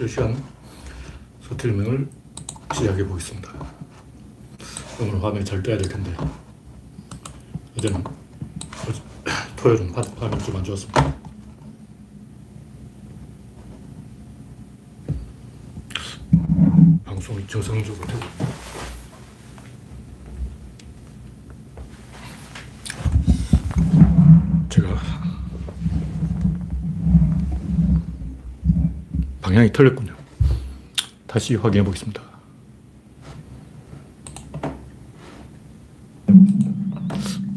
실시간 0.00 0.42
스트리밍을 1.42 2.08
시작해 2.74 3.06
보겠습니다. 3.06 3.52
오늘 4.98 5.22
화면이 5.22 5.44
잘 5.44 5.62
떠야 5.62 5.76
될 5.76 5.90
텐데 5.90 6.16
어제는 7.76 8.02
토요일은 9.56 9.92
화면이 9.92 10.42
좀 10.42 10.56
안 10.56 10.64
좋았습니다. 10.64 11.16
방송이 17.04 17.46
정상적으로 17.46 18.06
되고 18.06 18.20
제가 24.70 25.20
방향이 29.50 29.72
틀렸군요. 29.72 30.14
다시 31.26 31.56
확인해 31.56 31.84
보겠습니다. 31.84 32.22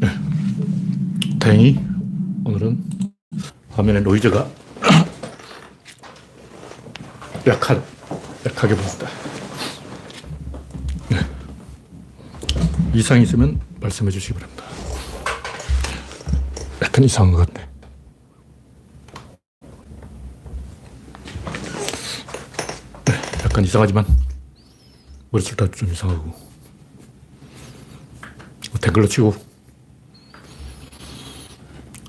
네. 0.00 0.08
다행히 1.38 1.78
오늘은 2.44 2.82
화면에 3.70 4.00
노이즈가 4.00 4.50
약한, 7.46 7.80
약하게 8.44 8.74
보입니다. 8.74 9.06
네. 11.10 11.18
이상이 12.92 13.22
있으면 13.22 13.60
말씀해 13.78 14.10
주시기 14.10 14.34
바랍니다. 14.34 14.64
약간 16.82 17.04
이상한 17.04 17.34
것 17.34 17.46
같네. 17.46 17.73
약간 23.54 23.64
이상하지만 23.64 24.04
머리숱 25.30 25.56
좀 25.76 25.88
이상하고 25.92 26.34
댓글로 28.80 29.06
치고 29.06 29.32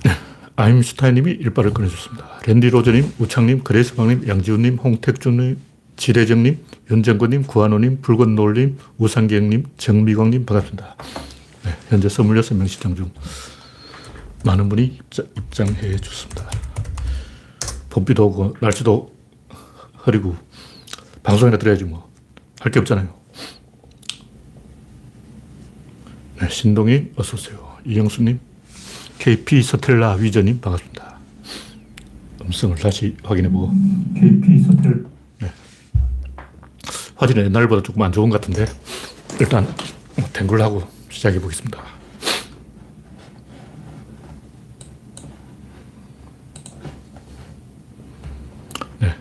네. 0.03 0.11
아임슈타인님이 0.55 1.33
일발을 1.33 1.71
꺼내줬습니다. 1.71 2.39
랜디 2.47 2.71
로저님, 2.71 3.13
우창님, 3.19 3.63
그레이스방님, 3.63 4.27
양지훈님, 4.27 4.77
홍택준님, 4.77 5.59
지대정님, 5.97 6.65
윤정권님, 6.89 7.43
구한호님, 7.43 8.01
붉은 8.01 8.33
노을님, 8.33 8.79
우상경님, 8.97 9.65
정미광님 9.77 10.47
반갑습니다. 10.47 10.95
네, 11.63 11.77
현재 11.89 12.07
26명 12.07 12.67
시청 12.67 12.95
중 12.95 13.11
많은 14.43 14.67
분이 14.67 14.97
입장, 15.37 15.67
해 15.75 15.95
줬습니다. 15.97 16.49
봄비도 17.91 18.25
오고 18.25 18.57
날씨도 18.61 19.15
흐리고 19.97 20.44
방송이나 21.25 21.57
들어야지 21.57 21.83
뭐. 21.83 22.05
할 22.59 22.71
게 22.71 22.79
없잖아요. 22.79 23.13
네, 26.41 26.49
신동인 26.49 27.13
어서오세요. 27.15 27.77
이영수님, 27.85 28.39
KP 29.19 29.61
서텔라 29.61 30.13
위저님 30.15 30.59
반갑습니다. 30.61 31.17
음성을 32.43 32.75
다시 32.77 33.15
확인해보고. 33.23 33.71
KP 34.15 34.59
서텔. 34.63 35.05
네. 35.41 35.51
화질은 37.15 37.45
옛날보다 37.45 37.83
조금 37.83 38.01
안 38.01 38.11
좋은 38.11 38.29
것 38.29 38.41
같은데, 38.41 38.65
일단, 39.39 39.67
탱글 40.33 40.61
하고 40.61 40.83
시작해 41.09 41.39
보겠습니다. 41.39 41.83
네. 48.99 49.15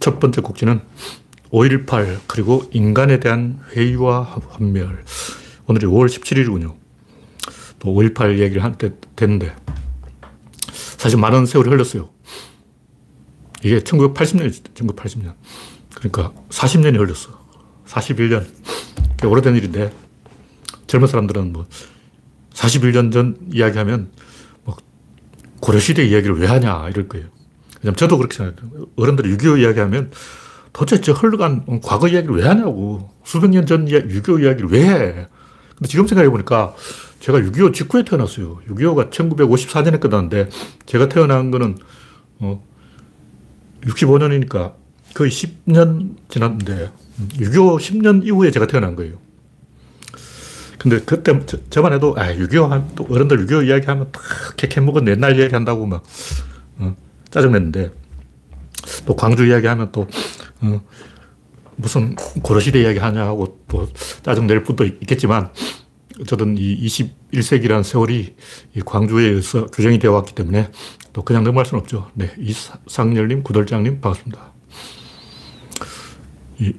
첫 0.00 0.20
번째 0.20 0.40
곡지는 0.40 0.80
5.18 1.50 2.20
그리고 2.26 2.68
인간에 2.72 3.20
대한 3.20 3.60
회의와 3.72 4.40
환멸. 4.50 5.04
오늘이 5.66 5.86
5월 5.86 6.06
17일이군요. 6.06 6.76
또 7.78 7.94
5.18 7.94 8.38
얘기를 8.38 8.62
한때 8.62 8.92
됐는데 9.16 9.54
사실 10.98 11.18
많은 11.18 11.46
세월이 11.46 11.70
흘렀어요. 11.70 12.10
이게 13.62 13.80
1980년이죠. 13.80 14.74
1980년. 14.74 15.34
그러니까 15.94 16.32
40년이 16.48 16.98
흘렀어. 16.98 17.30
41년. 17.86 18.46
꽤 19.16 19.26
오래된 19.26 19.56
일인데 19.56 19.92
젊은 20.86 21.08
사람들은 21.08 21.52
뭐 21.52 21.66
41년 22.52 23.12
전 23.12 23.36
이야기하면 23.52 24.10
뭐 24.64 24.76
고려시대 25.60 26.04
이야기를 26.06 26.38
왜 26.38 26.46
하냐 26.46 26.88
이럴 26.88 27.08
거예요. 27.08 27.26
왜냐면 27.82 27.96
저도 27.96 28.16
그렇게 28.18 28.36
생각해요. 28.36 28.86
어른들이 28.96 29.36
6.25 29.36 29.60
이야기하면 29.60 30.10
도대체 30.72 31.00
저 31.02 31.12
흘러간 31.12 31.80
과거 31.82 32.08
이야기를 32.08 32.36
왜 32.36 32.46
하냐고. 32.46 33.10
수백 33.24 33.50
년 33.50 33.66
전 33.66 33.86
6.25 33.86 34.42
이야기를 34.42 34.68
왜 34.70 34.82
해. 34.88 35.26
근데 35.76 35.88
지금 35.88 36.06
생각해 36.06 36.28
보니까 36.30 36.74
제가 37.20 37.38
6.25 37.38 37.74
직후에 37.74 38.04
태어났어요. 38.04 38.60
6.25가 38.68 39.10
1954년에 39.10 40.00
끝났는데 40.00 40.48
제가 40.86 41.08
태어난 41.08 41.50
거는 41.50 41.76
어 42.40 42.62
65년이니까 43.82 44.74
거의 45.14 45.30
10년 45.30 46.16
지났는데 46.28 46.90
6.25 47.38 47.78
10년 47.78 48.24
이후에 48.26 48.50
제가 48.50 48.66
태어난 48.66 48.94
거예요. 48.96 49.18
근데 50.78 51.00
그때 51.00 51.40
저, 51.70 51.82
만 51.82 51.92
해도 51.92 52.14
아, 52.16 52.32
6.25또 52.32 53.10
어른들 53.10 53.46
6.25 53.46 53.66
이야기하면 53.66 54.10
딱 54.12 54.22
캐캐 54.56 54.80
먹은 54.80 55.08
옛날 55.08 55.38
이야기 55.38 55.52
한다고 55.54 55.86
막 55.86 56.04
어, 56.78 56.94
짜증냈는데 57.30 57.90
또 59.06 59.16
광주 59.16 59.46
이야기하면 59.46 59.92
또 59.92 60.06
어, 60.60 60.80
무슨 61.76 62.14
고려시대 62.16 62.80
이야기 62.82 62.98
하냐 62.98 63.24
하고 63.24 63.60
또 63.68 63.88
짜증낼 64.22 64.64
분도 64.64 64.84
있겠지만 64.84 65.50
어쨌든 66.20 66.56
이 66.58 66.86
21세기라는 66.86 67.84
세월이 67.84 68.34
이 68.74 68.80
광주에 68.80 69.24
의해서 69.24 69.66
규정이 69.66 69.98
되어 69.98 70.12
왔기 70.12 70.34
때문에 70.34 70.70
또 71.12 71.22
그냥 71.22 71.44
넘어갈 71.44 71.66
수는 71.66 71.80
없죠. 71.80 72.10
네. 72.14 72.32
이상열님, 72.38 73.42
구돌장님, 73.42 74.00
반갑습니다. 74.00 74.52
이 76.58 76.72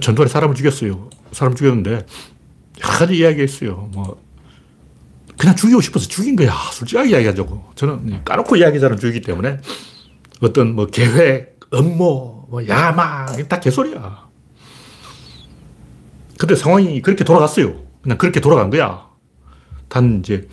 전두환이 0.00 0.30
사람을 0.30 0.54
죽였어요. 0.54 1.08
사람 1.32 1.54
죽였는데 1.54 1.90
여러 1.90 2.98
가지 2.98 3.16
이야기 3.16 3.40
했어요. 3.40 3.88
뭐, 3.92 4.22
그냥 5.38 5.54
죽이고 5.54 5.80
싶어서 5.80 6.08
죽인 6.08 6.36
거야. 6.36 6.52
솔직하게 6.72 7.10
이야기하자고. 7.10 7.72
저는 7.76 8.24
까놓고 8.24 8.56
이야기 8.56 8.80
잘은 8.80 8.98
죽이기 8.98 9.24
때문에 9.24 9.58
어떤 10.42 10.74
뭐 10.74 10.86
계획, 10.86 11.60
업무, 11.70 12.44
뭐 12.48 12.66
야망, 12.66 13.48
다 13.48 13.60
개소리야. 13.60 14.28
근데 16.38 16.54
상황이 16.54 17.00
그렇게 17.00 17.24
돌아갔어요. 17.24 17.74
그냥 18.02 18.18
그렇게 18.18 18.40
돌아간 18.40 18.70
거야. 18.70 19.06
단 19.88 20.20
이제 20.20 20.48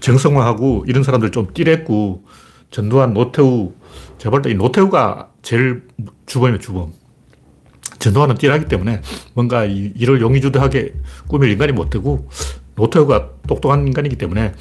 정성화하고 0.00 0.84
이런 0.86 1.02
사람들 1.02 1.30
좀 1.30 1.52
띠랬고 1.52 2.24
전두환, 2.70 3.14
노태우, 3.14 3.72
제가 4.18 4.30
볼때 4.30 4.52
노태우가 4.54 5.30
제일 5.42 5.86
주범이에요, 6.26 6.58
주범. 6.58 6.92
전두환은 7.98 8.36
띠라기 8.36 8.66
때문에 8.66 9.02
뭔가 9.34 9.64
이를 9.64 10.20
용의주도하게 10.20 10.94
꾸밀 11.26 11.50
인간이 11.50 11.72
못 11.72 11.90
되고 11.90 12.28
노태우가 12.78 13.30
똑똑한 13.46 13.86
인간이기 13.86 14.16
때문에 14.16 14.54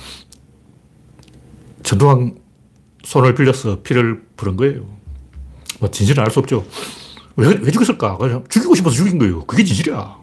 전두환 1.84 2.36
손을 3.04 3.36
빌려서 3.36 3.82
피를 3.84 4.24
부른 4.36 4.58
거예요. 4.58 4.86
뭐 5.80 5.90
진실은 5.92 6.24
알 6.24 6.32
수 6.32 6.40
없죠. 6.40 6.66
왜, 7.36 7.48
왜 7.50 7.72
죽였을까? 7.72 8.18
그냥 8.18 8.44
죽이고 8.50 8.74
싶어서 8.76 8.96
죽인 8.96 9.20
거예요. 9.20 9.46
그게 9.46 9.64
진실이야. 9.64 10.18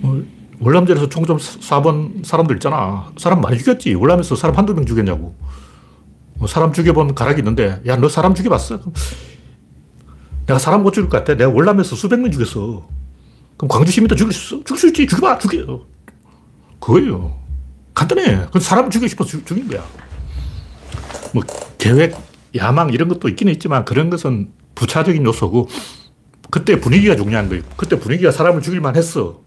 뭐, 0.00 0.24
월남전에서 0.60 1.08
총좀 1.08 1.38
쏴본 1.38 2.24
사람들 2.24 2.56
있잖아. 2.56 3.10
사람 3.18 3.40
많이 3.40 3.58
죽였지. 3.58 3.94
월남에서 3.94 4.36
사람 4.36 4.56
한두 4.56 4.72
명 4.72 4.86
죽였냐고. 4.86 5.34
뭐 6.36 6.46
사람 6.46 6.72
죽여본 6.72 7.14
가락이 7.14 7.40
있는데, 7.40 7.82
야, 7.86 7.96
너 7.96 8.08
사람 8.08 8.34
죽여봤어? 8.34 8.80
내가 10.46 10.58
사람 10.58 10.82
못 10.84 10.92
죽일 10.92 11.08
것 11.10 11.18
같아. 11.18 11.34
내가 11.36 11.50
월남에서 11.50 11.96
수백 11.96 12.20
명 12.20 12.30
죽였어. 12.30 12.86
그럼 13.56 13.68
광주 13.68 13.90
시민도 13.90 14.14
죽일 14.14 14.32
수? 14.32 14.62
죽일 14.64 14.78
수 14.78 14.86
있지. 14.88 15.06
죽여봐. 15.06 15.38
죽여. 15.38 15.80
그거예요. 16.84 17.34
간단해. 17.94 18.46
그 18.52 18.60
사람 18.60 18.90
죽이고 18.90 19.08
싶어서 19.08 19.42
죽인 19.44 19.68
거야. 19.68 19.82
뭐, 21.32 21.42
계획, 21.78 22.14
야망 22.54 22.90
이런 22.92 23.08
것도 23.08 23.28
있기는 23.30 23.52
있지만 23.54 23.84
그런 23.84 24.10
것은 24.10 24.50
부차적인 24.74 25.24
요소고 25.24 25.68
그때 26.50 26.78
분위기가 26.78 27.16
중요한 27.16 27.48
거예요. 27.48 27.62
그때 27.76 27.98
분위기가 27.98 28.30
사람을 28.30 28.60
죽일만 28.60 28.96
했어. 28.96 29.42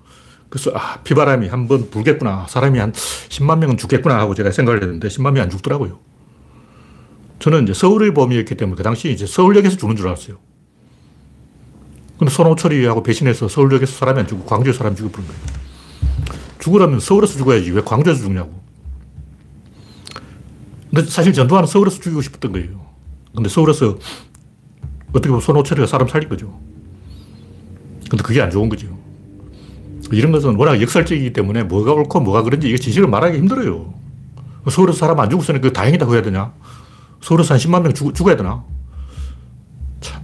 그래서 0.49 0.71
아, 0.73 0.99
피바람이 1.03 1.47
한 1.47 1.67
번 1.67 1.89
불겠구나. 1.89 2.47
사람이 2.49 2.79
한 2.79 2.91
10만 2.93 3.59
명은 3.59 3.77
죽겠구나 3.77 4.17
하고 4.17 4.33
제가 4.33 4.51
생각을 4.51 4.81
했는데 4.81 5.07
10만 5.07 5.31
명이 5.33 5.41
안 5.41 5.49
죽더라고요. 5.49 5.99
저는 7.39 7.63
이제 7.63 7.73
서울의 7.73 8.13
범위였기 8.13 8.55
때문에 8.55 8.77
그 8.77 8.83
당시 8.83 9.11
이제 9.11 9.27
서울역에서 9.27 9.77
죽는 9.77 9.95
줄 9.95 10.07
알았어요. 10.07 10.37
근데 12.17 12.33
손호철이하고 12.33 13.03
배신해서 13.03 13.47
서울역에서 13.47 13.91
사람이 13.93 14.21
안 14.21 14.27
죽고 14.27 14.45
광주에서 14.45 14.79
사람 14.79 14.95
죽여 14.95 15.09
부른 15.09 15.27
거예요. 15.27 15.66
죽으라면 16.59 16.99
서울에서 16.99 17.37
죽어야지 17.37 17.71
왜 17.71 17.81
광주에서 17.81 18.21
죽냐고. 18.21 18.61
근데 20.89 21.09
사실 21.09 21.33
전두환은 21.33 21.67
서울에서 21.67 21.99
죽이고 21.99 22.21
싶었던 22.21 22.51
거예요. 22.51 22.85
근데 23.35 23.49
서울에서 23.49 23.97
어떻게 25.09 25.27
보면 25.27 25.41
손호철이가 25.41 25.87
사람 25.87 26.07
살린 26.07 26.29
거죠. 26.29 26.59
근데 28.09 28.23
그게 28.23 28.41
안 28.41 28.49
좋은 28.49 28.69
거죠. 28.69 28.97
이런 30.11 30.31
것은 30.31 30.55
워낙 30.55 30.81
역설적이기 30.81 31.33
때문에 31.33 31.63
뭐가 31.63 31.93
옳고 31.93 32.21
뭐가 32.21 32.43
그런지 32.43 32.69
이게 32.69 32.77
진실을 32.77 33.07
말하기 33.07 33.37
힘들어요. 33.37 33.93
서울에서 34.69 34.97
사람 34.97 35.19
안 35.19 35.29
죽었으니 35.29 35.61
그 35.61 35.71
다행이다고 35.71 36.13
해야 36.13 36.21
되냐? 36.21 36.53
서울에서 37.21 37.53
한 37.53 37.59
10만 37.59 37.81
명 37.81 37.93
죽, 37.93 38.13
죽어야 38.13 38.35
되나? 38.35 38.63
참. 39.99 40.21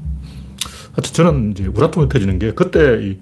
하여튼 0.94 1.14
저는 1.14 1.52
이제 1.52 1.66
우라통이 1.68 2.10
터지는 2.10 2.40
게 2.40 2.54
그때 2.54 3.18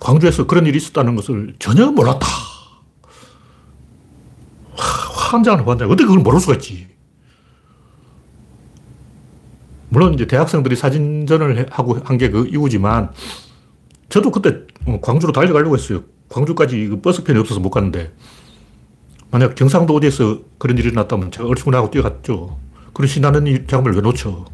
광주에서 0.00 0.46
그런 0.46 0.66
일이 0.66 0.76
있었다는 0.78 1.16
것을 1.16 1.54
전혀 1.58 1.90
몰랐다. 1.90 2.26
환장을 4.76 5.66
환장. 5.66 5.88
어떻게 5.90 6.04
그걸 6.06 6.20
모를 6.22 6.40
수가 6.40 6.54
있지? 6.54 6.86
물론 9.88 10.14
이제 10.14 10.26
대학생들이 10.26 10.76
사진전을 10.76 11.66
하고 11.70 11.98
한 12.04 12.18
게 12.18 12.30
그 12.30 12.46
이유지만 12.48 13.10
저도 14.08 14.30
그때 14.30 14.58
어, 14.86 15.00
광주로 15.00 15.32
달려가려고 15.32 15.76
했어요. 15.76 16.02
광주까지 16.28 16.88
그 16.88 17.00
버스편이 17.00 17.38
없어서 17.38 17.60
못 17.60 17.70
갔는데 17.70 18.12
만약 19.30 19.54
경상도 19.54 19.94
어디에서 19.94 20.40
그런 20.58 20.76
일이 20.78 20.92
났다면 20.92 21.30
제가 21.30 21.48
얼큰하고 21.48 21.90
뛰어갔죠. 21.90 22.58
그런 22.92 23.08
신나는 23.08 23.66
장면을 23.66 23.96
왜 23.96 24.02
놓쳐? 24.02 24.44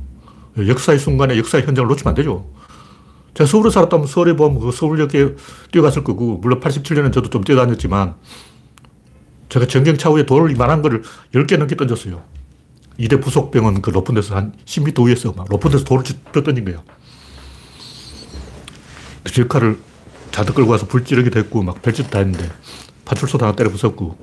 역사의 0.56 0.98
순간에 0.98 1.36
역사의 1.38 1.64
현장을 1.66 1.88
놓치면 1.88 2.10
안 2.10 2.14
되죠. 2.14 2.46
제가 3.34 3.48
서울에 3.48 3.70
살았다면 3.70 4.06
서울에 4.06 4.36
보면 4.36 4.60
그 4.60 4.72
서울역에 4.72 5.36
뛰어갔을 5.72 6.04
거고, 6.04 6.38
물론 6.38 6.60
87년은 6.60 7.12
저도 7.12 7.30
좀 7.30 7.42
뛰어다녔지만, 7.44 8.14
제가 9.48 9.66
전경 9.66 9.96
차 9.96 10.10
후에 10.10 10.26
돌을 10.26 10.50
이만한 10.50 10.82
거를 10.82 11.02
10개 11.34 11.56
넘게 11.58 11.76
던졌어요. 11.76 12.22
이대 12.98 13.18
부속병은 13.18 13.80
그 13.80 13.90
높은 13.90 14.14
데서 14.14 14.36
한 14.36 14.52
10m 14.66 15.06
위에서 15.06 15.32
막 15.32 15.46
높은 15.48 15.70
데서 15.70 15.84
돌을 15.84 16.04
던진 16.32 16.64
거예요. 16.64 16.82
질카를 19.24 19.78
자득 20.30 20.54
끌고 20.54 20.70
와서 20.70 20.86
불 20.86 21.04
찌르게 21.04 21.30
됐고, 21.30 21.62
막 21.62 21.80
별짓 21.80 22.10
다 22.10 22.18
했는데, 22.18 22.50
파출소 23.06 23.38
하나 23.38 23.52
때려 23.52 23.70
부쉈고, 23.70 24.16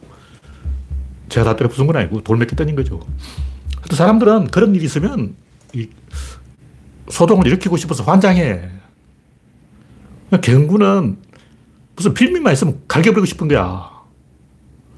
제가 1.29 1.45
다 1.45 1.55
때려 1.55 1.69
부순 1.69 1.87
건 1.87 1.95
아니고, 1.95 2.21
돌 2.21 2.37
몇 2.37 2.47
개 2.47 2.55
던진 2.55 2.75
거죠. 2.75 2.99
사람들은 3.91 4.47
그런 4.47 4.75
일이 4.75 4.85
있으면, 4.85 5.35
이 5.73 5.89
소동을 7.09 7.47
일으키고 7.47 7.75
싶어서 7.77 8.03
환장해. 8.03 8.78
경구는 10.37 11.17
무슨 11.95 12.13
빌미만 12.13 12.53
있으면 12.53 12.81
갈겨버리고 12.87 13.25
싶은 13.25 13.47
거야. 13.47 13.89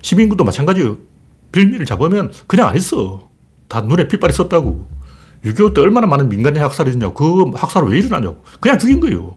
시민군도 0.01 0.43
마찬가지예요. 0.43 0.97
빌미를 1.51 1.85
잡으면 1.85 2.31
그냥 2.47 2.69
안 2.69 2.75
있어. 2.75 3.29
다 3.67 3.81
눈에 3.81 4.07
핏발이 4.07 4.33
썼다고. 4.33 4.87
6.25 5.45 5.73
때 5.73 5.81
얼마나 5.81 6.07
많은 6.07 6.29
민간인 6.29 6.61
학살이 6.61 6.91
있냐고. 6.91 7.13
그 7.13 7.57
학살은 7.57 7.89
왜 7.89 7.99
일어나냐고. 7.99 8.43
그냥 8.59 8.77
죽인 8.77 8.99
거예요. 8.99 9.35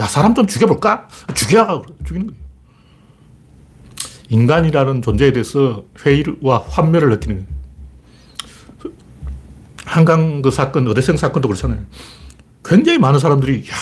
야, 0.00 0.06
사람 0.06 0.34
좀 0.34 0.46
죽여볼까? 0.46 1.08
죽여! 1.34 1.82
죽이는 2.06 2.26
거예요. 2.28 2.42
인간이라는 4.28 5.02
존재에 5.02 5.32
대해서 5.32 5.84
회의와 6.04 6.64
환멸을 6.68 7.10
느끼는. 7.10 7.46
한강 9.84 10.42
그 10.42 10.50
사건, 10.50 10.88
어대생 10.88 11.16
사건도 11.16 11.48
그렇잖아요. 11.48 11.80
굉장히 12.64 12.98
많은 12.98 13.18
사람들이, 13.20 13.64
야, 13.68 13.74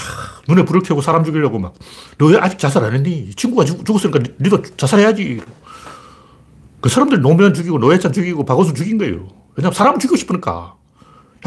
눈에 0.48 0.64
불을 0.64 0.82
켜고 0.82 1.00
사람 1.00 1.24
죽이려고 1.24 1.58
막, 1.58 1.74
너 2.18 2.26
왜 2.26 2.38
아직 2.38 2.58
자살 2.58 2.84
안 2.84 2.94
했니? 2.94 3.30
친구가 3.34 3.64
죽, 3.64 3.84
죽었으니까 3.84 4.20
니도 4.40 4.62
자살해야지. 4.76 5.40
그 6.80 6.88
사람들 6.88 7.20
노무현 7.20 7.52
죽이고 7.54 7.78
노회찬 7.78 8.12
죽이고 8.12 8.44
박원순 8.44 8.74
죽인 8.74 8.98
거예요. 8.98 9.28
왜냐면 9.56 9.74
사람을 9.74 9.98
죽이고 9.98 10.16
싶으니까. 10.16 10.76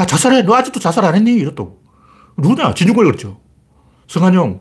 야, 0.00 0.06
자살해. 0.06 0.42
너 0.42 0.54
아직도 0.54 0.78
자살 0.80 1.04
안 1.04 1.14
했니? 1.14 1.32
이랬다고. 1.34 1.82
누구냐? 2.36 2.74
진중권이 2.74 3.08
그랬죠. 3.10 3.40
성한용, 4.08 4.60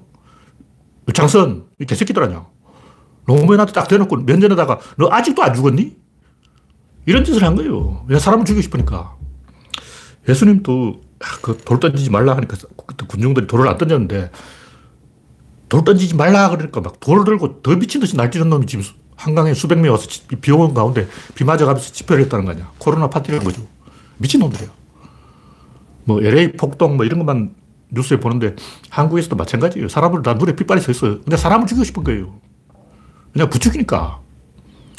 장선, 1.14 1.66
이 1.80 1.86
개새끼들 1.86 2.24
아니야. 2.24 2.48
노무현한테 3.28 3.74
딱 3.74 3.88
대놓고 3.88 4.18
면전에다가 4.18 4.80
너 4.98 5.10
아직도 5.12 5.44
안 5.44 5.54
죽었니? 5.54 5.96
이런 7.06 7.24
짓을 7.24 7.44
한 7.44 7.56
거예요. 7.56 8.06
왜 8.08 8.18
사람을 8.20 8.46
죽이고 8.46 8.62
싶으니까. 8.62 9.16
예수님도 10.28 11.02
그돌 11.42 11.80
던지지 11.80 12.10
말라 12.10 12.36
하니까 12.36 12.58
그때 12.86 13.06
군중들이 13.08 13.48
돌을 13.48 13.68
안 13.68 13.78
던졌는데 13.78 14.32
돌 15.70 15.84
던지지 15.84 16.16
말라 16.16 16.50
그러니까 16.50 16.82
막 16.82 17.00
돌을 17.00 17.24
들고 17.26 17.62
더 17.62 17.76
미친 17.76 18.02
듯이 18.02 18.16
날뛰는 18.16 18.50
놈이 18.50 18.66
지금 18.66 18.84
한강에 19.16 19.54
수백 19.54 19.80
명 19.80 19.92
와서 19.92 20.08
비 20.42 20.52
오는 20.52 20.74
가운데 20.74 21.08
비 21.36 21.44
맞아가면서 21.44 21.92
집회를 21.94 22.24
했다는 22.26 22.46
거 22.46 22.52
아니야. 22.52 22.72
코로나 22.78 23.10
파티를 23.10 23.40
한 23.40 23.46
거죠. 23.46 23.66
미친 24.18 24.40
놈들이야. 24.40 24.70
뭐 26.06 26.22
LA 26.22 26.54
폭동 26.54 26.98
뭐 26.98 27.06
이런 27.06 27.20
것만 27.20 27.56
뉴스에 27.90 28.20
보는데 28.20 28.56
한국에서도 28.90 29.36
마찬가지예요. 29.36 29.88
사람을 29.88 30.24
다 30.24 30.34
눈에 30.34 30.56
핏발이 30.56 30.82
서 30.82 30.92
있어요. 30.92 31.22
근데 31.22 31.38
사람을 31.38 31.68
죽이고 31.68 31.84
싶은 31.86 32.04
거예요. 32.04 32.40
그냥 33.32 33.50
부추기니까. 33.50 34.20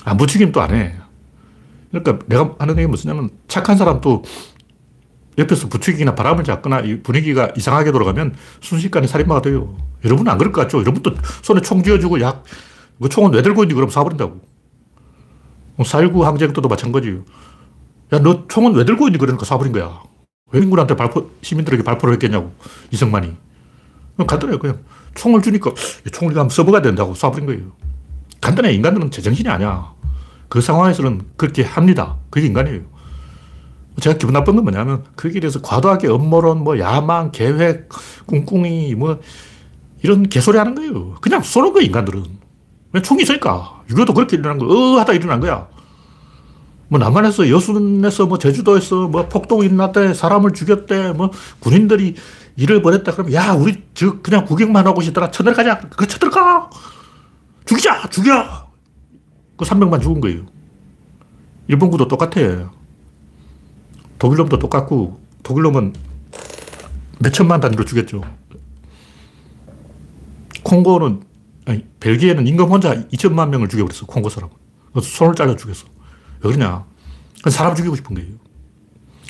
안 0.05 0.17
부추기면 0.17 0.53
또 0.53 0.61
안 0.61 0.75
해. 0.75 0.95
그러니까 1.91 2.25
내가 2.27 2.55
하는 2.59 2.77
얘기 2.79 2.87
무슨 2.87 3.09
냐면 3.09 3.31
착한 3.47 3.77
사람도 3.77 4.25
옆에서 5.39 5.69
부추기나 5.69 6.15
바람을 6.15 6.45
잡거나 6.45 6.83
분위기가 7.03 7.53
이상하게 7.57 7.93
돌아가면 7.93 8.35
순식간에 8.61 9.07
살인마가 9.07 9.43
돼요. 9.43 9.77
여러분은 10.05 10.31
안 10.31 10.39
그럴 10.39 10.53
것 10.53 10.61
같죠? 10.63 10.79
여러분도 10.81 11.15
손에 11.43 11.61
총 11.61 11.83
쥐어주고 11.83 12.21
약, 12.21 12.45
그 13.01 13.09
총은 13.09 13.33
왜 13.33 13.43
들고 13.43 13.65
있니? 13.65 13.75
그럼 13.75 13.89
쏴버린다고. 13.89 14.41
4.19뭐 15.79 16.23
항쟁 16.23 16.53
때도 16.53 16.69
마찬가지예요. 16.69 17.25
야, 18.13 18.19
너 18.21 18.47
총은 18.47 18.75
왜 18.75 18.85
들고 18.85 19.09
있니? 19.09 19.19
그러니까 19.19 19.45
쏴버린 19.45 19.73
거야. 19.73 20.01
왜 20.53 20.61
인군한테 20.61 20.95
발포, 20.95 21.31
시민들에게 21.43 21.83
발포를 21.83 22.15
했겠냐고. 22.15 22.53
이승만이. 22.93 23.35
간단해요. 24.27 24.59
그냥 24.61 24.79
총을 25.15 25.43
주니까 25.43 25.73
총을 26.13 26.33
한번 26.35 26.49
써먹어야 26.51 26.83
된다고 26.83 27.15
쏴버린 27.15 27.47
거예요. 27.47 27.73
간단해. 28.41 28.73
인간들은 28.73 29.11
제정신이 29.11 29.49
아니야. 29.49 29.93
그 30.49 30.61
상황에서는 30.61 31.23
그렇게 31.37 31.65
합니다. 31.65 32.17
그게 32.31 32.47
인간이에요. 32.47 32.83
제가 34.01 34.19
기분 34.19 34.33
나쁜 34.33 34.57
건 34.57 34.65
뭐냐면 34.65 35.05
거기에 35.17 35.41
대해서 35.41 35.61
과도하게 35.61 36.09
음모론, 36.09 36.65
뭐 36.65 36.79
야망, 36.79 37.31
계획, 37.33 37.89
꿍꿍이 38.27 38.95
뭐 38.97 39.21
이런 40.03 40.29
개소리 40.29 40.59
하는 40.59 40.75
거예요. 40.75 41.15
그냥 41.21 41.43
쏘는 41.43 41.73
거예요, 41.73 41.87
인간들은. 41.87 42.25
왜 42.93 43.03
총이 43.03 43.23
있으니까. 43.23 43.83
유교도 43.91 44.15
그렇게 44.15 44.37
일어난 44.37 44.59
거, 44.59 44.67
어 44.67 44.99
하다 44.99 45.13
일어난 45.13 45.41
거야. 45.41 45.69
뭐 46.89 46.99
남한에서 46.99 47.49
여순에서 47.49 48.27
뭐 48.27 48.39
제주도에서 48.39 49.09
뭐 49.09 49.29
폭동이 49.29 49.67
일어났대, 49.67 50.15
사람을 50.15 50.53
죽였대, 50.53 51.13
뭐 51.13 51.31
군인들이 51.61 52.15
일을 52.57 52.83
벌였다 52.83 53.13
그러면 53.13 53.33
야, 53.33 53.53
우리 53.53 53.83
저 53.95 54.21
그냥 54.21 54.45
구경만 54.45 54.87
하고 54.87 55.03
있더라. 55.03 55.31
쳐들어가자. 55.31 55.81
그 55.97 56.07
쳐들어가. 56.07 56.71
죽이자. 57.65 58.09
죽여. 58.11 58.69
그 59.57 59.65
300만 59.65 60.03
죽은 60.03 60.21
거예요. 60.21 60.43
일본군도 61.69 62.09
똑같아. 62.09 62.71
독일놈도 64.19 64.59
똑같고, 64.59 65.21
독일놈은 65.43 65.95
몇 67.21 67.33
천만 67.33 67.61
단위로 67.61 67.85
죽였죠. 67.85 68.23
콩고는, 70.63 71.23
아니, 71.67 71.85
벨기에는 72.01 72.47
임금 72.47 72.67
혼자 72.67 72.95
2천만 73.09 73.49
명을 73.51 73.69
죽여버렸어, 73.69 74.07
콩고 74.07 74.29
사람은. 74.29 74.55
손을 75.03 75.35
잘라 75.35 75.57
죽였어. 75.57 75.87
왜 76.41 76.53
그러냐. 76.53 76.85
사람 77.51 77.75
죽이고 77.75 77.97
싶은 77.97 78.15
거예요. 78.15 78.31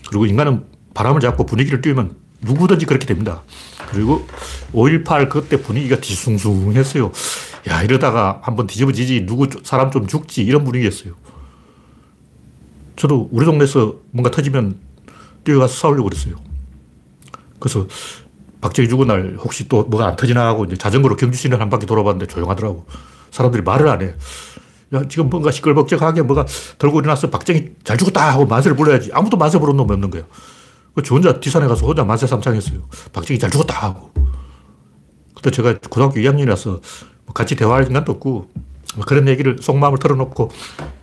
그리고 0.09 0.27
인간은 0.27 0.67
바람을 0.95 1.21
잡고 1.21 1.47
분위기를 1.47 1.81
띄우면 1.81 2.17
누구든지 2.43 2.87
그렇게 2.87 3.07
됩니다. 3.07 3.43
그리고 3.89 4.27
5.18 4.73 5.29
그때 5.29 5.61
분위기가 5.61 6.01
뒤숭숭했어요. 6.01 7.11
야, 7.69 7.83
이러다가 7.83 8.41
한번 8.43 8.67
뒤집어지지, 8.67 9.25
누구, 9.27 9.49
사람 9.63 9.91
좀 9.91 10.07
죽지, 10.07 10.43
이런 10.43 10.65
분위기였어요. 10.65 11.15
저도 13.05 13.29
우리 13.33 13.45
동네에서 13.45 13.97
뭔가 14.13 14.31
터지면 14.31 14.79
뛰어가서 15.45 15.75
싸우려고 15.75 16.09
그랬어요. 16.09 16.37
그래서 17.61 17.87
박정희 18.63 18.89
죽은 18.89 19.07
날 19.07 19.37
혹시 19.39 19.69
또 19.69 19.83
뭐가 19.83 20.07
안 20.07 20.17
터지나 20.17 20.47
하고 20.47 20.65
이제 20.65 20.75
자전거로 20.75 21.17
경주 21.17 21.37
시내 21.37 21.55
한 21.57 21.69
바퀴 21.69 21.85
돌아봤는데 21.85 22.33
조용하더라고. 22.33 22.87
사람들이 23.31 23.63
말을 23.63 23.89
안 23.89 24.01
해. 24.01 24.15
야, 24.95 25.07
지금 25.07 25.29
뭔가 25.29 25.51
시끌벅적하게 25.51 26.23
뭐가 26.23 26.47
들고 26.79 27.01
일어나서 27.01 27.29
박정희 27.29 27.75
잘 27.85 27.99
죽었다 27.99 28.33
하고 28.33 28.47
만세를 28.47 28.75
불러야지. 28.75 29.11
아무도 29.13 29.37
만세 29.37 29.59
부르는 29.59 29.77
놈이 29.77 29.93
없는 29.93 30.09
거야. 30.09 30.23
저 31.05 31.15
혼자 31.15 31.39
뒷산에 31.39 31.67
가서 31.67 31.85
혼자 31.85 32.05
만세 32.05 32.27
삼창했어요. 32.27 32.89
박정희 33.13 33.39
잘 33.39 33.51
죽었다 33.51 33.87
하고. 33.87 34.13
그때 35.35 35.51
제가 35.51 35.79
고등학교 35.91 36.15
2학년이라서 36.21 36.81
뭐 37.27 37.35
같이 37.35 37.55
대화할 37.55 37.87
인간도 37.87 38.13
없고 38.13 38.49
뭐 38.97 39.05
그런 39.05 39.29
얘기를 39.29 39.57
속마음을 39.61 39.99
털어놓고 39.99 40.51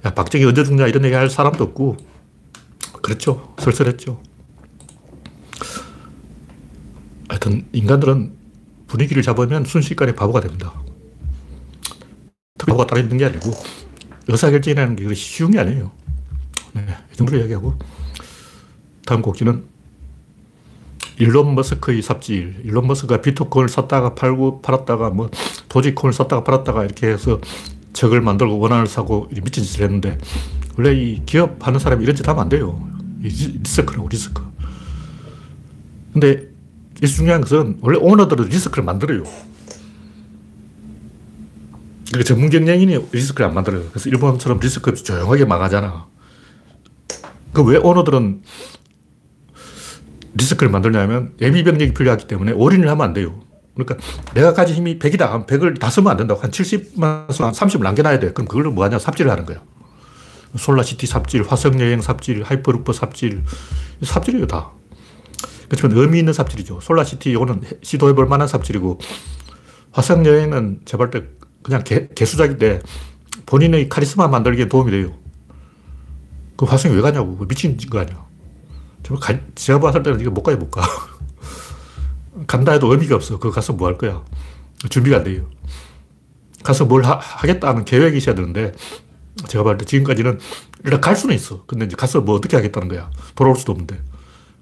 야, 0.05 0.13
박정희 0.13 0.45
언제 0.45 0.63
죽냐 0.63 0.87
이런 0.87 1.03
얘기 1.05 1.15
할 1.15 1.29
사람도 1.29 1.63
없고 1.63 1.97
그렇죠. 3.01 3.53
쓸쓸했죠. 3.59 4.21
하여튼 7.29 7.67
인간들은 7.71 8.33
분위기를 8.87 9.23
잡으면 9.23 9.65
순식간에 9.65 10.13
바보가 10.13 10.41
됩니다. 10.41 10.73
바보가 12.59 12.87
따로 12.87 13.01
있는 13.01 13.17
게 13.17 13.25
아니고 13.25 13.51
의사결정이라는 14.27 14.95
게 14.95 15.13
쉬운 15.13 15.51
게 15.51 15.59
아니에요. 15.59 15.91
네, 16.73 16.85
이 17.11 17.15
정도로 17.15 17.39
이야기하고 17.39 17.75
다음 19.05 19.21
곡지는 19.21 19.65
일론 21.17 21.55
머스크의 21.55 22.01
삽질. 22.01 22.61
일론 22.63 22.87
머스크가 22.87 23.21
비트코인을 23.21 23.69
샀다가 23.69 24.15
팔고 24.15 24.61
팔았다가 24.61 25.09
뭐 25.09 25.29
도지코인을 25.69 26.13
샀다가 26.13 26.43
팔았다가 26.43 26.83
이렇게 26.83 27.07
해서 27.07 27.39
적을 27.93 28.21
만들고 28.21 28.59
원한을 28.59 28.87
사고 28.87 29.27
미친 29.43 29.63
짓을 29.63 29.83
했는데 29.83 30.17
원래 30.77 30.93
이 30.93 31.21
기업 31.25 31.65
하는 31.65 31.79
사람이 31.79 32.03
이런 32.03 32.15
짓 32.15 32.27
하면 32.27 32.41
안 32.41 32.49
돼요. 32.49 32.87
리스크라고, 33.19 34.07
리스크. 34.07 34.41
근데 36.13 36.49
이 37.03 37.07
중요한 37.07 37.41
것은 37.41 37.77
원래 37.81 37.97
오너들은 37.99 38.45
리스크를 38.45 38.83
만들어요. 38.83 39.23
그러니까 42.07 42.27
전문 42.27 42.49
경영인이 42.49 43.07
리스크를 43.11 43.47
안 43.47 43.53
만들어요. 43.53 43.87
그래서 43.89 44.09
일본처럼 44.09 44.59
리스크 44.59 44.93
조용하게 44.93 45.45
망하잖아. 45.45 46.07
그 47.53 47.63
왜 47.63 47.77
오너들은 47.77 48.41
리스크를 50.33 50.71
만들냐면 50.71 51.33
예비 51.41 51.63
병력이 51.63 51.93
필요하기 51.93 52.27
때문에 52.27 52.53
올인을 52.53 52.87
하면 52.89 53.05
안 53.05 53.13
돼요. 53.13 53.41
그러니까 53.85 54.07
내가 54.33 54.53
가진 54.53 54.75
힘이 54.75 54.99
100이다. 54.99 55.47
100을 55.47 55.79
다 55.79 55.89
쓰면 55.89 56.11
안 56.11 56.17
된다고. 56.17 56.41
한 56.41 56.51
70만, 56.51 57.27
한 57.27 57.51
30을 57.51 57.81
남겨놔야 57.81 58.19
돼. 58.19 58.33
그럼 58.33 58.47
그걸로 58.47 58.71
뭐 58.71 58.85
하냐? 58.85 58.99
삽질을 58.99 59.29
하는 59.31 59.45
거야. 59.45 59.61
솔라시티 60.55 61.07
삽질, 61.07 61.43
화성여행 61.47 62.01
삽질, 62.01 62.43
하이퍼루프 62.43 62.93
삽질. 62.93 63.43
삽질이에요, 64.03 64.47
다. 64.47 64.71
그렇지만 65.69 65.97
의미 65.97 66.19
있는 66.19 66.33
삽질이죠. 66.33 66.81
솔라시티, 66.81 67.31
이거는 67.31 67.61
시도해볼 67.81 68.27
만한 68.27 68.47
삽질이고, 68.47 68.99
화성여행은 69.91 70.81
제가 70.85 70.99
볼 70.99 71.09
때 71.09 71.23
그냥 71.63 71.83
개, 71.83 72.07
개수작인데 72.07 72.81
본인의 73.45 73.89
카리스마 73.89 74.27
만들기에 74.27 74.67
도움이 74.67 74.91
돼요. 74.91 75.13
그 76.57 76.65
화성에 76.65 76.95
왜 76.95 77.01
가냐고. 77.01 77.45
미친 77.47 77.77
거 77.77 77.99
아니야. 77.99 78.25
제가 79.55 79.79
봤을 79.79 80.03
때는 80.03 80.19
이거 80.19 80.31
못 80.31 80.43
가요, 80.43 80.57
못 80.57 80.69
가. 80.69 80.81
간다 82.47 82.71
해도 82.73 82.91
의미가 82.91 83.15
없어. 83.15 83.37
그거 83.37 83.51
가서 83.51 83.73
뭐 83.73 83.87
할 83.87 83.97
거야. 83.97 84.23
준비가 84.89 85.17
안 85.17 85.23
돼요. 85.23 85.45
가서 86.63 86.85
뭘 86.85 87.03
하, 87.03 87.19
겠다는 87.41 87.85
계획이 87.85 88.17
있어야 88.17 88.35
되는데, 88.35 88.71
제가 89.47 89.63
봤을 89.63 89.77
때 89.79 89.85
지금까지는 89.85 90.39
일단 90.83 91.01
갈 91.01 91.15
수는 91.15 91.35
있어. 91.35 91.63
근데 91.65 91.85
이제 91.85 91.95
가서 91.95 92.21
뭐 92.21 92.35
어떻게 92.35 92.55
하겠다는 92.55 92.87
거야. 92.87 93.09
돌아올 93.35 93.55
수도 93.55 93.71
없는데. 93.71 93.99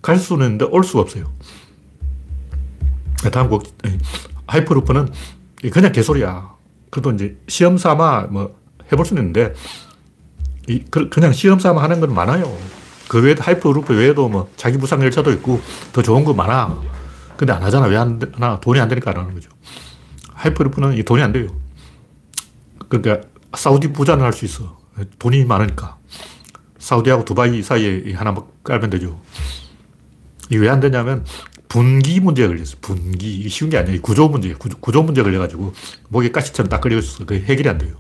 갈 0.02 0.18
수는 0.18 0.46
있는데 0.46 0.66
올 0.66 0.84
수가 0.84 1.02
없어요. 1.02 1.32
다음 3.32 3.50
곡, 3.50 3.64
하이퍼루프는 4.48 5.10
그냥 5.74 5.92
개소리야. 5.92 6.54
그래도 6.90 7.12
이제 7.12 7.38
시험 7.48 7.78
삼아 7.78 8.28
뭐 8.30 8.56
해볼 8.92 9.06
수는 9.06 9.24
있는데, 9.24 9.54
이, 10.68 10.84
그, 10.90 11.10
그냥 11.10 11.34
시험 11.34 11.60
삼아 11.60 11.84
하는 11.84 12.00
건 12.00 12.14
많아요. 12.14 12.58
그 13.10 13.22
외에 13.22 13.36
하이퍼루프 13.38 13.94
외에도 13.94 14.30
뭐 14.30 14.50
자기 14.56 14.78
부상 14.78 15.02
열차도 15.02 15.32
있고 15.34 15.60
더 15.92 16.02
좋은 16.02 16.24
거 16.24 16.34
많아. 16.34 16.80
근데 17.40 17.54
안 17.54 17.64
하잖아. 17.64 17.86
왜 17.88 17.96
안 17.96 18.20
하나? 18.34 18.60
돈이 18.60 18.82
안 18.82 18.90
되니까 18.90 19.12
안 19.12 19.18
하는 19.18 19.34
거죠. 19.34 19.50
하이퍼루프는 20.34 20.98
이 20.98 21.04
돈이 21.04 21.24
안 21.24 21.32
돼요. 21.32 21.48
그러니까 22.90 23.26
사우디 23.56 23.94
부자는 23.94 24.26
할 24.26 24.34
수 24.34 24.44
있어. 24.44 24.78
돈이 25.20 25.46
많으니까. 25.46 25.98
사우디하고 26.80 27.24
두바이 27.24 27.62
사이에 27.64 28.12
하나 28.14 28.36
깔면 28.66 28.90
되죠. 28.90 29.22
이게 30.50 30.58
왜 30.58 30.68
안 30.70 30.82
되냐면 30.82 31.24
분기 31.70 32.20
문제가 32.20 32.50
걸렸어. 32.50 32.76
분기. 32.82 33.48
쉬운 33.48 33.70
게 33.70 33.78
아니에요. 33.78 34.02
구조 34.02 34.28
문제. 34.28 34.54
구조, 34.56 34.78
구조 34.80 35.02
문제 35.04 35.24
걸려가지고 35.24 35.74
목에 36.10 36.32
가시처럼 36.32 36.68
딱 36.68 36.82
걸려있어. 36.82 37.26
그게 37.26 37.40
해결이 37.46 37.70
안 37.70 37.78
돼요. 37.78 37.96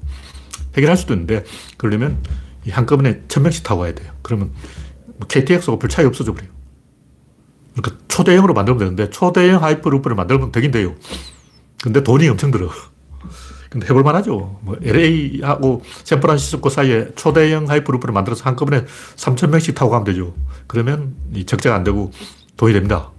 해결할 0.76 0.98
수도 0.98 1.14
있는데 1.14 1.46
그러려면 1.78 2.22
한꺼번에 2.70 3.22
천 3.30 3.44
명씩 3.44 3.64
타고 3.64 3.82
와야 3.82 3.94
돼요. 3.94 4.12
그러면 4.22 4.52
KTX하고 5.30 5.80
별 5.80 5.90
차이 5.90 6.06
없어져 6.06 6.34
버려요. 6.34 6.52
그러니까 7.76 8.04
초대형으로 8.08 8.54
만들면 8.54 8.80
되는데 8.80 9.10
초대형 9.10 9.64
하이퍼루프를 9.64 10.16
만들면 10.16 10.52
되긴 10.52 10.72
돼요. 10.72 10.96
근데 11.82 12.04
돈이 12.04 12.28
엄청 12.28 12.52
들어. 12.52 12.70
근데 13.70 13.86
해볼 13.88 14.04
만하죠. 14.04 14.60
뭐 14.62 14.76
LA하고 14.82 15.84
샌프란시스코 16.04 16.70
사이에 16.70 17.10
초대형 17.16 17.70
하이퍼루프를 17.70 18.14
만들어서 18.14 18.44
한꺼번에 18.46 18.86
3,000명씩 19.16 19.76
타고 19.76 19.92
가면 19.92 20.06
되죠. 20.06 20.34
그러면 20.68 21.16
이 21.34 21.46
적자가 21.46 21.76
안 21.76 21.84
되고 21.84 22.12
돈이 22.58 22.74
됩니다. 22.74 23.12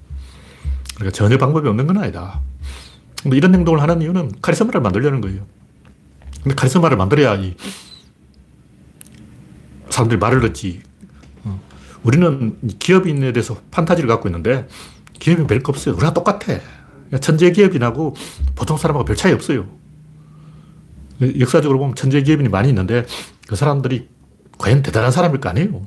그러니까 0.96 1.16
전혀 1.16 1.38
방법이 1.38 1.68
없는 1.68 1.86
건 1.86 1.98
아니다. 1.98 2.40
근데 3.22 3.36
이런 3.36 3.54
행동을 3.54 3.80
하는 3.80 4.02
이유는 4.02 4.32
카리스마를 4.42 4.80
만들려는 4.80 5.20
거예요. 5.20 5.46
근데 6.42 6.54
카리스마를 6.54 6.96
만들어야 6.96 7.36
이 7.36 7.54
사람들이 9.90 10.18
말을 10.18 10.40
듣지. 10.40 10.82
우리는 12.02 12.58
기업인에 12.78 13.32
대해서 13.32 13.56
판타지를 13.70 14.08
갖고 14.08 14.28
있는데 14.28 14.66
기업인 15.18 15.46
별거 15.46 15.70
없어요. 15.70 15.94
우리가 15.96 16.12
똑같아. 16.14 16.58
천재 17.20 17.50
기업인하고 17.50 18.14
보통 18.54 18.76
사람하고 18.76 19.04
별 19.04 19.16
차이 19.16 19.32
없어요. 19.32 19.66
역사적으로 21.38 21.78
보면 21.78 21.94
천재 21.94 22.22
기업인이 22.22 22.48
많이 22.48 22.68
있는데 22.70 23.04
그 23.46 23.56
사람들이 23.56 24.08
과연 24.58 24.82
대단한 24.82 25.10
사람일 25.10 25.40
거 25.40 25.48
아니에요. 25.50 25.82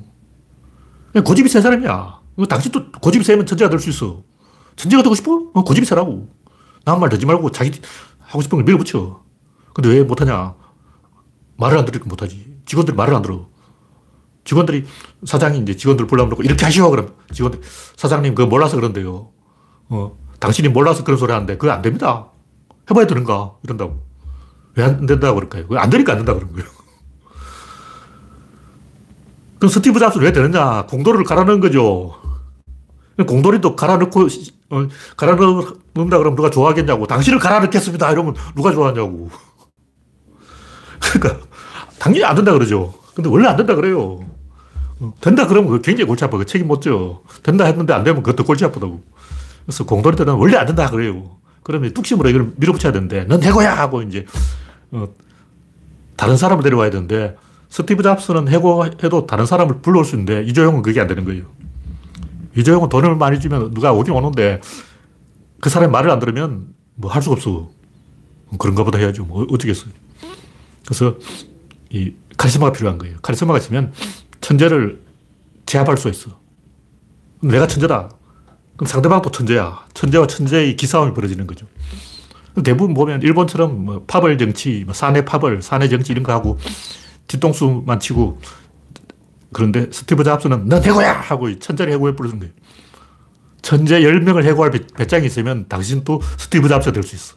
고집이 1.24 1.48
세 1.48 1.60
사람이야. 1.60 2.20
당신도 2.48 2.92
고집이 3.00 3.24
세면 3.24 3.46
천재가 3.46 3.70
될 3.70 3.80
수 3.80 3.90
있어. 3.90 4.22
천재가 4.76 5.02
되고 5.02 5.14
싶어? 5.14 5.50
어, 5.54 5.64
고집이 5.64 5.86
세라고. 5.86 6.28
남 6.84 7.00
말 7.00 7.08
듣지 7.08 7.24
말고 7.26 7.50
자기 7.50 7.80
하고 8.20 8.42
싶은 8.42 8.56
걸 8.58 8.64
밀어붙여. 8.64 9.22
근데 9.72 9.88
왜 9.88 10.02
못하냐? 10.02 10.54
말을 11.56 11.78
안 11.78 11.84
들으니까 11.84 12.08
못하지. 12.08 12.58
직원들이 12.66 12.96
말을 12.96 13.14
안 13.14 13.22
들어. 13.22 13.48
직원들이 14.44 14.84
사장이 15.26 15.58
이제 15.60 15.76
직원들 15.76 16.06
불러놓고 16.06 16.42
이렇게 16.42 16.64
하시오. 16.64 16.90
그럼 16.90 17.14
직원들, 17.32 17.60
사장님 17.96 18.34
그거 18.34 18.48
몰라서 18.48 18.76
그런데요. 18.76 19.30
어, 19.88 20.18
당신이 20.40 20.68
몰라서 20.68 21.04
그런 21.04 21.18
소리 21.18 21.32
하는데 21.32 21.56
그거 21.56 21.72
안 21.72 21.82
됩니다. 21.82 22.28
해봐야 22.90 23.06
되는가? 23.06 23.54
이런다고. 23.64 24.02
왜 24.76 24.84
안 24.84 25.06
된다고 25.06 25.36
그럴까요? 25.36 25.66
안 25.78 25.88
되니까 25.88 26.12
안 26.12 26.18
된다 26.18 26.34
그런 26.34 26.52
거예요. 26.52 26.68
그럼 29.58 29.70
스티브 29.70 29.98
잡스는 29.98 30.26
왜 30.26 30.32
되느냐? 30.32 30.84
공돌이를 30.86 31.24
갈아 31.24 31.44
넣은 31.44 31.60
거죠. 31.60 32.14
공돌이도 33.26 33.76
갈아 33.76 33.96
넣고, 33.98 34.26
어, 34.70 34.88
갈아 35.16 35.36
넣는다 35.36 36.18
그러면 36.18 36.34
누가 36.34 36.50
좋아하겠냐고. 36.50 37.06
당신을 37.06 37.38
갈아 37.38 37.60
넣겠습니다. 37.60 38.10
이러면 38.10 38.34
누가 38.56 38.72
좋아하냐고. 38.72 39.30
그러니까, 41.14 41.46
당연히 42.00 42.24
안 42.24 42.34
된다 42.34 42.52
그러죠. 42.52 42.92
근데 43.14 43.30
원래 43.30 43.46
안 43.48 43.56
된다 43.56 43.76
그래요. 43.76 44.18
된다 45.20 45.46
그러면 45.46 45.82
굉장히 45.82 46.06
골치 46.06 46.24
아파. 46.24 46.42
책임 46.44 46.68
못 46.68 46.80
져. 46.80 47.22
된다 47.42 47.64
했는데 47.64 47.92
안 47.92 48.04
되면 48.04 48.22
그것도 48.22 48.44
골치 48.44 48.64
아프다고. 48.64 49.02
그래서 49.66 49.84
공돌이들은 49.84 50.34
원래 50.34 50.56
안 50.56 50.66
된다 50.66 50.88
그래요. 50.90 51.36
그러면 51.62 51.92
뚝심으로 51.94 52.28
이걸 52.28 52.52
밀어붙여야 52.56 52.92
되는데, 52.92 53.24
넌 53.24 53.42
해고야! 53.42 53.74
하고 53.74 54.02
이제, 54.02 54.26
어, 54.90 55.08
다른 56.14 56.36
사람을 56.36 56.62
데려와야 56.62 56.90
되는데, 56.90 57.36
스티브 57.70 58.02
잡스는 58.02 58.48
해고해도 58.48 59.26
다른 59.26 59.46
사람을 59.46 59.78
불러올 59.80 60.04
수 60.04 60.14
있는데, 60.16 60.42
이조용은 60.44 60.82
그게 60.82 61.00
안 61.00 61.06
되는 61.06 61.24
거예요. 61.24 61.44
이조용은 62.56 62.90
돈을 62.90 63.16
많이 63.16 63.40
주면 63.40 63.72
누가 63.72 63.92
오긴 63.94 64.12
오는데, 64.12 64.60
그 65.60 65.70
사람이 65.70 65.90
말을 65.90 66.10
안 66.10 66.18
들으면 66.18 66.66
뭐 66.96 67.10
할 67.10 67.22
수가 67.22 67.34
없어. 67.36 67.70
그런가 68.58 68.84
보다 68.84 68.98
해야죠. 68.98 69.24
뭐 69.24 69.46
어쩌겠어요. 69.50 69.90
그래서 70.84 71.16
이 71.88 72.12
카리스마가 72.36 72.72
필요한 72.72 72.98
거예요. 72.98 73.16
카리스마가 73.22 73.58
있으면 73.58 73.92
천재를 74.44 75.00
제압할 75.64 75.96
수 75.96 76.10
있어. 76.10 76.38
내가 77.42 77.66
천재다. 77.66 78.10
그럼 78.76 78.86
상대방도 78.86 79.30
천재야. 79.30 79.86
천재와 79.94 80.26
천재의 80.26 80.76
기싸움이 80.76 81.14
벌어지는 81.14 81.46
거죠. 81.46 81.66
대부분 82.62 82.92
보면 82.92 83.22
일본처럼 83.22 83.84
뭐 83.84 84.04
파벌 84.06 84.36
정치, 84.36 84.82
뭐 84.84 84.92
사내 84.92 85.24
파벌, 85.24 85.62
사내 85.62 85.88
정치 85.88 86.12
이런 86.12 86.22
거 86.22 86.32
하고 86.32 86.58
뒤통수만 87.26 87.98
치고 88.00 88.38
그런데 89.52 89.88
스티브 89.90 90.22
잡스는 90.22 90.68
넌 90.68 90.84
해고야! 90.84 91.12
하고 91.12 91.58
천재를 91.58 91.92
해고해 91.94 92.14
버리는 92.14 92.38
거예요. 92.38 92.52
천재 93.62 94.00
10명을 94.02 94.44
해고할 94.44 94.72
배짱이 94.94 95.24
있으면 95.26 95.66
당신도 95.68 96.20
스티브 96.38 96.68
잡스가 96.68 96.92
될수 96.92 97.16
있어. 97.16 97.34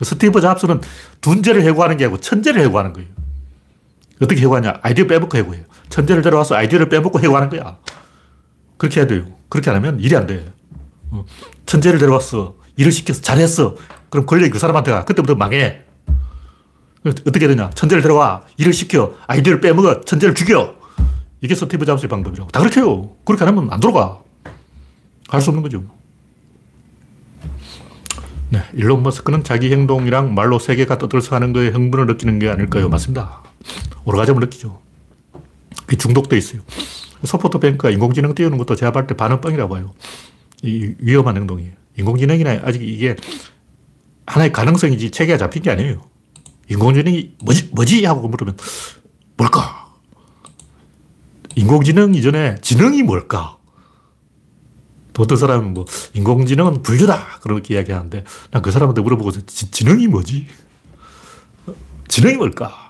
스티브 0.00 0.40
잡스는 0.40 0.80
둔재를 1.20 1.62
해고하는 1.64 1.98
게 1.98 2.06
아니고 2.06 2.20
천재를 2.20 2.62
해고하는 2.62 2.94
거예요. 2.94 3.25
어떻게 4.20 4.40
해고하냐? 4.42 4.80
아이디어 4.82 5.06
빼먹고 5.06 5.36
해고해요. 5.38 5.64
천재를 5.88 6.22
데려와서 6.22 6.54
아이디어를 6.56 6.88
빼먹고 6.88 7.20
해고하는 7.20 7.48
거야. 7.50 7.78
그렇게 8.76 9.00
해야 9.00 9.06
돼요. 9.06 9.24
그렇게 9.48 9.70
안 9.70 9.76
하면 9.76 10.00
일이 10.00 10.16
안 10.16 10.26
돼. 10.26 10.52
어, 11.10 11.24
천재를 11.66 11.98
데려왔어. 11.98 12.56
일을 12.76 12.92
시켜서 12.92 13.20
잘했어. 13.20 13.76
그럼 14.10 14.26
권력이 14.26 14.50
그 14.50 14.58
사람한테 14.58 14.90
가. 14.92 15.04
그때부터 15.04 15.34
망해. 15.34 15.82
어떻게 17.04 17.46
되냐. 17.46 17.70
천재를 17.70 18.02
데려와. 18.02 18.42
일을 18.56 18.72
시켜. 18.72 19.14
아이디어를 19.26 19.60
빼먹어. 19.60 20.00
천재를 20.02 20.34
죽여. 20.34 20.74
이게 21.40 21.54
스티브 21.54 21.84
잡스의 21.84 22.08
방법이라고. 22.08 22.50
다 22.50 22.60
그렇게 22.60 22.80
해요. 22.80 23.12
그렇게 23.24 23.44
안 23.44 23.48
하면 23.48 23.70
안 23.72 23.80
돌아가. 23.80 24.20
할 25.28 25.40
수 25.40 25.50
없는 25.50 25.62
거죠. 25.62 25.82
네. 28.48 28.62
일론 28.74 29.02
머스크는 29.02 29.42
자기 29.44 29.72
행동이랑 29.72 30.34
말로 30.34 30.58
세계가 30.58 30.98
떠들썩하는 30.98 31.52
거에 31.52 31.68
흥분을 31.68 32.06
느끼는 32.06 32.38
게 32.38 32.48
아닐까요? 32.48 32.88
맞습니다. 32.88 33.42
오르가즘을 34.04 34.40
느끼죠. 34.40 34.80
그게 35.84 35.96
중독돼 35.96 36.36
있어요. 36.38 36.62
소프트뱅크가 37.24 37.90
인공지능 37.90 38.34
띄우는 38.34 38.58
것도 38.58 38.76
제가 38.76 38.92
봤을 38.92 39.06
때 39.06 39.14
반은 39.14 39.40
뻥이라고 39.40 39.74
봐요. 39.74 39.94
위험한 40.62 41.36
행동이에요. 41.36 41.72
인공지능이나 41.98 42.60
아직 42.64 42.82
이게 42.82 43.16
하나의 44.26 44.52
가능성이지 44.52 45.10
체계가 45.10 45.38
잡힌 45.38 45.62
게 45.62 45.70
아니에요. 45.70 46.04
인공지능이 46.68 47.36
뭐지, 47.44 47.70
뭐지? 47.72 48.04
하고 48.04 48.28
물으면 48.28 48.56
뭘까? 49.36 49.86
인공지능 51.54 52.14
이전에 52.14 52.56
지능이 52.60 53.02
뭘까? 53.02 53.56
또 55.12 55.22
어떤 55.22 55.38
사람은 55.38 55.72
뭐, 55.72 55.86
인공지능은 56.12 56.82
분류다! 56.82 57.38
그렇게 57.40 57.74
이야기하는데, 57.74 58.24
난 58.50 58.62
그 58.62 58.70
사람한테 58.70 59.00
물어보고, 59.00 59.32
지, 59.46 59.84
능이 59.86 60.08
뭐지? 60.08 60.46
지능이 62.08 62.36
뭘까? 62.36 62.85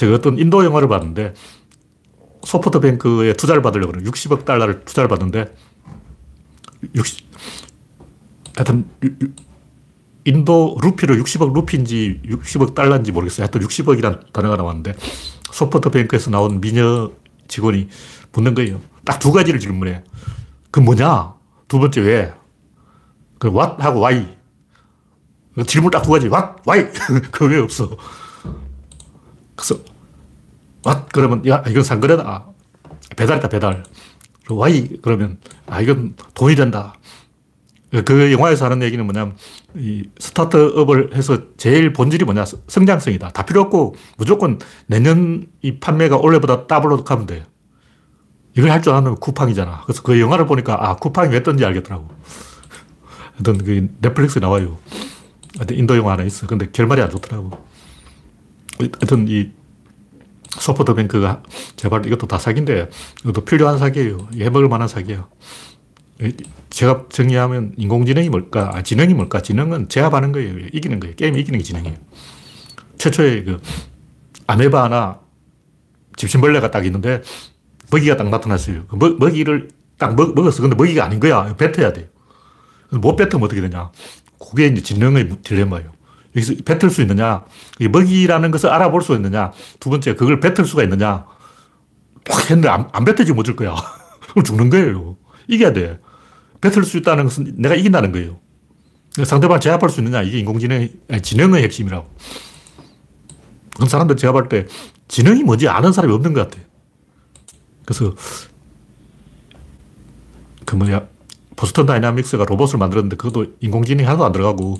제가 0.00 0.14
어떤 0.14 0.38
인도 0.38 0.64
영화를 0.64 0.88
봤는데, 0.88 1.34
소프트뱅크에 2.42 3.34
투자를 3.34 3.60
받으려고 3.60 3.92
그래요. 3.92 4.10
60억 4.10 4.46
달러를 4.46 4.82
투자를 4.86 5.08
받는데, 5.08 5.54
60, 6.94 7.26
하여튼, 8.56 8.88
인도 10.24 10.78
루피를 10.82 11.22
60억 11.22 11.52
루피인지 11.52 12.22
60억 12.24 12.74
달러인지 12.74 13.12
모르겠어요. 13.12 13.44
하여튼 13.44 13.60
60억이란 13.60 14.32
단어가 14.32 14.56
나왔는데, 14.56 14.94
소프트뱅크에서 15.52 16.30
나온 16.30 16.60
미녀 16.62 17.12
직원이 17.46 17.88
묻는 18.32 18.54
거예요. 18.54 18.80
딱 19.04 19.18
두 19.18 19.32
가지를 19.32 19.60
질문해. 19.60 20.02
그 20.70 20.80
뭐냐? 20.80 21.34
두 21.68 21.78
번째 21.78 22.00
왜? 22.00 22.32
그 23.38 23.48
what 23.48 23.82
하고 23.82 24.00
why. 24.00 24.26
그 25.54 25.64
질문 25.64 25.90
딱 25.90 26.02
두 26.02 26.10
가지. 26.10 26.28
what, 26.28 26.62
why. 26.66 26.90
그왜 27.32 27.58
없어. 27.58 27.90
그래서 29.56 29.78
what 30.86 31.06
그러면 31.12 31.46
야 31.48 31.62
이건 31.68 31.82
상거래다. 31.82 32.46
배달이다 33.16 33.48
배달. 33.48 33.82
why 34.50 34.88
그러면 35.02 35.38
아 35.66 35.80
이건 35.80 36.14
돈이 36.34 36.54
된다. 36.56 36.94
그 38.04 38.32
영화에서 38.32 38.66
하는 38.66 38.82
얘기는 38.82 39.04
뭐냐면 39.04 39.36
이 39.74 40.04
스타트업을 40.18 41.16
해서 41.16 41.38
제일 41.56 41.92
본질이 41.92 42.24
뭐냐 42.24 42.44
성장성이다. 42.68 43.30
다 43.30 43.44
필요 43.44 43.62
없고 43.62 43.96
무조건 44.16 44.58
내년 44.86 45.46
이 45.60 45.80
판매가 45.80 46.16
올해보다 46.18 46.66
더블로 46.66 47.02
가면 47.04 47.26
돼요. 47.26 47.44
이걸 48.56 48.70
할 48.70 48.80
줄 48.82 48.92
아는 48.92 49.16
쿠팡이잖아. 49.16 49.82
그래서 49.84 50.02
그 50.02 50.20
영화를 50.20 50.46
보니까 50.46 50.76
아 50.88 50.96
쿠팡이 50.96 51.32
왜 51.32 51.42
떴는지 51.42 51.64
알겠더라고. 51.64 52.08
하여튼 53.34 53.58
그 53.58 53.88
넷플릭스에 54.00 54.40
나와요. 54.40 54.78
인도 55.72 55.96
영화 55.96 56.12
하나 56.12 56.22
있어. 56.24 56.46
근데 56.46 56.68
결말이 56.70 57.02
안 57.02 57.10
좋더라고. 57.10 57.50
하여튼 58.78 59.26
이 59.28 59.50
소프트뱅크가 60.58 61.42
제발 61.76 62.06
이것도 62.06 62.26
다 62.26 62.38
사기인데 62.38 62.90
이것도 63.22 63.44
필요한 63.44 63.78
사기예요. 63.78 64.28
해먹을 64.34 64.68
만한 64.68 64.88
사기예요. 64.88 65.28
제가 66.70 67.06
정리하면 67.08 67.74
인공지능이 67.76 68.28
뭘까? 68.28 68.70
아, 68.74 68.82
지능이 68.82 69.14
뭘까? 69.14 69.40
지능은 69.40 69.88
제압하는 69.88 70.32
거예요. 70.32 70.66
이기는 70.72 71.00
거예요. 71.00 71.16
게임 71.16 71.36
이기는 71.36 71.58
게 71.58 71.64
지능이에요. 71.64 71.96
최초에 72.98 73.44
그 73.44 73.60
아메바 74.46 74.84
하나 74.84 75.20
집신벌레가 76.16 76.70
딱 76.70 76.84
있는데 76.86 77.22
먹이가 77.90 78.16
딱 78.16 78.28
나타났어요. 78.28 78.86
그 78.86 78.96
먹, 78.96 79.18
먹이를 79.18 79.70
딱 79.96 80.14
먹, 80.14 80.34
먹었어. 80.34 80.62
근데 80.62 80.76
먹이가 80.76 81.04
아닌 81.04 81.20
거야. 81.20 81.56
뱉어야 81.56 81.92
돼. 81.92 82.10
못 82.90 83.16
뱉으면 83.16 83.42
어떻게 83.44 83.60
되냐. 83.60 83.90
그게 84.38 84.66
이제 84.66 84.82
지능의 84.82 85.38
딜레마예요. 85.42 85.92
여기서 86.36 86.54
뱉을 86.64 86.90
수 86.90 87.02
있느냐. 87.02 87.44
먹이라는 87.80 88.50
것을 88.50 88.70
알아볼 88.70 89.02
수 89.02 89.14
있느냐. 89.14 89.52
두 89.80 89.90
번째, 89.90 90.14
그걸 90.14 90.40
뱉을 90.40 90.64
수가 90.64 90.82
있느냐. 90.84 91.26
딱 92.24 92.50
했는데 92.50 92.68
안, 92.68 92.88
안 92.92 93.04
뱉어지면 93.04 93.38
어쩔 93.40 93.56
거야. 93.56 93.74
그럼 94.30 94.44
죽는 94.44 94.70
거예요. 94.70 95.16
이겨야 95.48 95.72
돼. 95.72 95.98
뱉을 96.60 96.84
수 96.84 96.98
있다는 96.98 97.24
것은 97.24 97.54
내가 97.56 97.74
이긴다는 97.74 98.12
거예요. 98.12 98.38
상대방을 99.24 99.60
제압할 99.60 99.90
수 99.90 100.00
있느냐. 100.00 100.22
이게 100.22 100.38
인공지능, 100.38 100.88
지능의 101.22 101.62
핵심이라고. 101.64 102.08
그런 103.74 103.88
사람들 103.88 104.16
제압할 104.16 104.48
때 104.48 104.66
지능이 105.08 105.42
뭔지 105.42 105.68
아는 105.68 105.92
사람이 105.92 106.12
없는 106.12 106.32
것 106.32 106.48
같아. 106.48 106.62
그래서 107.84 108.14
그 110.64 110.76
뭐야, 110.76 111.08
보스턴 111.56 111.86
다이나믹스가 111.86 112.44
로봇을 112.44 112.78
만들었는데 112.78 113.16
그것도 113.16 113.54
인공지능이 113.60 114.06
하나도 114.06 114.24
안 114.24 114.32
들어가고 114.32 114.78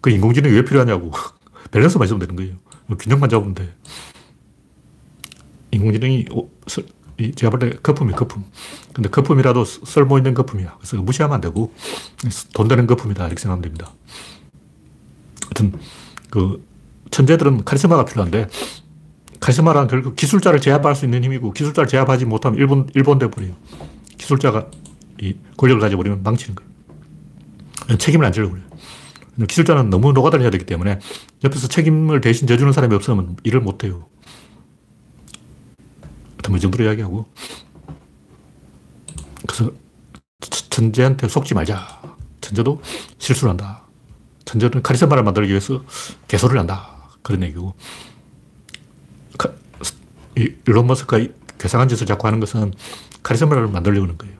그 0.00 0.10
인공지능이 0.10 0.54
왜 0.54 0.64
필요하냐고. 0.64 1.12
밸런스만 1.70 2.06
있으면 2.06 2.20
되는 2.20 2.36
거예요. 2.36 2.54
뭐 2.86 2.96
균형만 2.96 3.28
잡으면 3.28 3.54
돼. 3.54 3.74
인공지능이 5.70 6.26
제가 7.34 7.50
볼 7.50 7.58
때 7.58 7.76
거품이 7.82 8.12
거품. 8.14 8.44
근데 8.92 9.08
거품이라도 9.10 9.64
쓸모 9.64 10.18
있는 10.18 10.34
거품이야. 10.34 10.76
그래서 10.78 10.96
무시하면 10.96 11.34
안 11.34 11.40
되고 11.40 11.72
돈 12.54 12.68
되는 12.68 12.86
거품이다. 12.86 13.26
이렇게 13.26 13.40
생각하면 13.40 13.62
됩니다. 13.62 13.92
하여튼 15.44 15.78
그 16.30 16.64
천재들은 17.10 17.64
카리스마가 17.64 18.04
필요한데 18.04 18.48
카리스마란 19.40 19.88
결국 19.88 20.16
기술자를 20.16 20.60
제압할 20.60 20.94
수 20.94 21.04
있는 21.04 21.24
힘이고 21.24 21.52
기술자를 21.52 21.88
제압하지 21.88 22.24
못하면 22.24 22.58
일본, 22.58 22.88
일본 22.94 23.18
돼버려요. 23.18 23.52
기술자가 24.16 24.70
이 25.20 25.34
권력을 25.56 25.80
가져버리면 25.80 26.22
망치는 26.22 26.54
거예요. 26.54 27.98
책임을 27.98 28.26
안 28.26 28.32
지려고 28.32 28.52
그래요. 28.52 28.67
기술자는 29.46 29.90
너무 29.90 30.12
노가다를 30.12 30.42
해야 30.42 30.50
되기 30.50 30.64
때문에 30.64 30.98
옆에서 31.44 31.68
책임을 31.68 32.20
대신 32.20 32.46
져주는 32.46 32.72
사람이 32.72 32.94
없으면 32.94 33.36
일을 33.44 33.60
못해요. 33.60 34.08
뭐이 36.48 36.60
정도로 36.60 36.84
이야기하고. 36.84 37.26
그래서 39.46 39.70
천재한테 40.70 41.28
속지 41.28 41.54
말자. 41.54 42.00
천재도 42.40 42.80
실수를 43.18 43.50
한다. 43.50 43.82
천재는 44.44 44.82
카리스마를 44.82 45.22
만들기 45.22 45.50
위해서 45.50 45.84
개소를 46.26 46.58
한다. 46.58 46.96
그런 47.22 47.42
얘기고. 47.42 47.74
일론 50.66 50.86
머스크가 50.86 51.26
괴상한 51.58 51.88
짓을 51.88 52.06
자꾸 52.06 52.26
하는 52.28 52.38
것은 52.40 52.72
카리스마를 53.22 53.66
만들려고 53.68 54.04
하는 54.04 54.16
거예요. 54.16 54.38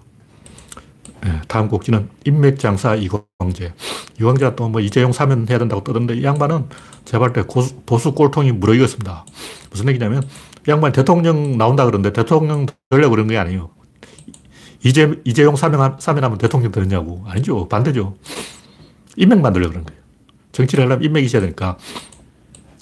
네, 1.23 1.43
다음 1.49 1.69
곡지는 1.69 2.09
인맥장사 2.25 2.95
이광재. 2.95 3.75
이광재가 4.21 4.57
또 4.57 4.69
뭐 4.69 4.81
이재용 4.81 5.13
사면 5.13 5.47
해야 5.49 5.59
된다고 5.59 5.83
떠드는데 5.85 6.17
이 6.17 6.25
양반은 6.25 6.67
제발 7.05 7.33
때 7.33 7.45
보수 7.87 8.13
꼴통이 8.13 8.53
무르익었습니다. 8.53 9.25
무슨 9.71 9.89
얘기냐면 9.89 10.23
이 10.67 10.71
양반 10.71 10.93
대통령 10.93 11.57
나온다 11.57 11.85
그러는데 11.87 12.13
대통령 12.13 12.67
되려고 12.91 13.11
그런 13.13 13.29
게 13.29 13.39
아니에요. 13.39 13.71
이재, 14.85 15.15
이재용 15.25 15.57
사면, 15.57 15.97
사면하면 15.99 16.39
대통령 16.39 16.71
되느냐고. 16.71 17.25
아니죠. 17.27 17.67
반대죠. 17.69 18.15
인맥 19.17 19.41
만들려고 19.41 19.71
그런 19.73 19.85
거예요. 19.85 20.01
정치를 20.53 20.85
하려면 20.85 21.05
인맥이 21.05 21.27
있어야 21.27 21.43
되니까 21.43 21.77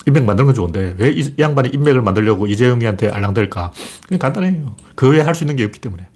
인맥 0.06 0.24
만드는 0.24 0.46
건 0.46 0.54
좋은데 0.54 0.94
왜 0.98 1.10
이 1.12 1.34
양반이 1.38 1.70
인맥을 1.70 2.02
만들려고 2.02 2.46
이재용이한테 2.46 3.08
알랑댈까? 3.10 3.72
그냥 4.08 4.18
간단해요. 4.18 4.76
그 4.94 5.10
외에 5.10 5.20
할 5.22 5.34
수 5.34 5.44
있는 5.44 5.56
게 5.56 5.64
없기 5.64 5.80
때문에. 5.80 6.06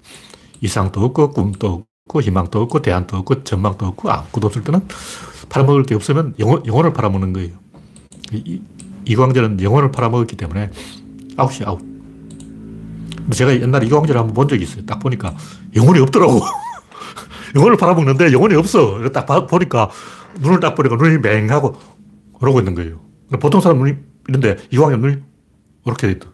이상도 0.60 1.00
없고 1.04 1.30
꿈도 1.30 1.84
없고 2.10 2.20
희망도 2.22 2.60
없고 2.62 2.82
대안도 2.82 3.16
없고 3.18 3.44
전망도 3.44 3.86
없고 3.86 4.10
아무것도 4.10 4.48
없을 4.48 4.62
때는 4.62 4.80
팔아먹을 5.48 5.84
게 5.84 5.94
없으면 5.94 6.34
영혼, 6.38 6.64
영혼을 6.66 6.92
팔아먹는 6.92 7.32
거예요. 7.32 7.50
이, 8.32 8.60
이광재는 9.06 9.62
영혼을 9.62 9.90
팔아먹었기 9.90 10.36
때문에 10.36 10.70
아웃이 11.36 11.64
아웃. 11.64 11.80
제가 13.32 13.52
옛날에 13.60 13.86
이광재를 13.86 14.20
한번 14.20 14.34
본 14.34 14.48
적이 14.48 14.64
있어요. 14.64 14.84
딱 14.84 14.98
보니까 14.98 15.34
영혼이 15.74 16.00
없더라고. 16.00 16.40
영혼을 17.54 17.76
팔아먹는데 17.76 18.32
영혼이 18.32 18.54
없어. 18.54 19.00
딱 19.10 19.26
보니까 19.46 19.90
눈을 20.40 20.60
딱 20.60 20.74
보니까 20.74 20.96
눈이 20.96 21.18
맹하고 21.18 21.76
그러고 22.38 22.58
있는 22.58 22.74
거예요. 22.74 23.00
보통 23.40 23.60
사람 23.60 23.78
눈이 23.78 23.94
이런데 24.28 24.56
이광재 24.70 24.96
눈이 24.96 25.16
이렇게 25.86 26.06
돼 26.08 26.12
있다. 26.12 26.26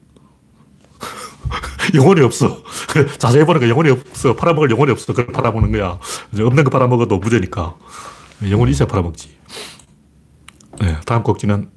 영혼이 1.94 2.20
없어. 2.22 2.62
자세히 3.18 3.44
보니까 3.44 3.68
영혼이 3.68 3.90
없어. 3.90 4.34
팔아먹을 4.34 4.70
영혼이 4.70 4.90
없어. 4.92 5.12
그걸 5.12 5.32
팔아먹는 5.32 5.72
거야. 5.72 5.98
없는 6.38 6.64
거 6.64 6.70
팔아먹어도 6.70 7.18
무죄니까. 7.18 7.76
영혼이 8.50 8.72
있어야 8.72 8.88
팔아먹지. 8.88 9.36
네, 10.80 10.96
다음 11.06 11.22
곡지는 11.22 11.70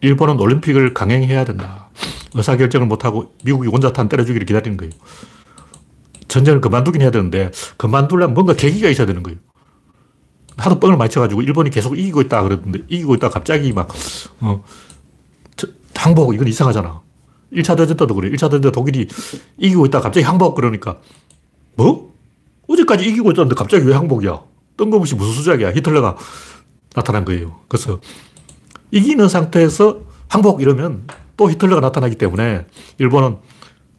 일본은 0.00 0.38
올림픽을 0.38 0.94
강행해야 0.94 1.44
된다. 1.44 1.88
의사결정을 2.34 2.86
못하고 2.86 3.34
미국이 3.44 3.68
원자탄 3.68 4.08
때려주기를 4.08 4.46
기다리는 4.46 4.76
거예요. 4.76 4.92
전쟁을 6.28 6.60
그만두긴 6.60 7.02
해야 7.02 7.10
되는데 7.10 7.50
그만두려면 7.76 8.34
뭔가 8.34 8.54
계기가 8.54 8.88
있어야 8.88 9.06
되는 9.06 9.22
거예요. 9.22 9.38
하도 10.56 10.78
뻥을 10.80 10.96
많이 10.96 11.10
쳐가지고 11.10 11.42
일본이 11.42 11.70
계속 11.70 11.98
이기고 11.98 12.20
있다 12.22 12.42
그랬는데 12.42 12.80
이기고 12.88 13.14
있다 13.16 13.30
갑자기 13.30 13.72
막 13.72 13.88
어, 14.40 14.62
항복 15.94 16.34
이건 16.34 16.48
이상하잖아. 16.48 17.00
1차 17.52 17.76
대전 17.76 17.96
때도 17.96 18.14
그래. 18.14 18.30
1차 18.30 18.42
대전 18.50 18.60
때 18.62 18.70
독일이 18.72 19.08
이기고 19.58 19.86
있다 19.86 20.00
갑자기 20.00 20.24
항복 20.24 20.54
그러니까 20.54 20.98
뭐? 21.76 22.12
어제까지 22.68 23.04
이기고 23.08 23.32
있었는데 23.32 23.54
갑자기 23.54 23.86
왜 23.86 23.94
항복이야? 23.94 24.40
뜬금없이 24.76 25.14
무슨 25.14 25.34
수작이야? 25.34 25.72
히틀러가 25.72 26.16
나타난 26.94 27.24
거예요. 27.24 27.60
그래서 27.68 28.00
이기는 28.90 29.28
상태에서 29.28 30.00
항복 30.28 30.62
이러면 30.62 31.06
또 31.36 31.50
히틀러가 31.50 31.80
나타나기 31.80 32.16
때문에 32.16 32.66
일본은 32.98 33.38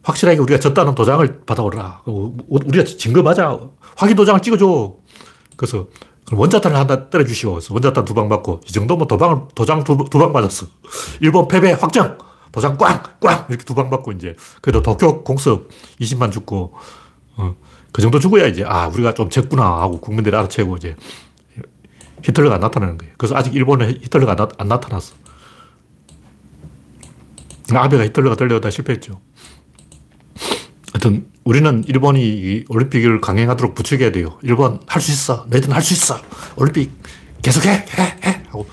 확실하게 0.04 0.40
우리가 0.40 0.60
졌다는 0.60 0.96
도장을 0.96 1.42
받아오라. 1.46 2.02
우리가 2.06 2.84
진 2.86 3.14
거 3.14 3.22
맞아. 3.24 3.60
확인 3.96 4.16
도장을 4.16 4.42
찍어줘. 4.42 4.96
그래서 5.56 5.88
원자탄을 6.32 6.76
하나 6.78 7.10
때려주시오. 7.10 7.52
그래서 7.54 7.74
원자탄 7.74 8.06
두 8.06 8.14
방 8.14 8.28
맞고 8.28 8.62
이 8.68 8.72
정도면 8.72 9.08
도방을, 9.08 9.44
도장 9.56 9.84
두방 9.84 10.32
맞았어. 10.32 10.66
일본 11.22 11.48
패배 11.48 11.72
확정! 11.74 12.18
도장 12.54 12.78
꽝! 12.78 13.04
꽝! 13.20 13.46
이렇게 13.50 13.66
두방 13.66 13.90
맞고 13.90 14.14
이제 14.14 14.36
그래도 14.62 14.82
도쿄 14.82 15.24
공습 15.24 15.70
20만 16.00 16.32
죽고 16.32 16.74
어, 17.36 17.56
그 17.92 18.02
정도 18.02 18.20
죽어야 18.20 18.46
이제 18.48 18.64
아 18.66 18.88
우리가 18.88 19.14
좀 19.16 19.30
졌구나 19.30 19.64
하고 19.82 20.00
국민들이 20.00 20.36
알아채고 20.36 20.78
이제 20.78 20.96
히틀러가 22.24 22.60
나타나는 22.60 22.98
거예요. 22.98 23.14
그래서 23.18 23.36
아직 23.36 23.54
일본에 23.54 23.90
히틀러가 23.90 24.36
나, 24.36 24.48
안 24.58 24.68
나타났어. 24.70 25.16
아베가 27.74 28.06
히틀러가 28.06 28.36
되려다 28.36 28.70
실패했죠. 28.70 29.20
하여튼 30.94 31.28
우리는 31.44 31.84
일본이 31.88 32.64
올림픽을 32.70 33.20
강행하도록 33.20 33.74
부추겨야 33.74 34.12
돼요. 34.12 34.38
일본 34.44 34.80
할 34.88 35.02
수 35.02 35.12
있어. 35.12 35.46
너희들은 35.50 35.74
할수 35.74 35.94
있어. 35.94 36.18
올림픽 36.56 36.92
계속해. 37.42 37.70
해. 37.70 38.04
해. 38.24 38.44
하고 38.48 38.68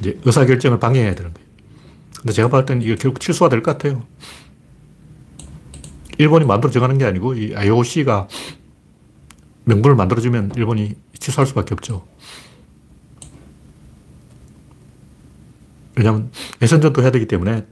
이제 0.00 0.18
의사결정을 0.24 0.80
방해해야 0.80 1.14
되는 1.14 1.32
거예요. 1.32 1.43
근데 2.24 2.32
제가 2.32 2.48
봤을 2.48 2.64
때는 2.64 2.80
이게 2.80 2.96
결국 2.96 3.20
취소가 3.20 3.50
될 3.50 3.62
것 3.62 3.72
같아요. 3.72 4.02
일본이 6.16 6.46
만들어 6.46 6.70
정하는 6.70 6.96
게 6.96 7.04
아니고 7.04 7.34
이 7.34 7.54
IOC가 7.54 8.28
명분을 9.64 9.94
만들어주면 9.94 10.52
일본이 10.56 10.94
취소할 11.18 11.46
수밖에 11.46 11.74
없죠. 11.74 12.06
왜냐하면 15.96 16.30
예선전도 16.62 17.02
해야 17.02 17.10
되기 17.10 17.26
때문에 17.26 17.66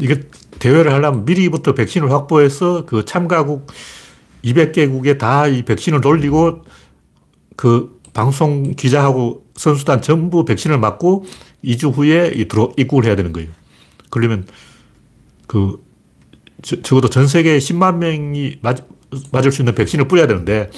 이게 0.00 0.22
대회를 0.60 0.92
하려면 0.92 1.24
미리부터 1.24 1.74
백신을 1.74 2.12
확보해서 2.12 2.86
그 2.86 3.04
참가국 3.04 3.66
200개국에 4.44 5.18
다 5.18 5.48
이 5.48 5.64
백신을 5.64 6.00
돌리고 6.00 6.62
그 7.56 8.00
방송 8.14 8.74
기자하고 8.76 9.44
선수단 9.56 10.02
전부 10.02 10.44
백신을 10.44 10.78
맞고 10.78 11.24
2주 11.64 11.92
후에 11.94 12.32
입국을 12.76 13.04
해야 13.04 13.16
되는 13.16 13.32
거예요. 13.32 13.48
그러면 14.10 14.46
그 15.46 15.82
적어도 16.62 17.08
전 17.08 17.26
세계 17.26 17.58
10만 17.58 17.96
명이 17.96 18.58
맞, 18.62 18.86
맞을 19.32 19.52
수 19.52 19.62
있는 19.62 19.74
백신을 19.74 20.08
뿌려야 20.08 20.26
되는데 20.26 20.70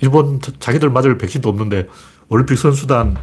일본 0.00 0.40
자기들 0.60 0.90
맞을 0.90 1.18
백신도 1.18 1.48
없는데 1.48 1.88
올림픽 2.28 2.56
선수단 2.56 3.16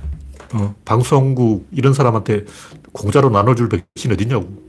어, 0.54 0.76
방송국 0.86 1.68
이런 1.72 1.94
사람한테 1.94 2.46
공짜로 2.92 3.30
나눠줄 3.30 3.70
백신 3.70 4.12
어딨냐고. 4.12 4.64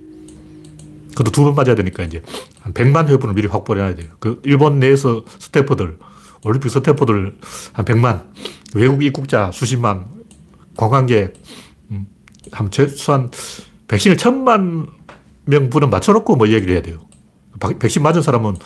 그것도 1.11 1.31
두 1.31 1.45
번 1.45 1.55
맞아야 1.55 1.75
되니까 1.75 2.03
이제 2.03 2.23
한 2.61 2.75
100만 2.75 3.09
회분을 3.09 3.35
미리 3.35 3.47
확보를 3.49 3.83
해야 3.83 3.95
돼요. 3.95 4.11
그 4.19 4.41
일본 4.45 4.79
내에서 4.81 5.25
스태프들, 5.39 5.99
올림픽 6.45 6.69
스태프들 6.71 7.37
한 7.73 7.85
100만, 7.85 8.25
외국 8.75 9.03
입국자 9.03 9.51
수십만, 9.53 10.07
관광객, 10.77 11.35
음, 11.91 12.07
한 12.53 12.71
최소한 12.71 13.31
백신을 13.89 14.17
천만 14.17 14.87
명분은 15.45 15.91
맞춰놓고 15.91 16.37
뭐 16.37 16.49
얘기를 16.49 16.75
해야 16.75 16.83
돼요. 16.83 17.01
백신 17.79 18.03
맞은 18.03 18.21
사람은 18.23 18.57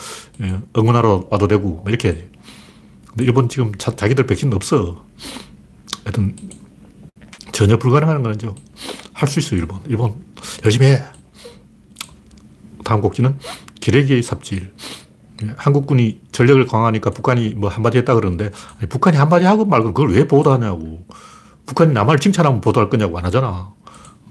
예, 0.43 0.59
응원하러 0.77 1.29
와도 1.31 1.47
되고 1.47 1.69
뭐 1.69 1.85
이렇게 1.89 2.09
해야 2.09 2.17
돼요. 2.17 2.27
근데 3.09 3.25
일본 3.25 3.49
지금 3.49 3.73
자, 3.77 3.93
기들 3.93 4.27
백신 4.27 4.53
없어. 4.53 5.05
하여튼 6.05 6.37
전혀 7.53 7.77
불가능한 7.79 8.23
거죠. 8.23 8.55
할 9.13 9.29
수 9.29 9.39
있어요, 9.41 9.61
일본. 9.61 9.81
일본 9.87 10.25
열심히 10.65 10.87
해. 10.87 11.03
다음 12.85 13.01
곡지는 13.01 13.39
기레기의 13.81 14.23
삽질. 14.23 14.73
예, 15.43 15.55
한국군이 15.57 16.21
전력을 16.33 16.67
강화하니까 16.67 17.11
북한이 17.11 17.51
뭐 17.51 17.71
한마디 17.71 17.99
했다 17.99 18.15
그러는데 18.15 18.51
북한이 18.89 19.17
한마디 19.17 19.45
하고 19.45 19.65
말고 19.65 19.93
그걸 19.93 20.13
왜 20.13 20.27
보도하냐고. 20.27 21.07
북한이 21.71 21.93
남한을 21.93 22.19
칭찬하면 22.19 22.61
보도할 22.61 22.91
거냐고 22.91 23.17
안 23.17 23.25
하잖아. 23.25 23.73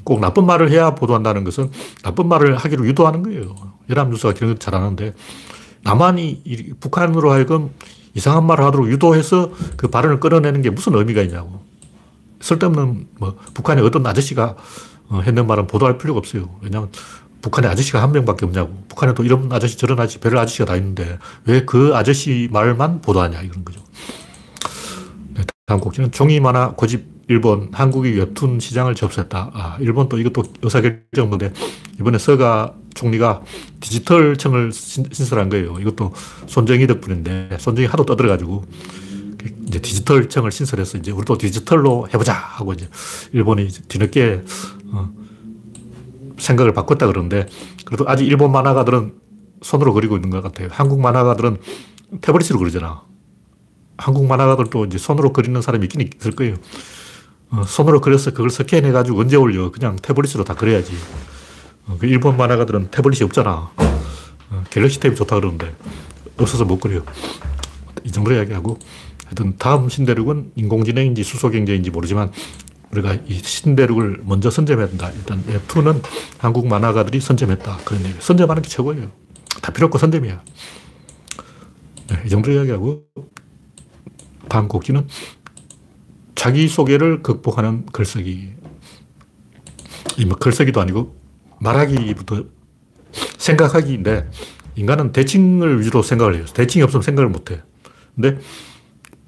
꼭 0.04 0.20
나쁜 0.20 0.46
말을 0.46 0.72
해야 0.72 0.94
보도한다는 0.94 1.46
것은 1.46 1.72
나쁜 2.04 2.28
말을 2.28 2.58
하기로 2.58 2.86
유도하는 2.86 3.24
거예요. 3.24 3.56
연합뉴스가 3.90 4.34
그런 4.34 4.52
걸 4.52 4.60
잘하는데 4.60 5.14
남한이 5.84 6.44
북한으로 6.82 7.32
하여금 7.32 7.72
이상한 8.14 8.46
말을 8.46 8.66
하도록 8.66 8.90
유도해서 8.90 9.52
그 9.78 9.88
발언을 9.88 10.20
끌어내는 10.20 10.62
게 10.62 10.70
무슨 10.70 10.96
의미가 10.96 11.22
있냐고. 11.22 11.64
쓸데없는 12.42 13.08
뭐 13.20 13.38
북한의 13.54 13.86
어떤 13.86 14.06
아저씨가 14.06 14.58
어, 15.08 15.22
했는 15.22 15.48
말은 15.48 15.68
보도할 15.68 15.98
필요가 15.98 16.18
없어요. 16.20 16.58
왜냐하면 16.62 16.92
북한에 17.42 17.70
아저씨가 17.70 18.02
한 18.04 18.12
명밖에 18.12 18.46
없냐고. 18.46 18.84
북한에 18.90 19.14
도 19.14 19.24
이런 19.24 19.50
아저씨 19.54 19.78
저런 19.78 19.98
아저씨 19.98 20.20
별 20.20 20.38
아저씨가 20.38 20.66
다 20.66 20.76
있는데 20.76 21.18
왜 21.46 21.66
그 21.66 21.96
아저씨 21.96 22.50
말만 22.52 23.00
보도하냐 23.00 23.42
이런 23.42 23.64
거죠. 23.64 23.80
네, 25.30 25.44
다음 25.68 25.80
곡지는 25.80 26.12
종이 26.12 26.42
만화 26.42 26.72
고집 26.72 27.19
일본 27.30 27.70
한국이 27.72 28.10
웹툰 28.14 28.60
시장을 28.60 28.96
접수했다. 28.96 29.52
아, 29.54 29.78
일본 29.80 30.10
또 30.10 30.18
이것도 30.18 30.44
의사결정 30.64 31.30
건데 31.30 31.54
이번에 32.00 32.18
서가 32.18 32.74
총리가 32.96 33.44
디지털청을 33.80 34.72
신설한 34.74 35.50
거예요. 35.50 35.78
이것도 35.80 36.12
손정희 36.48 36.88
덕분인데 36.88 37.58
손정희 37.60 37.88
하도 37.88 38.04
떠들어가지고 38.04 38.66
이제 39.68 39.80
디지털청을 39.80 40.52
신설해서 40.52 40.98
이제 40.98 41.12
우리도 41.12 41.38
디지털로 41.38 42.08
해보자 42.12 42.34
하고 42.34 42.74
이제 42.74 42.90
일본이 43.32 43.68
뒤늦게 43.68 44.44
어, 44.92 45.10
생각을 46.40 46.74
바꿨다 46.74 47.06
그러는데 47.06 47.46
그래도 47.86 48.06
아직 48.10 48.26
일본 48.26 48.52
만화가들은 48.52 49.14
손으로 49.62 49.94
그리고 49.94 50.16
있는 50.16 50.32
것 50.32 50.42
같아요. 50.42 50.70
한국 50.72 51.00
만화가들은 51.00 51.58
태블릿으로 52.22 52.58
그리잖아. 52.58 53.04
한국 53.98 54.26
만화가들도 54.26 54.86
이제 54.86 54.98
손으로 54.98 55.32
그리는 55.32 55.62
사람이 55.62 55.86
있긴 55.86 56.10
있을 56.20 56.32
거예요. 56.32 56.56
어, 57.52 57.64
손으로 57.64 58.02
그려서 58.02 58.32
그걸 58.32 58.50
스캔해가지고 58.50 59.20
언제 59.20 59.36
올려. 59.36 59.72
그냥 59.72 59.96
태블릿으로 59.96 60.44
다 60.44 60.54
그려야지. 60.54 60.94
어, 61.88 61.98
그 62.00 62.06
일본 62.06 62.38
만화가들은 62.38 62.92
태블릿이 62.92 63.24
없잖아. 63.24 63.72
어, 63.76 64.64
갤럭시 64.70 65.00
탭이 65.00 65.16
좋다 65.16 65.36
그러는데 65.36 65.74
없어서 66.38 66.66
못 66.66 66.80
그려. 66.80 67.02
이 68.04 68.12
정도로 68.12 68.36
이야기하고 68.36 68.78
하여튼 69.26 69.56
다음 69.58 69.90
신대륙은 69.90 70.54
인공지능인지 70.56 71.24
수소경제인지 71.24 71.90
모르지만 71.92 72.32
우리가 72.92 73.16
이 73.28 73.36
신대륙을 73.36 74.22
먼저 74.24 74.50
선점해야 74.50 74.88
된다. 74.88 75.12
일단 75.16 75.44
F2는 75.44 76.02
한국 76.38 76.68
만화가들이 76.68 77.20
선점했다. 77.20 77.78
그런 77.86 78.06
얘기. 78.06 78.16
선점하는 78.20 78.62
게 78.64 78.70
최고예요. 78.70 79.12
다 79.62 79.72
필요 79.72 79.86
없고 79.86 79.98
선점이야. 79.98 80.42
네, 82.08 82.24
이 82.26 82.30
정도 82.30 82.52
이야기하고 82.52 83.04
다음 84.48 84.68
곡지는 84.68 85.08
자기소개를 86.40 87.22
극복하는 87.22 87.86
글쓰기. 87.92 88.54
이뭐 90.18 90.38
글쓰기도 90.38 90.80
아니고 90.80 91.20
말하기부터 91.60 92.46
생각하기인데 93.38 94.30
인간은 94.76 95.12
대칭을 95.12 95.82
위주로 95.82 96.02
생각을 96.02 96.36
해요. 96.36 96.46
대칭이 96.46 96.82
없으면 96.84 97.04
생각을 97.04 97.30
못 97.30 97.52
해. 97.52 97.62
근데 98.16 98.40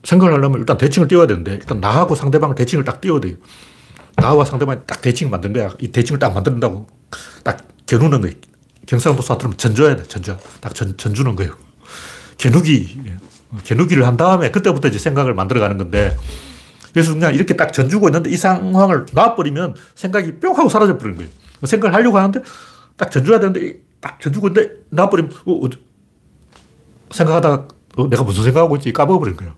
생각을 0.05 0.33
하려면 0.33 0.59
일단 0.59 0.77
대칭을 0.77 1.09
띄워야 1.09 1.27
되는데 1.27 1.55
일단 1.55 1.81
나하고 1.81 2.15
상대방을 2.15 2.55
대칭을 2.55 2.85
딱 2.85 3.01
띄워야 3.01 3.19
돼요. 3.19 3.35
나와 4.15 4.45
상대방이 4.45 4.79
딱 4.87 5.01
대칭을 5.01 5.29
만든 5.29 5.51
거야. 5.51 5.73
이 5.81 5.89
대칭을 5.89 6.17
딱 6.17 6.33
만든다고 6.33 6.87
딱 7.43 7.67
겨누는 7.87 8.21
거예요. 8.21 8.35
경상도 8.87 9.21
사투리면 9.21 9.57
전줘야 9.57 9.97
돼. 9.97 10.03
전줘. 10.03 10.37
딱 10.61 10.73
전, 10.73 10.95
전주는 10.95 11.35
거예요. 11.35 11.57
겨누기. 12.37 13.01
겨누기를 13.65 14.07
한 14.07 14.15
다음에 14.15 14.49
그때부터 14.49 14.87
이제 14.87 14.97
생각을 14.97 15.33
만들어가는 15.33 15.77
건데 15.77 16.15
그래서 16.93 17.13
그냥 17.13 17.33
이렇게 17.33 17.55
딱 17.55 17.71
전주고 17.71 18.09
있는데 18.09 18.29
이 18.29 18.37
상황을 18.37 19.05
놔버리면 19.13 19.75
생각이 19.95 20.39
뿅 20.39 20.57
하고 20.57 20.69
사라져 20.69 20.97
버리는 20.97 21.17
거예요. 21.17 21.31
생각을 21.63 21.93
하려고 21.93 22.17
하는데 22.17 22.41
딱 22.97 23.11
전줘야 23.11 23.39
되는데 23.39 23.79
딱 23.99 24.19
전주고 24.19 24.49
있는데 24.49 24.73
놔버리면 24.89 25.31
어, 25.45 25.65
어, 25.65 25.69
생각하다가 27.11 27.67
어, 27.97 28.09
내가 28.09 28.23
무슨 28.23 28.43
생각하고 28.43 28.75
있지 28.77 28.91
까먹어버린 28.91 29.35
거예요. 29.37 29.53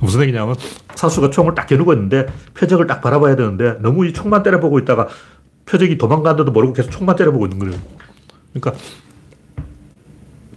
무슨 0.00 0.22
얘기냐면 0.22 0.56
사수가 0.96 1.30
총을 1.30 1.54
딱 1.54 1.66
겨누고 1.66 1.92
있는데 1.94 2.26
표적을 2.54 2.86
딱 2.86 3.00
바라봐야 3.00 3.36
되는데 3.36 3.74
너무 3.80 4.06
이 4.06 4.12
총만 4.12 4.42
째려보고 4.42 4.78
있다가 4.80 5.08
표적이 5.64 5.96
도망간데도 5.96 6.50
모르고 6.50 6.72
계속 6.72 6.90
총만 6.90 7.14
째려보고 7.16 7.46
있는 7.46 7.58
거예요. 7.60 7.80
그러니까 8.52 8.82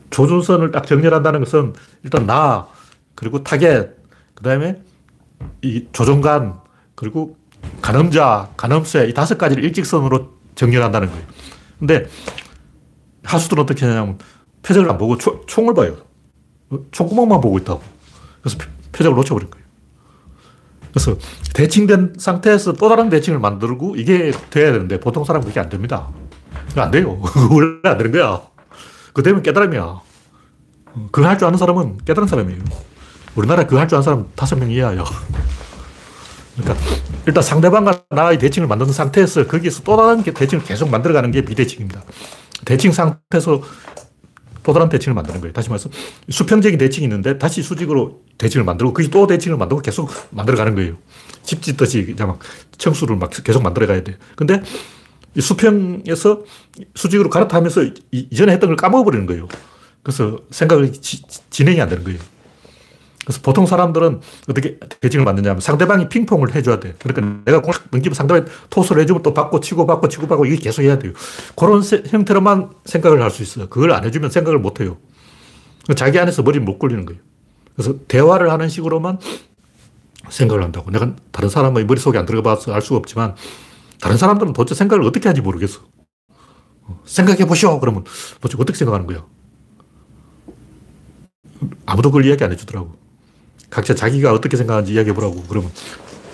조준선을 0.09 0.71
딱 0.71 0.87
정렬한다는 0.87 1.41
것은 1.41 1.73
일단 2.03 2.25
나 2.25 2.67
그리고 3.13 3.43
타겟 3.43 3.89
그 4.35 4.43
다음에 4.43 4.81
이 5.61 5.87
조종간 5.91 6.59
그리고 6.93 7.37
가늠자, 7.81 8.51
가늠쇠 8.57 9.07
이 9.09 9.13
다섯 9.13 9.37
가지를 9.37 9.63
일직선으로 9.63 10.33
정렬한다는 10.55 11.09
거예요. 11.09 11.25
근데 11.79 12.07
하수들은 13.23 13.63
어떻게 13.63 13.85
하냐면 13.85 14.17
표적을 14.61 14.89
안 14.89 14.97
보고 14.97 15.17
초, 15.17 15.45
총을 15.45 15.73
봐요. 15.73 15.97
총구멍만 16.91 17.41
보고 17.41 17.57
있다고. 17.57 17.81
그래서 18.41 18.57
표적을 18.91 19.15
놓쳐버린 19.17 19.49
거예요. 19.49 19.65
그래서 20.91 21.17
대칭된 21.53 22.13
상태에서 22.17 22.73
또 22.73 22.87
다른 22.87 23.09
대칭을 23.09 23.39
만들고 23.39 23.95
이게 23.97 24.31
돼야 24.49 24.71
되는데 24.71 24.99
보통 24.99 25.25
사람은 25.25 25.47
그게 25.47 25.59
안 25.59 25.69
됩니다. 25.69 26.09
안 26.75 26.91
돼요. 26.91 27.21
원래 27.51 27.79
안 27.83 27.97
되는 27.97 28.11
거야. 28.11 28.41
그 29.13 29.21
되면 29.21 29.43
깨달음이야. 29.43 30.01
그거 31.11 31.27
할줄 31.27 31.47
아는 31.47 31.57
사람은 31.57 31.97
깨달은 32.05 32.27
사람이에요. 32.27 32.61
우리나라 33.35 33.65
그거 33.65 33.79
할 33.79 33.87
줄 33.87 33.95
아는 33.97 34.03
사람 34.03 34.27
다섯 34.35 34.55
명 34.55 34.71
이하예요. 34.71 35.03
그러니까 36.55 36.85
일단 37.27 37.43
상대방과 37.43 38.03
나의 38.09 38.39
대칭을 38.39 38.67
만드는 38.67 38.93
상태에서 38.93 39.45
거기에서 39.47 39.83
또 39.83 39.97
다른 39.97 40.23
대칭을 40.23 40.63
계속 40.63 40.89
만들어가는 40.89 41.31
게 41.31 41.43
비대칭입니다. 41.43 42.03
대칭 42.63 42.91
상태에서 42.91 43.61
또 44.63 44.73
다른 44.73 44.89
대칭을 44.89 45.13
만드는 45.13 45.41
거예요. 45.41 45.53
다시 45.53 45.69
말해서 45.69 45.89
수평적인 46.29 46.79
대칭이 46.79 47.05
있는데 47.05 47.37
다시 47.37 47.61
수직으로 47.61 48.21
대칭을 48.37 48.63
만들고 48.63 48.93
그게 48.93 49.09
또 49.09 49.27
대칭을 49.27 49.57
만들고 49.57 49.81
계속 49.81 50.09
만들어가는 50.31 50.75
거예요. 50.75 50.95
집 51.43 51.61
짓듯이 51.61 52.15
막 52.17 52.39
청수를 52.77 53.17
막 53.17 53.29
계속 53.43 53.61
만들어가야 53.61 54.03
돼. 54.03 54.17
근데 54.35 54.61
수평에서 55.37 56.43
수직으로 56.95 57.29
갈아타면서 57.29 57.81
이전에 58.11 58.53
했던 58.53 58.69
걸 58.69 58.77
까먹어버리는 58.77 59.25
거예요. 59.27 59.47
그래서 60.01 60.39
생각이 60.49 60.93
지, 60.93 61.21
진행이 61.49 61.81
안 61.81 61.89
되는 61.89 62.03
거예요. 62.03 62.19
그래서 63.25 63.41
보통 63.41 63.65
사람들은 63.65 64.21
어떻게 64.49 64.77
대칭을 65.01 65.25
만드냐면 65.25 65.59
상대방이 65.59 66.09
핑퐁을 66.09 66.53
해줘야 66.53 66.79
돼. 66.79 66.93
그러니까 66.99 67.41
내가 67.45 67.61
공 67.61 67.73
넘기면 67.91 68.13
상대방이 68.13 68.45
토스를 68.69 69.01
해주면 69.01 69.23
또 69.23 69.33
받고 69.33 69.59
치고 69.61 69.87
받고 69.87 70.07
치고 70.09 70.27
받고 70.27 70.45
이게 70.45 70.57
계속 70.57 70.83
해야 70.83 70.99
돼요. 70.99 71.11
그런 71.55 71.81
형태로만 71.83 72.69
생각을 72.85 73.21
할 73.21 73.31
수 73.31 73.41
있어요. 73.41 73.67
그걸 73.67 73.91
안 73.91 74.05
해주면 74.05 74.29
생각을 74.29 74.59
못 74.59 74.79
해요. 74.79 74.97
자기 75.95 76.19
안에서 76.19 76.43
머리 76.43 76.59
못 76.59 76.77
굴리는 76.77 77.03
거예요. 77.05 77.19
그래서 77.75 77.95
대화를 78.07 78.51
하는 78.51 78.69
식으로만 78.69 79.19
생각을 80.29 80.63
한다고. 80.63 80.91
내가 80.91 81.13
다른 81.31 81.49
사람의 81.49 81.85
머릿속에 81.85 82.17
안 82.17 82.25
들어가 82.25 82.55
봐서 82.55 82.73
알 82.73 82.81
수가 82.81 82.97
없지만 82.97 83.35
다른 83.99 84.17
사람들은 84.17 84.53
도대체 84.53 84.75
생각을 84.75 85.03
어떻게 85.03 85.27
하는지 85.27 85.41
모르겠어. 85.41 85.81
어, 86.83 86.99
생각해 87.05 87.45
보시오. 87.45 87.79
그러면 87.79 88.03
도대체 88.39 88.57
어떻게 88.61 88.77
생각하는 88.77 89.07
거야? 89.07 89.25
아무도 91.85 92.09
그걸 92.11 92.25
이야기 92.25 92.43
안 92.43 92.51
해주더라고. 92.51 93.04
각자 93.75 93.93
자기가 93.93 94.31
어떻게 94.31 94.55
생각하는지 94.55 94.93
이야기해 94.93 95.13
보라고. 95.13 95.43
그러면 95.49 95.69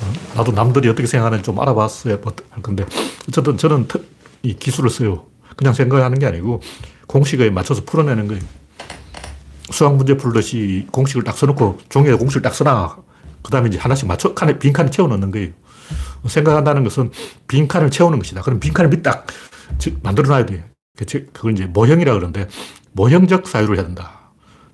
어, 0.02 0.14
나도 0.36 0.52
남들이 0.52 0.88
어떻게 0.90 1.08
생각하는지 1.08 1.44
좀 1.44 1.60
알아봤어야 1.60 2.20
할 2.52 2.62
건데 2.62 2.86
어쨌든 3.28 3.58
저는 3.58 3.88
이 4.44 4.54
기술을 4.56 4.92
써요. 4.92 5.26
그냥 5.56 5.74
생각하는 5.74 6.20
게 6.20 6.28
아니고 6.28 6.62
공식에 7.08 7.50
맞춰서 7.50 7.84
풀어내는 7.84 8.28
거예요. 8.28 8.44
수학 9.72 9.96
문제 9.96 10.16
풀듯이 10.16 10.86
공식을 10.92 11.24
딱 11.24 11.36
써놓고 11.36 11.80
종이에 11.90 12.14
공식을 12.14 12.44
딱 12.44 12.54
써놔. 12.54 12.98
그 13.42 13.50
다음에 13.50 13.70
이제 13.70 13.80
하나씩 13.80 14.08
맞춰, 14.08 14.36
칸에, 14.36 14.60
빈 14.60 14.72
칸에 14.72 14.92
채워 14.92 15.08
넣는 15.08 15.32
거예요. 15.32 15.50
생각한다는 16.28 16.84
것은 16.84 17.10
빈 17.48 17.68
칸을 17.68 17.90
채우는 17.90 18.20
것이다. 18.20 18.44
그럼 18.44 18.60
빈 18.60 18.72
칸을 18.72 19.02
딱 19.02 19.26
만들어 20.04 20.30
놔야 20.30 20.46
돼. 20.46 20.64
그걸 21.34 21.54
이제 21.54 21.66
모형이라 21.66 22.14
그러는데 22.14 22.48
모형적 22.92 23.48
사유를 23.48 23.78
해야 23.78 23.86
된다. 23.86 24.20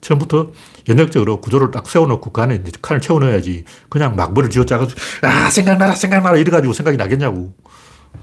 처음부터 0.01 0.51
연역적으로 0.89 1.41
구조를 1.41 1.71
딱 1.71 1.87
세워놓고 1.87 2.31
그 2.31 2.41
안에 2.41 2.63
칸을 2.81 3.01
채워넣어야지. 3.01 3.65
그냥 3.89 4.15
막 4.15 4.33
머리를 4.33 4.51
쥐어짜가지고, 4.51 4.99
아, 5.23 5.49
생각나라, 5.49 5.95
생각나라 5.95 6.37
이래가지고 6.37 6.73
생각이 6.73 6.97
나겠냐고. 6.97 7.53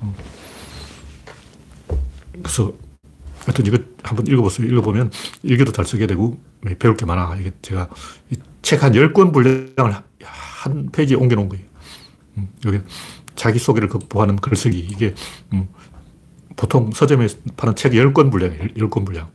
어. 0.00 0.14
그래서 2.42 2.72
하여튼 3.44 3.66
이거 3.66 3.78
한번 4.02 4.26
읽어보세요. 4.26 4.66
읽어보면 4.68 5.10
일기도 5.42 5.72
잘 5.72 5.84
쓰게 5.84 6.06
되고 6.06 6.38
배울 6.78 6.96
게 6.96 7.04
많아. 7.04 7.36
이게 7.40 7.52
제가 7.62 7.88
책 8.62 8.82
한 8.82 8.92
10권 8.92 9.32
분량을 9.32 10.02
한 10.22 10.88
페이지에 10.90 11.16
옮겨놓은 11.16 11.48
거예요. 11.50 11.64
음, 12.38 12.48
여기 12.64 12.80
자기소개를 13.36 13.88
극복하는 13.88 14.36
글쓰기. 14.36 14.78
이게 14.78 15.14
음, 15.52 15.68
보통 16.56 16.90
서점에 16.90 17.28
파는 17.56 17.76
책 17.76 17.92
10권 17.92 18.30
분량이에요. 18.30 18.68
10권 18.68 19.04
분량. 19.04 19.30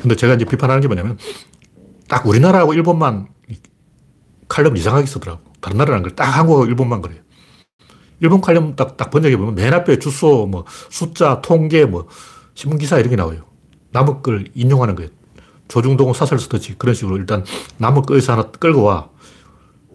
근데 0.00 0.16
제가 0.16 0.34
이제 0.34 0.44
비판하는 0.44 0.80
게 0.80 0.88
뭐냐면 0.88 1.18
딱 2.08 2.26
우리나라하고 2.26 2.74
일본만 2.74 3.28
칼럼 4.48 4.76
이상하게 4.76 5.06
쓰더라고. 5.06 5.40
다른 5.60 5.78
나라는 5.78 6.02
걸딱 6.02 6.24
한국하고 6.24 6.66
일본만 6.66 7.02
그래요. 7.02 7.20
일본 8.20 8.40
칼럼 8.40 8.76
딱, 8.76 8.96
딱 8.96 9.10
번역해 9.10 9.36
보면 9.36 9.54
맨 9.54 9.72
앞에 9.72 9.98
주소, 9.98 10.46
뭐, 10.46 10.64
숫자, 10.90 11.40
통계, 11.40 11.86
뭐, 11.86 12.06
신문기사 12.54 12.98
이런 12.98 13.10
게 13.10 13.16
나와요. 13.16 13.44
남의 13.92 14.16
걸 14.22 14.44
인용하는 14.54 14.94
거예요. 14.94 15.10
조중동은 15.68 16.14
사설 16.14 16.38
쓰듯이 16.38 16.74
그런 16.76 16.94
식으로 16.94 17.16
일단 17.16 17.44
남의 17.78 18.02
거에서 18.02 18.32
하나 18.32 18.42
끌고 18.50 18.82
와. 18.82 19.08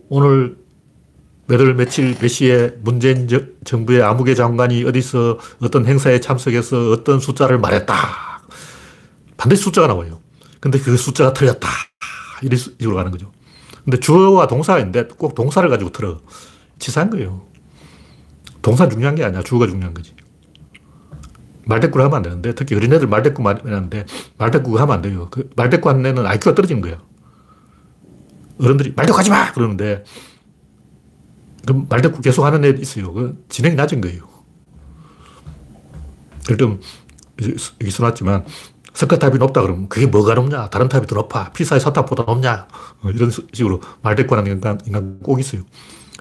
오늘 0.10 0.58
몇월 1.48 1.76
며칠 1.76 2.15
몇 2.20 2.28
시에 2.28 2.72
문재인 2.82 3.28
정부의 3.63 4.02
아무개 4.02 4.34
장관이 4.34 4.84
어디서 4.86 5.38
어떤 5.62 5.86
행사에 5.86 6.20
참석해서 6.20 6.91
어떤 6.91 7.20
숫자를 7.20 7.60
말했다. 7.60 8.24
반드시 9.38 9.63
숫자가 9.63 9.88
나와요. 9.88 10.21
근데 10.60 10.80
그 10.80 10.98
숫자가 10.98 11.34
틀렸다. 11.34 11.67
이런 12.41 12.58
식으로 12.58 12.95
가는 12.95 13.12
거죠. 13.12 13.32
근데 13.84 14.00
주어와 14.00 14.48
동사가 14.48 14.80
있는데 14.80 15.06
꼭 15.06 15.36
동사를 15.36 15.67
가지고 15.69 15.91
틀어. 15.91 16.19
치사한 16.80 17.10
거예요. 17.12 17.48
동사 18.62 18.89
중요한 18.89 19.15
게 19.15 19.24
아니야. 19.24 19.43
주어가 19.43 19.67
중요한 19.67 19.93
거지. 19.93 20.15
말대꾸를 21.65 22.06
하면 22.06 22.17
안 22.17 22.21
되는데, 22.21 22.54
특히 22.54 22.76
어린애들 22.76 23.08
말대꾸 23.08 23.41
많이 23.41 23.60
하는데, 23.62 24.06
말대꾸 24.38 24.80
하면 24.80 24.95
안 24.95 25.02
돼요. 25.02 25.28
그 25.32 25.50
말대꾸 25.56 25.89
하는 25.89 26.06
애는 26.06 26.26
IQ가 26.26 26.56
떨어지는 26.56 26.82
거예요. 26.82 26.98
어른들이 28.60 28.93
말대꾸 28.95 29.17
하지 29.17 29.30
마! 29.30 29.52
그러는데, 29.52 30.04
그 31.65 31.86
말대꾸 31.89 32.21
계속 32.21 32.45
하는 32.45 32.63
애 32.63 32.69
있어요. 32.69 33.12
그 33.13 33.43
진행이 33.50 33.76
낮은 33.76 34.02
거예요. 34.02 34.28
예를 36.52 36.80
여기 37.82 37.91
써놨지만, 37.91 38.45
석가탑이 38.95 39.38
높다 39.38 39.62
그러면 39.62 39.89
그게 39.89 40.08
뭐가 40.08 40.34
높냐? 40.36 40.69
다른 40.69 40.88
탑이 40.88 41.05
더 41.05 41.15
높아. 41.15 41.51
피사의 41.51 41.81
사탑보다 41.81 42.23
높냐? 42.23 42.67
어, 43.03 43.10
이런 43.10 43.29
식으로 43.29 43.81
말대꾸하는 44.01 44.51
인간, 44.51 44.79
인간 44.86 45.19
꼭 45.21 45.39
있어요. 45.39 45.62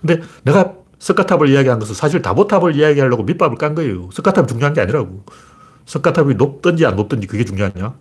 근데 0.00 0.20
내가 0.42 0.74
석가탑을 0.98 1.48
이야기한 1.48 1.78
것은 1.78 1.94
사실 1.94 2.20
다보탑을 2.20 2.74
이야기하려고 2.74 3.22
밑밥을 3.22 3.56
깐 3.58 3.74
거예요. 3.74 4.10
석가탑이 4.12 4.48
중요한 4.48 4.74
게 4.74 4.80
아니라고. 4.80 5.24
석가탑이 5.86 6.34
높든지 6.34 6.84
안 6.84 6.96
높든지 6.96 7.26
그게 7.28 7.44
중요하냐. 7.44 7.94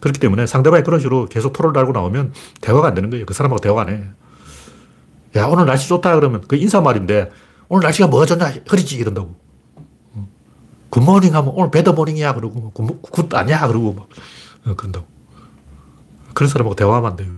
그렇기 0.00 0.20
때문에 0.20 0.46
상대방이 0.46 0.82
그런 0.82 1.00
식으로 1.00 1.26
계속 1.26 1.52
토를 1.52 1.72
달고 1.72 1.92
나오면 1.92 2.32
대화가 2.60 2.88
안 2.88 2.94
되는 2.94 3.08
거예요. 3.08 3.24
그 3.24 3.32
사람하고 3.32 3.60
대화가 3.60 3.82
안 3.82 3.88
해. 3.88 4.02
야, 5.36 5.46
오늘 5.46 5.64
날씨 5.64 5.88
좋다 5.88 6.16
그러면 6.16 6.42
그 6.46 6.56
인사말인데 6.56 7.30
오늘 7.68 7.84
날씨가 7.84 8.08
뭐가 8.08 8.26
좋냐? 8.26 8.52
흐리지 8.68 8.96
이런다고. 8.96 9.41
good 10.92 11.07
morning 11.07 11.34
하면 11.34 11.52
오늘 11.56 11.70
bad 11.70 11.85
morning이야 11.85 12.34
그러고 12.34 12.70
good, 12.70 13.00
good 13.00 13.34
아니야 13.34 13.66
그러고 13.66 13.94
막 13.94 14.08
어, 14.66 14.74
그런다고. 14.76 15.06
그런 16.34 16.48
사람하고 16.48 16.74
대화하면 16.76 17.10
안 17.10 17.16
돼요. 17.16 17.30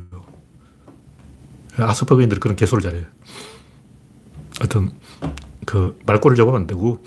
아스퍼거인들이 1.76 2.40
그런 2.40 2.56
개소리를 2.57 2.83
잘해요. 2.82 3.06
하여튼, 4.58 4.92
그, 5.66 5.98
말꼬리를 6.06 6.36
잡으면 6.36 6.60
안 6.60 6.66
되고, 6.66 7.02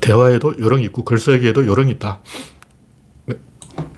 대화에도 0.00 0.58
요령이 0.58 0.84
있고, 0.86 1.04
글쓰기에도 1.04 1.66
요령이 1.66 1.92
있다. 1.92 2.20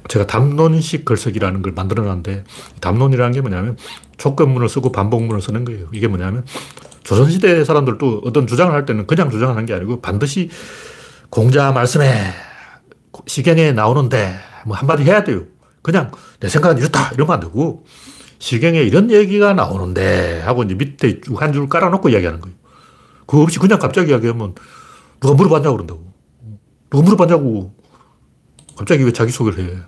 제가 0.09 0.27
담론식 0.27 1.07
글쓰기라는 1.07 1.63
걸 1.63 1.73
만들어 1.73 2.03
놨는데, 2.03 2.45
담론이라는 2.81 3.33
게 3.33 3.41
뭐냐면, 3.41 3.79
조건문을 4.19 4.69
쓰고 4.69 4.93
반복문을 4.93 5.41
쓰는 5.41 5.65
거예요. 5.65 5.89
이게 5.95 6.09
뭐냐면, 6.09 6.45
조선시대 7.13 7.65
사람들도 7.65 8.23
어떤 8.25 8.47
주장을 8.47 8.73
할 8.73 8.87
때는 8.87 9.07
그냥 9.07 9.31
주장하는 9.31 9.67
게 9.67 9.75
아니고, 9.75 10.01
반드시 10.01 10.49
공자 11.29 11.71
말씀에, 11.71 12.33
시경에 13.27 13.73
나오는데, 13.73 14.37
뭐 14.65 14.77
한마디 14.77 15.03
해야 15.03 15.23
돼요. 15.23 15.45
그냥 15.83 16.11
내 16.41 16.49
생각은 16.49 16.79
이렇다! 16.79 17.11
이러면 17.11 17.35
안 17.35 17.41
되고, 17.41 17.85
시경에 18.39 18.81
이런 18.81 19.11
얘기가 19.11 19.53
나오는데 19.53 20.41
하고 20.41 20.65
이제 20.65 20.75
밑에 20.75 21.21
쭉한줄 21.21 21.69
깔아놓고 21.69 22.09
이야기하는 22.09 22.41
거예요. 22.41 22.57
그거 23.25 23.43
없이 23.43 23.61
그냥 23.61 23.79
갑자기 23.79 24.11
이야기하면 24.11 24.57
누가 25.21 25.35
물어봤냐고 25.35 25.77
그런다고. 25.77 26.13
누가 26.91 27.05
물어봤냐고. 27.05 27.73
갑자기 28.77 29.05
왜 29.05 29.13
자기소개를 29.13 29.65
해. 29.65 29.79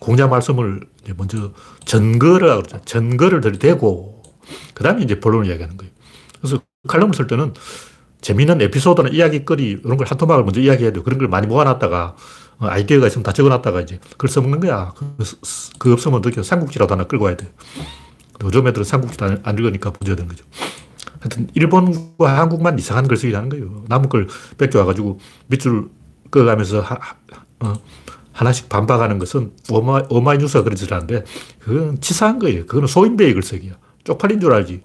공자 0.00 0.26
말씀을 0.26 0.80
먼저 1.16 1.52
전거를 1.84 2.48
그러죠. 2.48 2.80
전거를 2.84 3.42
들이대고 3.42 4.22
그 4.74 4.82
다음에 4.82 5.04
이제 5.04 5.20
본론을 5.20 5.46
이야기하는 5.46 5.76
거예요. 5.76 5.92
칼럼을 6.88 7.14
쓸 7.14 7.26
때는 7.26 7.54
재미있는 8.20 8.60
에피소드나 8.62 9.08
이야기거리 9.10 9.80
이런 9.84 9.96
걸 9.96 10.06
한 10.06 10.18
토막을 10.18 10.44
먼저 10.44 10.60
이야기해야 10.60 10.92
돼요. 10.92 11.02
그런 11.02 11.18
걸 11.18 11.28
많이 11.28 11.46
모아놨다가 11.46 12.16
어, 12.58 12.66
아이디어가 12.66 13.06
있으면 13.06 13.22
다 13.22 13.32
적어놨다가 13.32 13.80
이제 13.82 13.98
글 14.18 14.28
써먹는 14.28 14.60
거야. 14.60 14.92
그, 14.96 15.14
그 15.78 15.92
없으면 15.92 16.18
어떻게 16.18 16.42
삼국지라도 16.42 16.92
하나 16.94 17.04
끌고 17.04 17.24
와야 17.26 17.36
돼. 17.36 17.50
요즘 18.44 18.66
애들은 18.66 18.84
삼국지도 18.84 19.24
안 19.42 19.58
읽으니까 19.58 19.90
문제가 19.98 20.16
되는 20.16 20.28
거죠. 20.28 20.44
하여튼 21.20 21.48
일본과 21.54 22.38
한국만 22.38 22.78
이상한 22.78 23.06
글쓰기 23.08 23.34
하는 23.34 23.48
거예요. 23.48 23.84
남은 23.88 24.08
걸 24.08 24.26
뺏겨와가지고 24.58 25.18
밑줄 25.48 25.88
꺼가면서 26.30 26.80
하, 26.80 26.98
어, 27.60 27.74
하나씩 28.32 28.68
반박하는 28.68 29.18
것은 29.18 29.52
오마, 29.70 30.04
오마이뉴스가 30.08 30.64
그러지 30.64 30.92
않는데 30.92 31.24
그건 31.58 32.00
치사한 32.00 32.38
거예요. 32.38 32.64
그거는 32.66 32.86
소인배의 32.88 33.34
글쓰기야. 33.34 33.74
쪽팔린 34.04 34.40
줄 34.40 34.52
알지. 34.52 34.82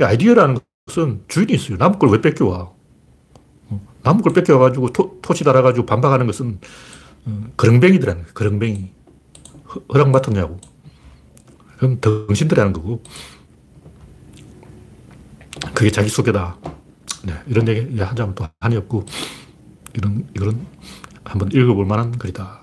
아이디어라는 0.00 0.58
것은 0.86 1.24
주인이 1.28 1.52
있어요. 1.54 1.76
남은 1.78 1.98
걸왜 1.98 2.20
뺏겨와. 2.20 2.72
어, 3.68 3.86
남의 4.02 4.22
걸 4.22 4.32
뺏겨가지고 4.32 4.90
토, 4.90 5.18
토치 5.22 5.44
달아가지고 5.44 5.86
반박하는 5.86 6.26
것은 6.26 6.58
어, 7.24 7.44
그렁뱅이들하는 7.56 8.22
거예요. 8.22 8.34
그렁뱅이. 8.34 8.92
허락 9.92 10.10
맡았냐고. 10.10 10.60
그건 11.74 12.00
덩신들이 12.00 12.60
하는 12.60 12.72
거고. 12.72 13.02
그게 15.74 15.90
자기소개다. 15.90 16.58
네, 17.24 17.32
이런 17.46 17.66
얘기 17.68 17.98
하자면 17.98 18.34
또 18.34 18.46
한이 18.60 18.76
없고, 18.76 19.06
이런, 19.94 20.28
이런 20.34 20.66
한번 21.24 21.50
읽어볼 21.50 21.86
만한 21.86 22.12
글이다. 22.12 22.60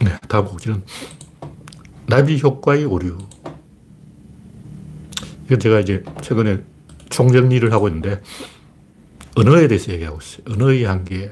네, 0.00 0.16
다음 0.28 0.44
곡지는 0.44 0.84
나비 2.06 2.40
효과의 2.40 2.84
오류. 2.84 3.18
이건 5.52 5.60
제가 5.60 5.80
이제 5.80 6.02
최근에 6.22 6.62
총정리를 7.10 7.70
하고 7.74 7.88
있는데, 7.88 8.22
언어에 9.36 9.68
대해서 9.68 9.92
얘기하고 9.92 10.18
있어요. 10.22 10.44
언어의 10.48 10.84
한계. 10.84 11.30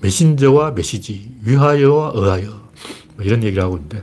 메신저와 0.00 0.72
메시지, 0.72 1.30
위하여와 1.44 2.12
의하여. 2.16 2.48
뭐 3.14 3.24
이런 3.24 3.44
얘기를 3.44 3.62
하고 3.62 3.76
있는데, 3.76 4.02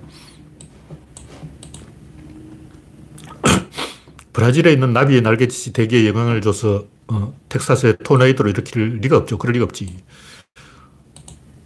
브라질에 4.31 4.71
있는 4.71 4.93
나비의 4.93 5.21
날개짓이 5.21 5.73
대기에 5.73 6.07
영향을 6.07 6.39
줘서 6.39 6.85
어, 7.07 7.37
텍사스의 7.49 7.97
토네이도를 8.05 8.51
일으킬 8.51 8.99
리가 9.01 9.17
없죠. 9.17 9.37
그럴 9.37 9.53
리가 9.53 9.65
없지. 9.65 9.97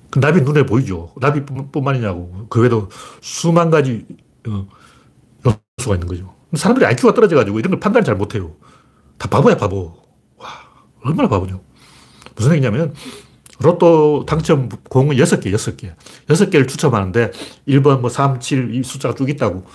그 0.10 0.20
나비 0.20 0.42
눈에 0.42 0.66
보이죠. 0.66 1.14
나비뿐만이냐고. 1.18 2.48
그 2.50 2.62
외에도 2.62 2.90
수만 3.22 3.70
가지 3.70 4.08
어, 4.48 4.68
요소가 5.46 5.96
있는 5.96 6.08
거죠. 6.08 6.39
사람들이 6.54 6.86
IQ가 6.86 7.14
떨어져가지고 7.14 7.60
이런 7.60 7.72
걸 7.72 7.80
판단을 7.80 8.04
잘 8.06 8.16
못해요. 8.16 8.56
다 9.18 9.28
바보야, 9.30 9.56
바보. 9.58 9.96
와, 10.38 10.48
얼마나 11.04 11.30
바보냐. 11.30 11.60
무슨 12.36 12.52
얘기냐면, 12.54 12.94
로또 13.60 14.26
당첨 14.26 14.70
공은 14.90 15.18
6개, 15.18 15.54
6개. 15.54 15.94
6개를 16.28 16.68
추첨하는데 16.68 17.32
1번 17.68 18.00
뭐 18.00 18.10
3, 18.10 18.40
7, 18.40 18.74
이 18.74 18.84
숫자가 18.84 19.16
쭉 19.16 19.30
있다고. 19.30 19.66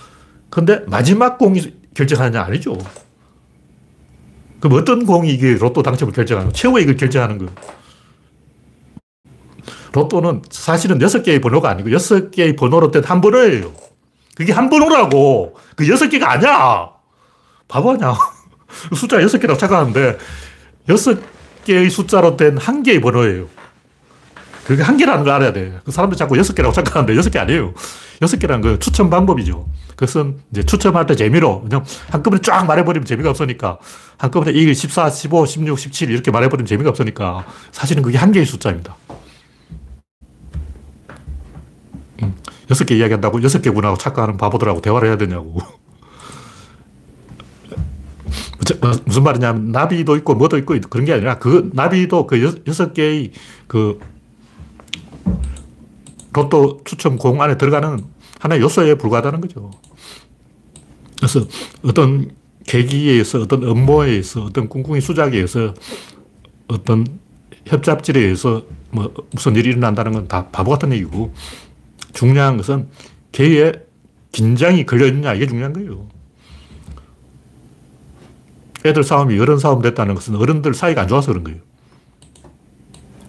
근데 0.49 0.79
마지막 0.87 1.37
공이 1.37 1.61
결정하느냐? 1.93 2.41
아니죠. 2.41 2.77
그럼 4.59 4.79
어떤 4.79 5.05
공이 5.05 5.31
이게 5.31 5.55
로또 5.55 5.83
당첨을 5.83 6.13
결정하는 6.13 6.49
거 6.49 6.53
최후의 6.53 6.83
이걸 6.83 6.97
결정하는 6.97 7.37
거 7.37 7.45
로또는 9.93 10.41
사실은 10.49 10.99
6개의 10.99 11.41
번호가 11.41 11.69
아니고 11.69 11.89
6개의 11.89 12.57
번호로 12.57 12.91
된 12.91 13.03
한 13.03 13.21
번호예요. 13.21 13.71
그게 14.35 14.53
한 14.53 14.69
번호라고. 14.69 15.55
그 15.75 15.85
6개가 15.85 16.23
아니야. 16.23 16.89
바보 17.67 17.91
아냐. 17.91 18.13
숫자 18.95 19.17
6개라고 19.17 19.57
착각하는데 19.57 20.17
6개의 20.89 21.89
숫자로 21.89 22.37
된 22.37 22.57
한 22.57 22.83
개의 22.83 23.01
번호예요. 23.01 23.47
그게 24.65 24.81
한 24.81 24.97
개라는 24.97 25.23
걸 25.23 25.33
알아야 25.33 25.53
돼. 25.53 25.79
그 25.85 25.91
사람들 25.91 26.17
자꾸 26.17 26.37
여섯 26.37 26.53
개라고 26.53 26.73
착각하는데 26.73 27.15
여섯 27.15 27.29
개 27.29 27.37
아니에요. 27.39 27.73
여섯 28.21 28.37
개라는 28.37 28.61
그 28.61 28.79
추첨 28.79 29.09
방법이죠. 29.11 29.67
그것은 29.95 30.39
이제 30.51 30.63
추첨할 30.63 31.05
때 31.05 31.15
재미로, 31.15 31.61
그냥 31.61 31.85
한꺼번에 32.09 32.41
쫙 32.41 32.65
말해버리면 32.65 33.05
재미가 33.05 33.29
없으니까, 33.29 33.77
한꺼번에 34.17 34.51
1, 34.57 34.73
14, 34.73 35.09
15, 35.11 35.45
16, 35.45 35.79
17 35.79 36.09
이렇게 36.09 36.31
말해버리면 36.31 36.65
재미가 36.65 36.89
없으니까, 36.89 37.45
사실은 37.71 38.01
그게 38.01 38.17
한 38.17 38.31
개의 38.31 38.45
숫자입니다. 38.45 38.95
음, 42.23 42.35
여섯 42.69 42.85
개 42.85 42.95
이야기한다고 42.95 43.41
여섯 43.43 43.61
개구나 43.61 43.95
착각하는 43.95 44.37
바보들하고 44.37 44.81
대화를 44.81 45.07
해야 45.09 45.17
되냐고. 45.17 45.59
무슨 49.05 49.23
말이냐면, 49.23 49.71
나비도 49.71 50.15
있고 50.17 50.33
뭐도 50.33 50.57
있고 50.57 50.75
그런 50.89 51.05
게 51.05 51.13
아니라, 51.13 51.37
그 51.37 51.69
나비도 51.73 52.25
그 52.25 52.61
여섯 52.67 52.93
개의 52.93 53.31
그 53.67 53.99
로또 56.33 56.81
추첨 56.83 57.17
공 57.17 57.41
안에 57.41 57.57
들어가는 57.57 58.03
하나의 58.39 58.61
요소에 58.61 58.95
불과하다는 58.95 59.41
거죠. 59.41 59.71
그래서 61.17 61.47
어떤 61.83 62.31
계기에 62.65 63.11
의해서, 63.11 63.39
어떤 63.41 63.63
업무에 63.67 64.09
의해서, 64.09 64.43
어떤 64.43 64.67
꿍꿍이 64.67 64.99
수작에 64.99 65.35
의해서, 65.35 65.73
어떤 66.67 67.05
협잡질에 67.67 68.19
의해서 68.19 68.63
뭐 68.91 69.13
무슨 69.31 69.55
일이 69.55 69.69
일어난다는 69.69 70.11
건 70.11 70.27
다 70.27 70.49
바보 70.49 70.71
같은 70.71 70.91
얘기고, 70.91 71.33
중요한 72.15 72.57
것은 72.57 72.89
개의 73.31 73.73
긴장이 74.31 74.85
걸려있느냐, 74.85 75.33
이게 75.35 75.45
중요한 75.45 75.73
거예요. 75.73 76.07
애들 78.83 79.03
싸움이 79.03 79.37
어른 79.39 79.59
싸움 79.59 79.81
됐다는 79.81 80.15
것은 80.15 80.35
어른들 80.35 80.73
사이가 80.73 81.01
안 81.01 81.07
좋아서 81.07 81.27
그런 81.27 81.43
거예요. 81.43 81.59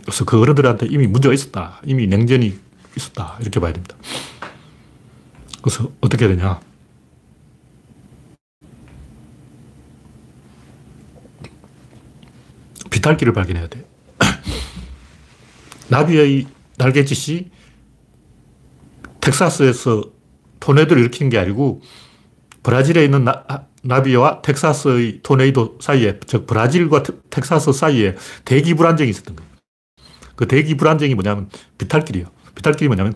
그래서 0.02 0.24
그 0.24 0.40
어른들한테 0.40 0.86
이미 0.86 1.06
문제가 1.06 1.34
있었다. 1.34 1.80
이미 1.84 2.06
냉전이 2.06 2.56
있었다. 2.96 3.36
이렇게 3.40 3.58
봐야 3.58 3.72
됩니다. 3.72 3.96
그래서 5.60 5.90
어떻게 6.00 6.28
되냐. 6.28 6.60
비탈기를 12.90 13.32
발견해야 13.32 13.68
돼. 13.68 13.84
나비의 15.88 16.46
날개짓이 16.76 17.50
텍사스에서 19.26 20.04
토네이도를 20.60 21.02
일으키는 21.02 21.30
게 21.30 21.38
아니고 21.38 21.82
브라질에 22.62 23.04
있는 23.04 23.24
나, 23.24 23.44
나비와 23.82 24.42
텍사스의 24.42 25.20
토네이도 25.22 25.78
사이에, 25.80 26.18
즉 26.26 26.46
브라질과 26.46 27.02
텍사스 27.30 27.72
사이에 27.72 28.16
대기 28.44 28.74
불안정이 28.74 29.10
있었던 29.10 29.36
거예요. 29.36 29.50
그 30.34 30.46
대기 30.46 30.76
불안정이 30.76 31.14
뭐냐면 31.14 31.48
비탈길이에요. 31.78 32.26
비탈길이 32.54 32.88
뭐냐면 32.88 33.14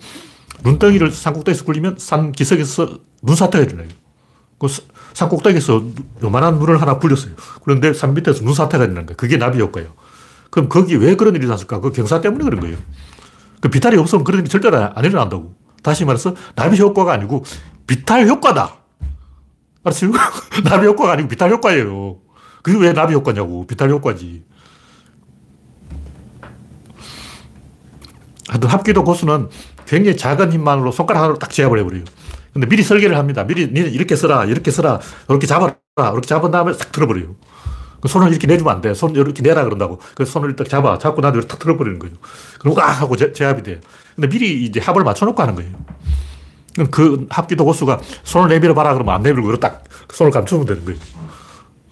눈덩이를 0.65 1.11
산꼭대기에서 1.11 1.65
굴리면 1.65 1.97
산 1.99 2.33
기슭에서 2.33 2.99
눈사태가 3.23 3.65
일어나요. 3.65 3.89
그 4.59 4.69
산꼭대기에서 5.15 5.85
요만한 6.23 6.59
눈을 6.59 6.81
하나 6.81 6.99
굴렸어요. 6.99 7.33
그런데 7.65 7.93
산 7.93 8.15
밑에서 8.15 8.45
눈사태가 8.45 8.85
일어나는 8.85 9.07
거예요. 9.07 9.17
그게 9.17 9.37
나비 9.37 9.61
효과예요. 9.61 9.95
그럼 10.51 10.69
거기 10.69 10.97
왜 10.97 11.17
그런 11.17 11.35
일이 11.35 11.47
났을까? 11.47 11.81
그 11.81 11.93
경사 11.93 12.21
때문에 12.21 12.45
그런 12.45 12.61
거예요. 12.61 12.77
그 13.61 13.69
비탈이 13.69 13.97
없으면 13.97 14.25
그런 14.25 14.41
일이 14.41 14.49
절대 14.49 14.69
안 14.69 15.05
일어난다고. 15.05 15.60
다시 15.83 16.05
말해서 16.05 16.35
나비 16.55 16.79
효과가 16.81 17.13
아니고 17.13 17.45
비탈 17.87 18.27
효과다. 18.27 18.77
알았어요? 19.85 20.13
나비 20.65 20.87
효과가 20.87 21.13
아니고 21.13 21.29
비탈 21.29 21.51
효과예요. 21.51 22.19
그게 22.63 22.79
왜 22.79 22.93
나비 22.93 23.15
효과냐고. 23.15 23.67
비탈 23.67 23.91
효과지. 23.91 24.45
하여튼 28.49 28.69
합기도 28.69 29.05
고수는 29.05 29.49
굉장히 29.87 30.17
작은 30.17 30.53
힘만으로 30.53 30.93
손가락 30.93 31.21
하나로 31.21 31.39
딱 31.39 31.51
제압을 31.51 31.79
해버려요. 31.79 32.05
근데 32.53 32.67
미리 32.67 32.83
설계를 32.83 33.17
합니다. 33.17 33.45
미리 33.45 33.63
이렇게 33.63 34.17
써라, 34.17 34.45
이렇게 34.45 34.71
써라, 34.71 35.01
이렇게 35.29 35.47
잡아라, 35.47 35.77
이렇게 35.97 36.27
잡은 36.27 36.51
다음에 36.51 36.73
싹 36.73 36.91
틀어버려요. 36.91 37.37
그 38.01 38.09
손을 38.09 38.29
이렇게 38.31 38.47
내주면 38.47 38.75
안 38.75 38.81
돼. 38.81 38.95
손 38.95 39.15
이렇게 39.15 39.43
내라 39.43 39.65
그런다고. 39.65 40.01
그래서 40.15 40.33
손을 40.33 40.57
딱 40.57 40.69
잡아. 40.69 40.99
잡고 40.99 41.21
이렇게 41.21 41.47
탁 41.47 41.59
틀어버리는 41.59 41.99
거죠. 41.99 42.15
그럼 42.59 42.79
아! 42.79 42.87
하고 42.91 43.17
제, 43.17 43.33
제압이 43.33 43.63
돼. 43.63 43.81
근데 44.15 44.29
미리 44.29 44.65
이제 44.65 44.81
합을 44.81 45.05
맞춰놓고 45.05 45.41
하는 45.43 45.55
거예요. 45.55 45.71
그 46.91 47.27
합기도 47.31 47.65
고수가 47.65 48.01
손을 48.23 48.49
내밀어 48.49 48.75
봐라 48.75 48.95
그러면 48.95 49.15
안 49.15 49.23
내밀고 49.23 49.59
딱 49.59 49.85
손을 50.13 50.33
감추면 50.33 50.67
되는 50.67 50.85
거예요. 50.85 50.99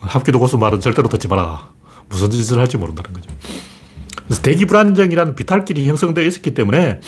합기도 0.01 0.39
고수 0.39 0.57
말은 0.59 0.81
절대로 0.81 1.09
듣지 1.09 1.29
마라. 1.29 1.71
무슨 2.09 2.31
짓을 2.31 2.59
할지 2.59 2.77
모른다는 2.77 3.13
거죠. 3.13 3.31
그래서 4.25 4.43
대기 4.43 4.67
불안정이라는 4.67 5.35
비탈길이 5.35 5.89
형성되어 5.89 6.25
있었기 6.25 6.55
때문에 6.55 7.01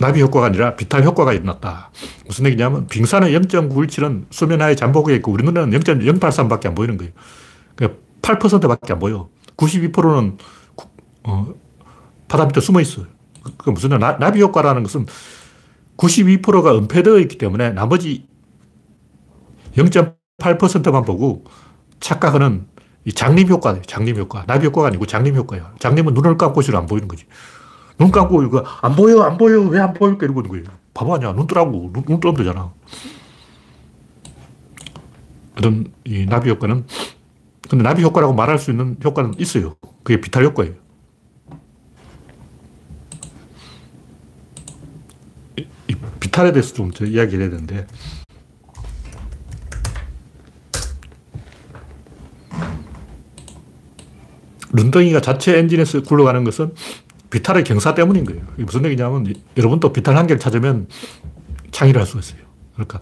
나비 0.00 0.20
효과가 0.22 0.46
아니라 0.46 0.76
비탈 0.76 1.04
효과가 1.04 1.32
일어났다. 1.32 1.90
무슨 2.26 2.46
얘기냐면 2.46 2.86
빙산의 2.86 3.32
0.917은 3.38 4.26
수면 4.30 4.62
하에 4.62 4.74
잠복에 4.74 5.14
있고 5.16 5.32
우리 5.32 5.44
눈에는 5.44 5.78
0.083밖에 5.78 6.66
안 6.66 6.74
보이는 6.74 6.96
거예요. 6.96 7.12
그러니까 7.74 8.00
8%밖에 8.22 8.92
안 8.92 8.98
보여. 8.98 9.28
92%는 9.56 10.38
어, 11.24 11.46
바다 12.28 12.46
밑에 12.46 12.60
숨어 12.60 12.80
있어요. 12.80 13.06
그 13.56 13.70
무슨 13.70 13.90
나, 13.90 14.18
나비 14.18 14.40
효과라는 14.40 14.82
것은 14.84 15.06
92%가 15.96 16.76
은폐되어 16.76 17.18
있기 17.18 17.38
때문에 17.38 17.70
나머지 17.70 18.28
0.8%만 19.76 21.04
보고 21.04 21.44
착각하는 21.98 22.66
이 23.04 23.12
장림 23.12 23.48
효과, 23.48 23.80
장림 23.82 24.16
효과. 24.16 24.44
나비 24.46 24.66
효과가 24.66 24.88
아니고 24.88 25.06
장림 25.06 25.34
효과예요. 25.34 25.72
장림은 25.80 26.14
눈을 26.14 26.36
감고 26.36 26.60
있으면 26.60 26.80
안 26.80 26.86
보이는 26.86 27.08
거지. 27.08 27.24
눈 27.98 28.10
감고 28.12 28.42
이거 28.44 28.64
안 28.82 28.94
보여, 28.94 29.22
안 29.22 29.36
보여, 29.36 29.60
왜 29.62 29.80
안 29.80 29.92
보일까 29.92 30.24
이러고 30.24 30.40
있는 30.40 30.50
거예요. 30.50 30.78
바보 30.94 31.14
아니야. 31.14 31.32
눈 31.32 31.46
뜨라고. 31.46 31.90
눈, 31.92 32.04
눈 32.04 32.20
뜨면 32.20 32.36
되잖아. 32.36 32.72
어떤 35.56 35.92
이 36.04 36.24
나비 36.26 36.50
효과는 36.50 36.86
근데 37.68 37.82
나비 37.82 38.02
효과라고 38.02 38.32
말할 38.34 38.58
수 38.58 38.70
있는 38.70 38.96
효과는 39.04 39.34
있어요. 39.38 39.74
그게 40.04 40.20
비탈 40.20 40.44
효과예요. 40.44 40.74
이 45.88 45.94
비탈에 46.20 46.52
대해서 46.52 46.72
좀 46.74 46.90
이야기를 47.00 47.40
해야 47.42 47.50
되는데 47.50 47.86
눈덩이가 54.72 55.20
자체 55.20 55.58
엔진에서 55.58 56.02
굴러가는 56.02 56.44
것은 56.44 56.74
비탈의 57.30 57.64
경사 57.64 57.94
때문인 57.94 58.24
거예요. 58.24 58.42
이게 58.54 58.64
무슨 58.64 58.84
얘기냐면 58.84 59.32
여러분도 59.56 59.92
비탈 59.92 60.16
한 60.16 60.26
개를 60.26 60.40
찾으면 60.40 60.88
창의를 61.70 62.00
할 62.00 62.06
수가 62.06 62.20
있어요. 62.20 62.40
그러니까 62.74 63.00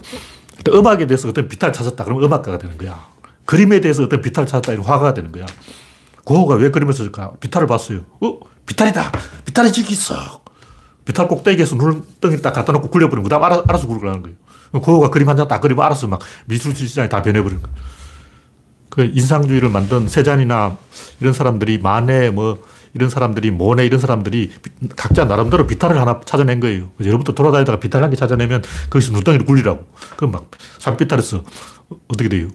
음악에 0.69 1.07
대해서 1.07 1.29
어떤 1.29 1.47
비탈을 1.47 1.73
찾았다. 1.73 2.03
그러면 2.03 2.25
음악가가 2.25 2.57
되는 2.57 2.77
거야. 2.77 3.07
그림에 3.45 3.79
대해서 3.79 4.03
어떤 4.03 4.21
비탈을 4.21 4.47
찾았다. 4.47 4.73
이런 4.73 4.83
화가가 4.85 5.13
되는 5.13 5.31
거야. 5.31 5.45
고호가 6.25 6.55
왜 6.55 6.71
그림을 6.71 6.93
썼을까? 6.93 7.33
비탈을 7.39 7.67
봤어요. 7.67 8.01
어? 8.19 8.39
비탈이다! 8.65 9.11
비탈이 9.45 9.71
저기 9.71 9.93
있어! 9.93 10.41
비탈 11.05 11.29
꼭대기에서 11.29 11.77
눈덩이를 11.77 12.41
딱 12.41 12.51
갖다 12.51 12.73
놓고 12.73 12.89
굴려버리면 12.89 13.23
그 13.23 13.29
다음 13.29 13.41
알아, 13.43 13.63
알아서 13.65 13.87
굴러가는 13.87 14.23
거예요. 14.23 14.35
고호가 14.73 15.09
그림 15.09 15.29
한 15.29 15.37
장 15.37 15.47
딱 15.47 15.61
그리면 15.61 15.85
알아서 15.85 16.07
막 16.07 16.19
미술 16.45 16.75
시장에 16.75 17.07
다 17.07 17.21
변해버리는 17.21 17.63
거예요. 17.63 17.77
그 18.89 19.03
인상주의를 19.13 19.69
만든 19.69 20.09
세잔이나 20.09 20.75
이런 21.21 21.31
사람들이 21.33 21.77
마네 21.77 22.31
뭐 22.31 22.61
이런 22.93 23.09
사람들이 23.09 23.51
모네 23.51 23.85
이런 23.85 23.99
사람들이 23.99 24.51
각자 24.95 25.25
나름대로 25.25 25.67
비탈을 25.67 25.99
하나 25.99 26.19
찾아낸 26.25 26.59
거예요. 26.59 26.89
여러분도 26.99 27.33
돌아다니다가 27.33 27.79
비탈 27.79 28.03
한개 28.03 28.15
찾아내면 28.15 28.63
거기서 28.89 29.11
눈덩이를 29.13 29.45
굴리라고. 29.45 29.85
그럼 30.15 30.31
막 30.31 30.51
산비탈에서 30.79 31.43
어떻게 32.07 32.29
돼요? 32.29 32.49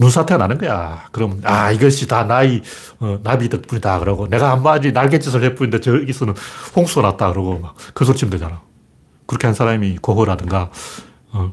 눈사태가 0.00 0.38
나는 0.38 0.58
거야. 0.58 1.06
그럼, 1.12 1.40
아, 1.44 1.70
이것이 1.70 2.08
다 2.08 2.24
나의, 2.24 2.62
어, 2.98 3.20
나비 3.22 3.48
덕분이다. 3.48 3.98
그러고, 4.00 4.26
내가 4.26 4.50
한 4.50 4.62
마디 4.62 4.90
날갯짓을 4.90 5.42
해뿐인데 5.44 5.80
저기서는 5.80 6.34
홍수가 6.74 7.06
났다. 7.08 7.30
그러고, 7.30 7.58
막, 7.58 7.74
그 7.94 8.04
소리 8.04 8.16
치면 8.16 8.30
되잖아. 8.30 8.62
그렇게 9.26 9.46
한 9.46 9.54
사람이 9.54 9.98
고호라든가, 9.98 10.70
어, 11.32 11.52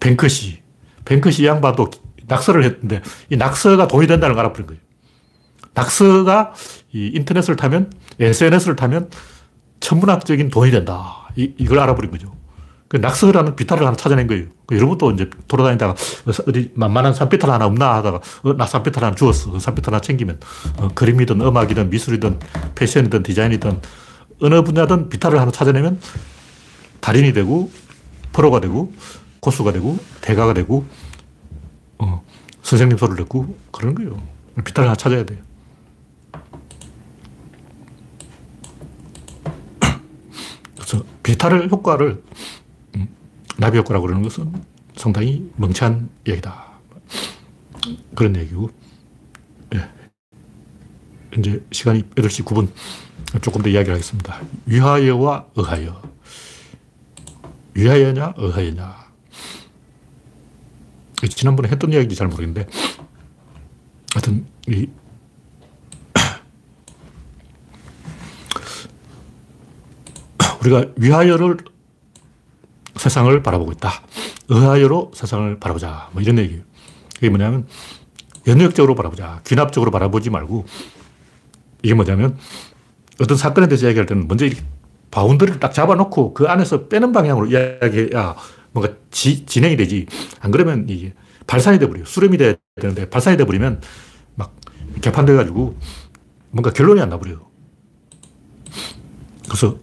뱅크시. 0.00 0.62
뱅크시 1.04 1.46
양반도 1.46 1.90
낙서를 2.26 2.64
했는데, 2.64 3.02
이 3.30 3.36
낙서가 3.36 3.88
돈이 3.88 4.06
된다는 4.06 4.36
걸 4.36 4.44
알아버린 4.44 4.66
거예요. 4.66 4.80
낙서가 5.74 6.54
이 6.92 7.10
인터넷을 7.14 7.56
타면, 7.56 7.92
SNS를 8.20 8.76
타면 8.76 9.10
천문학적인 9.80 10.50
돈이 10.50 10.70
된다. 10.70 11.28
이, 11.36 11.52
이걸 11.58 11.80
알아버린 11.80 12.10
거죠. 12.10 12.34
그 12.88 12.98
낙서라는 12.98 13.56
비탈을 13.56 13.84
하나 13.84 13.96
찾아낸 13.96 14.26
거예요. 14.28 14.46
그 14.66 14.76
여러분도 14.76 15.10
이제 15.10 15.28
돌아다니다가 15.48 15.96
어디 16.46 16.70
만만한 16.74 17.12
산비탈 17.12 17.50
하나 17.50 17.66
없나 17.66 17.94
하다가 17.96 18.20
어, 18.42 18.56
나 18.56 18.66
산비탈 18.66 19.02
하나 19.02 19.16
주웠어. 19.16 19.50
그 19.50 19.58
산비탈 19.58 19.92
하나 19.92 20.00
챙기면 20.00 20.38
어, 20.76 20.88
그림이든 20.94 21.40
음악이든 21.40 21.90
미술이든 21.90 22.38
패션이든 22.76 23.24
디자인이든 23.24 23.80
어느 24.42 24.62
분야든 24.62 25.08
비탈을 25.08 25.40
하나 25.40 25.50
찾아내면 25.50 26.00
달인이 27.00 27.32
되고 27.32 27.70
프로가 28.32 28.60
되고 28.60 28.92
고수가 29.40 29.72
되고 29.72 29.98
대가가 30.20 30.54
되고 30.54 30.86
어, 31.98 32.22
선생님 32.62 32.96
소리를 32.96 33.16
듣고 33.24 33.58
그런 33.72 33.96
거예요. 33.96 34.22
비탈을 34.64 34.88
하나 34.88 34.96
찾아야 34.96 35.24
돼요. 35.24 35.40
그래서 40.94 41.04
비탈 41.22 41.68
효과를 41.68 42.22
음, 42.96 43.08
나비 43.58 43.78
효과라고 43.78 44.06
그러는 44.06 44.22
것은 44.22 44.52
상당히 44.96 45.50
멍청한 45.56 46.08
이야기다. 46.26 46.74
그런 48.14 48.36
얘기고. 48.36 48.70
예. 49.74 49.90
이제 51.36 51.64
시간이 51.72 52.04
8시 52.14 52.44
9분. 52.44 52.68
조금 53.42 53.62
더 53.62 53.68
이야기를 53.68 53.94
하겠습니다. 53.94 54.40
위하여와 54.66 55.46
의하여. 55.56 56.00
위하여냐, 57.74 58.34
의하여냐. 58.36 59.04
지난번에 61.28 61.68
했던 61.70 61.92
이야기인지 61.92 62.14
잘 62.14 62.28
모르겠는데, 62.28 62.68
하여튼, 64.12 64.46
이, 64.68 64.86
우리가 70.64 70.86
위하여를 70.96 71.58
세상을 72.96 73.42
바라보고 73.42 73.72
있다. 73.72 73.90
의하여로 74.48 75.12
세상을 75.14 75.58
바라보자. 75.58 76.10
뭐 76.12 76.22
이런 76.22 76.38
얘기예요. 76.38 76.62
그게 77.14 77.28
뭐냐면 77.28 77.66
연역적으로 78.46 78.94
바라보자. 78.94 79.42
귀납적으로 79.46 79.90
바라보지 79.90 80.30
말고 80.30 80.64
이게 81.82 81.94
뭐냐면 81.94 82.38
어떤 83.20 83.36
사건에 83.36 83.68
대해서 83.68 83.86
이야기할 83.86 84.06
때는 84.06 84.26
먼저 84.26 84.46
바운더리를 85.10 85.60
딱 85.60 85.72
잡아놓고 85.72 86.34
그 86.34 86.46
안에서 86.46 86.88
빼는 86.88 87.12
방향으로 87.12 87.46
이야기해야 87.46 88.34
뭔가 88.72 88.94
지, 89.10 89.46
진행이 89.46 89.76
되지. 89.76 90.06
안 90.40 90.50
그러면 90.50 90.86
이게 90.88 91.14
발산이 91.46 91.78
돼버려요. 91.78 92.04
수렴이 92.06 92.38
돼야 92.38 92.54
되는데 92.80 93.08
발산이 93.08 93.36
돼버리면 93.36 93.80
막 94.34 94.54
개판돼가지고 95.00 95.76
뭔가 96.50 96.72
결론이 96.72 97.00
안 97.00 97.10
나버려요. 97.10 97.46
그래서 99.44 99.78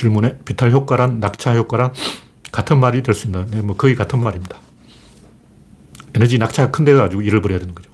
질문에 0.00 0.38
비탈 0.46 0.70
효과란 0.72 1.20
낙차 1.20 1.54
효과랑 1.54 1.92
같은 2.52 2.80
말이 2.80 3.02
될 3.02 3.14
수 3.14 3.26
있는, 3.26 3.46
네, 3.50 3.60
뭐 3.60 3.76
거의 3.76 3.94
같은 3.94 4.18
말입니다. 4.22 4.58
에너지 6.14 6.38
낙차가 6.38 6.70
큰데 6.70 6.94
가지고 6.94 7.20
일을 7.22 7.42
벌여야 7.42 7.58
되는 7.60 7.74
거죠. 7.74 7.90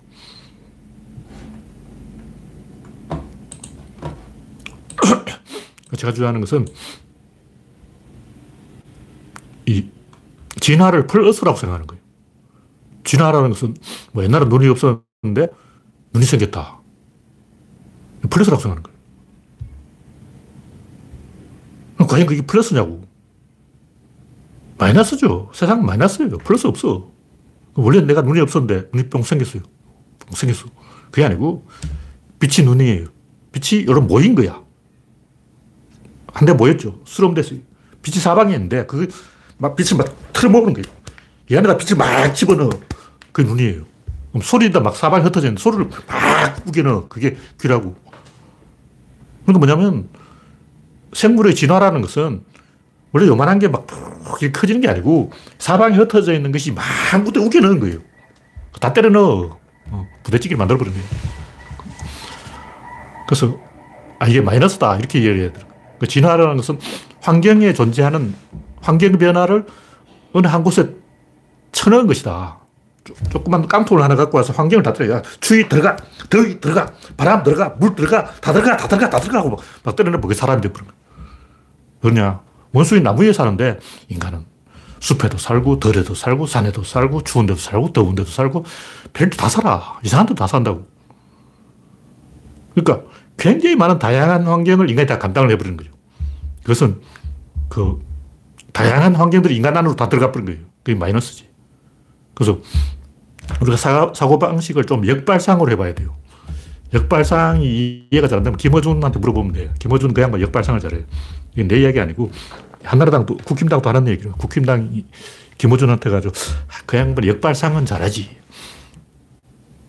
제가 5.99 6.13
주장하는 6.13 6.41
것은 6.41 6.67
이 9.67 9.89
진화를 10.61 11.09
플러스라고 11.09 11.59
생각하는 11.59 11.87
거예요. 11.89 12.01
진화라는 13.05 13.51
것은 13.51 13.77
뭐 14.13 14.23
옛날에 14.23 14.47
눈이 14.47 14.69
없었는데 14.69 15.49
눈이 16.13 16.25
생겼다. 16.25 16.81
플러스라고 18.31 18.63
생각하는 18.63 18.83
거예요. 18.85 18.96
과연 22.07 22.27
그게 22.27 22.43
플러스냐고. 22.43 23.03
마이너스죠. 24.79 25.51
세상은 25.55 25.87
마이너스예요. 25.87 26.39
플러스 26.39 26.67
없어. 26.67 27.11
원래 27.75 28.01
내가 28.01 28.23
눈이 28.23 28.41
없었는데 28.41 28.91
눈이 28.93 29.09
뿅 29.09 29.23
생겼어요. 29.23 29.63
뿅 29.63 30.35
생겼어. 30.35 30.67
그게 31.11 31.25
아니고 31.25 31.67
빛이 32.39 32.67
눈이에요. 32.67 33.09
빛이 33.53 33.87
여러 33.87 34.01
모인 34.01 34.35
거야. 34.35 34.63
한대 36.33 36.53
모였죠. 36.53 37.01
수렴됐어요. 37.05 37.61
빛이 38.03 38.19
사방이었는데 38.19 38.87
그 38.87 39.09
막 39.59 39.75
빛을 39.75 39.97
막 39.97 40.33
틀어먹는 40.33 40.75
거예요. 40.75 40.85
이 41.51 41.57
안에다 41.57 41.77
빛을 41.77 41.97
막 41.97 42.35
집어넣어. 42.35 42.71
그게 43.33 43.49
눈이에요. 43.49 43.85
그럼 44.31 44.43
소리도 44.43 44.83
막 44.83 44.97
사방에 44.97 45.25
흩어져 45.25 45.47
있는데 45.49 45.63
소리를 45.63 45.89
막 45.89 46.67
우겨넣어. 46.67 47.09
그게 47.09 47.37
귀라고. 47.61 47.97
그러니까 49.45 49.67
뭐냐면 49.67 50.09
생물의 51.17 51.55
진화라는 51.55 52.01
것은 52.03 52.43
원래 53.13 53.27
요만한 53.27 53.59
게 53.59 53.69
막 53.69 53.87
커지는 54.53 54.81
게 54.81 54.89
아니고 54.89 55.31
사방에 55.59 55.97
흩어져 55.97 56.35
있는 56.35 56.53
것이 56.53 56.73
막 56.73 56.85
무대 57.25 57.41
우겨 57.41 57.61
넣은 57.61 57.81
거예요. 57.81 57.99
다 58.81 58.93
때려 58.93 59.09
넣어. 59.09 59.59
어, 59.91 60.07
부대찌개를 60.25 60.59
만들어버린 60.59 60.93
거예요. 60.93 61.07
그래서, 63.27 63.59
아, 64.19 64.27
이게 64.27 64.41
마이너스다. 64.41 64.97
이렇게 64.97 65.21
이해해야 65.21 65.53
돼요. 65.53 65.65
그 65.99 66.07
진화라는 66.07 66.57
것은 66.57 66.79
환경에 67.23 67.73
존재하는 67.73 68.35
환경 68.83 69.13
변화를 69.13 69.65
어느 70.33 70.47
한 70.49 70.63
곳에 70.63 70.91
쳐넣은 71.73 72.07
것이다. 72.09 72.59
조그만 73.31 73.69
깡통을 73.69 74.03
하나 74.03 74.17
갖고 74.17 74.37
와서 74.37 74.53
환경을 74.53 74.83
다 74.83 74.93
때려. 74.93 75.23
추위 75.41 75.69
들어가, 75.69 75.97
더위 76.29 76.61
들어가, 76.61 76.93
바람 77.17 77.43
들어가, 77.45 77.71
물 77.79 77.95
들어가, 77.95 78.25
다 78.41 78.53
들어가, 78.53 78.77
다 78.77 78.89
들어가, 78.89 79.09
다 79.09 79.21
들어가 79.21 79.39
하고 79.39 79.51
막, 79.51 79.61
막 79.85 79.97
때려넣으면 79.97 80.21
그게 80.21 80.35
사람이 80.35 80.61
되버린 80.61 80.89
거야. 80.89 80.96
그러냐. 82.01 82.41
원수인 82.73 83.03
나무에 83.03 83.33
사는데 83.33 83.79
인간은 84.09 84.45
숲에도 85.01 85.39
살고, 85.39 85.79
덜에도 85.79 86.15
살고, 86.15 86.47
산에도 86.47 86.83
살고, 86.83 87.23
추운 87.23 87.47
데도 87.47 87.59
살고, 87.59 87.93
더운 87.93 88.15
데도 88.15 88.31
살고, 88.31 88.65
별도 89.13 89.37
다 89.37 89.49
살아. 89.49 89.99
이상한 90.03 90.27
데다 90.27 90.47
산다고. 90.47 90.87
그러니까 92.75 93.09
굉장히 93.37 93.77
많은 93.77 93.99
다양한 93.99 94.47
환경을 94.47 94.91
인간이 94.91 95.07
다 95.07 95.19
감당을 95.19 95.51
해버리는 95.53 95.77
거죠. 95.77 95.91
그것은 96.63 97.01
그 97.69 98.01
다양한 98.73 99.15
환경들이 99.15 99.57
인간 99.57 99.77
안으로 99.77 99.97
다 99.97 100.09
들어가 100.09 100.33
버린 100.33 100.47
거예요. 100.47 100.61
그게 100.83 100.99
마이너스지. 100.99 101.49
그래서 102.35 102.59
우리가 103.61 103.77
사, 103.77 104.13
사고 104.15 104.39
방식을 104.39 104.85
좀 104.85 105.07
역발상으로 105.07 105.71
해봐야 105.73 105.95
돼요. 105.95 106.15
역발상이 106.93 108.09
이해가 108.11 108.29
잘 108.29 108.39
안 108.39 108.43
되면 108.45 108.57
김어준한테 108.57 109.19
물어보면 109.19 109.53
돼요. 109.53 109.71
김어준 109.79 110.15
그 110.15 110.21
양반 110.23 110.41
역발상을 110.41 110.81
잘해요. 110.81 111.05
이게 111.57 111.67
내 111.67 111.81
이야기 111.81 111.99
아니고 111.99 112.31
한나라당도 112.85 113.39
국힘당도 113.39 113.89
하는 113.89 114.07
얘기예요. 114.09 114.35
국힘당이 114.37 115.07
김어준한테 115.59 116.11
가지고 116.11 116.35
아, 116.69 116.83
그 116.85 116.97
양반 116.99 117.27
역발상은 117.27 117.87
잘하지. 117.87 118.37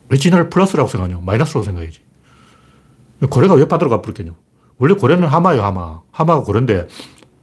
왜 0.09 0.17
진화를 0.17 0.49
플러스라고 0.49 0.89
생각하냐? 0.89 1.21
마이너스라고 1.21 1.65
생각해야지. 1.65 1.99
고래가 3.29 3.55
왜 3.55 3.67
빠들어 3.67 3.89
가버렸겠냐? 3.89 4.31
원래 4.77 4.93
고래는 4.93 5.27
하마예요, 5.27 5.63
하마. 5.63 6.01
하마가 6.11 6.43
고래인데 6.43 6.87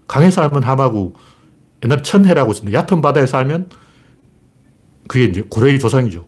강에 0.07 0.31
살면 0.31 0.63
하마고 0.63 1.15
옛날 1.85 2.03
천해라고 2.03 2.53
있었는데 2.53 2.77
얕은 2.77 3.03
바다에 3.03 3.27
살면 3.27 3.69
그게 5.07 5.25
이제 5.25 5.43
고래의 5.43 5.79
조상이죠. 5.79 6.27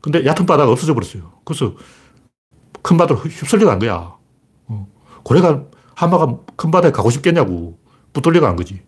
근데 0.00 0.24
얕은 0.24 0.46
바다가 0.46 0.70
없어져 0.70 0.94
버렸어요. 0.94 1.32
그래서 1.44 1.74
큰 2.82 2.96
바다로 2.96 3.20
휩쓸려 3.20 3.66
간 3.66 3.78
거야. 3.78 4.14
어. 4.66 4.88
고래가, 5.24 5.64
하마가 5.94 6.38
큰 6.56 6.70
바다에 6.70 6.90
가고 6.90 7.10
싶겠냐고. 7.10 7.78
붙들려 8.12 8.40
간 8.40 8.56
거지. 8.56 8.80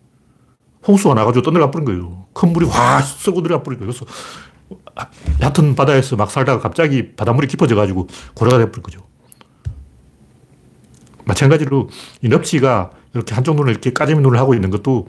홍수가 0.87 1.15
나가지고 1.15 1.43
떠내려 1.43 1.69
버린 1.71 1.85
거예요. 1.85 2.27
큰 2.33 2.53
물이 2.53 2.67
확 2.67 3.01
쓰고 3.01 3.41
들어가 3.41 3.63
버린 3.63 3.79
거예요. 3.79 3.91
그래서 3.91 4.05
얕은 5.41 5.75
바다에서 5.75 6.15
막 6.15 6.31
살다가 6.31 6.59
갑자기 6.61 7.15
바닷물이 7.15 7.47
깊어져가지고 7.47 8.07
고래가 8.33 8.57
돼버린 8.57 8.83
거죠. 8.83 9.01
마찬가지로 11.25 11.89
이 12.21 12.29
넙치가 12.29 12.91
이렇게 13.13 13.35
한쪽 13.35 13.55
눈을 13.57 13.71
이렇게 13.71 13.91
까지미 13.91 14.21
눈을 14.21 14.39
하고 14.39 14.53
있는 14.53 14.69
것도 14.69 15.07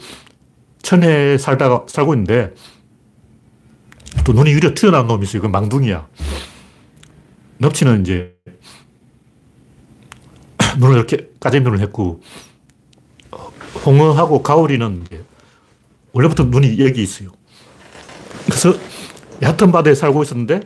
천혜에 0.83 1.39
살다가 1.39 1.85
살고 1.87 2.15
있는데 2.15 2.55
또 4.25 4.33
눈이 4.33 4.51
유려 4.51 4.75
튀어나온 4.75 5.07
놈이 5.07 5.25
있어요. 5.25 5.43
그 5.43 5.47
망둥이야. 5.47 6.09
넙치는 7.59 8.01
이제 8.03 8.38
눈을 10.79 10.97
이렇게 10.97 11.31
까지미 11.41 11.65
눈을 11.65 11.81
했고 11.81 12.21
홍어하고 13.85 14.43
가오리는 14.43 15.07
원래부터 16.13 16.45
눈이 16.45 16.79
여기 16.85 17.03
있어요. 17.03 17.31
그래서 18.47 18.75
얕은 19.43 19.73
바다에 19.73 19.95
살고 19.95 20.23
있었는데 20.23 20.61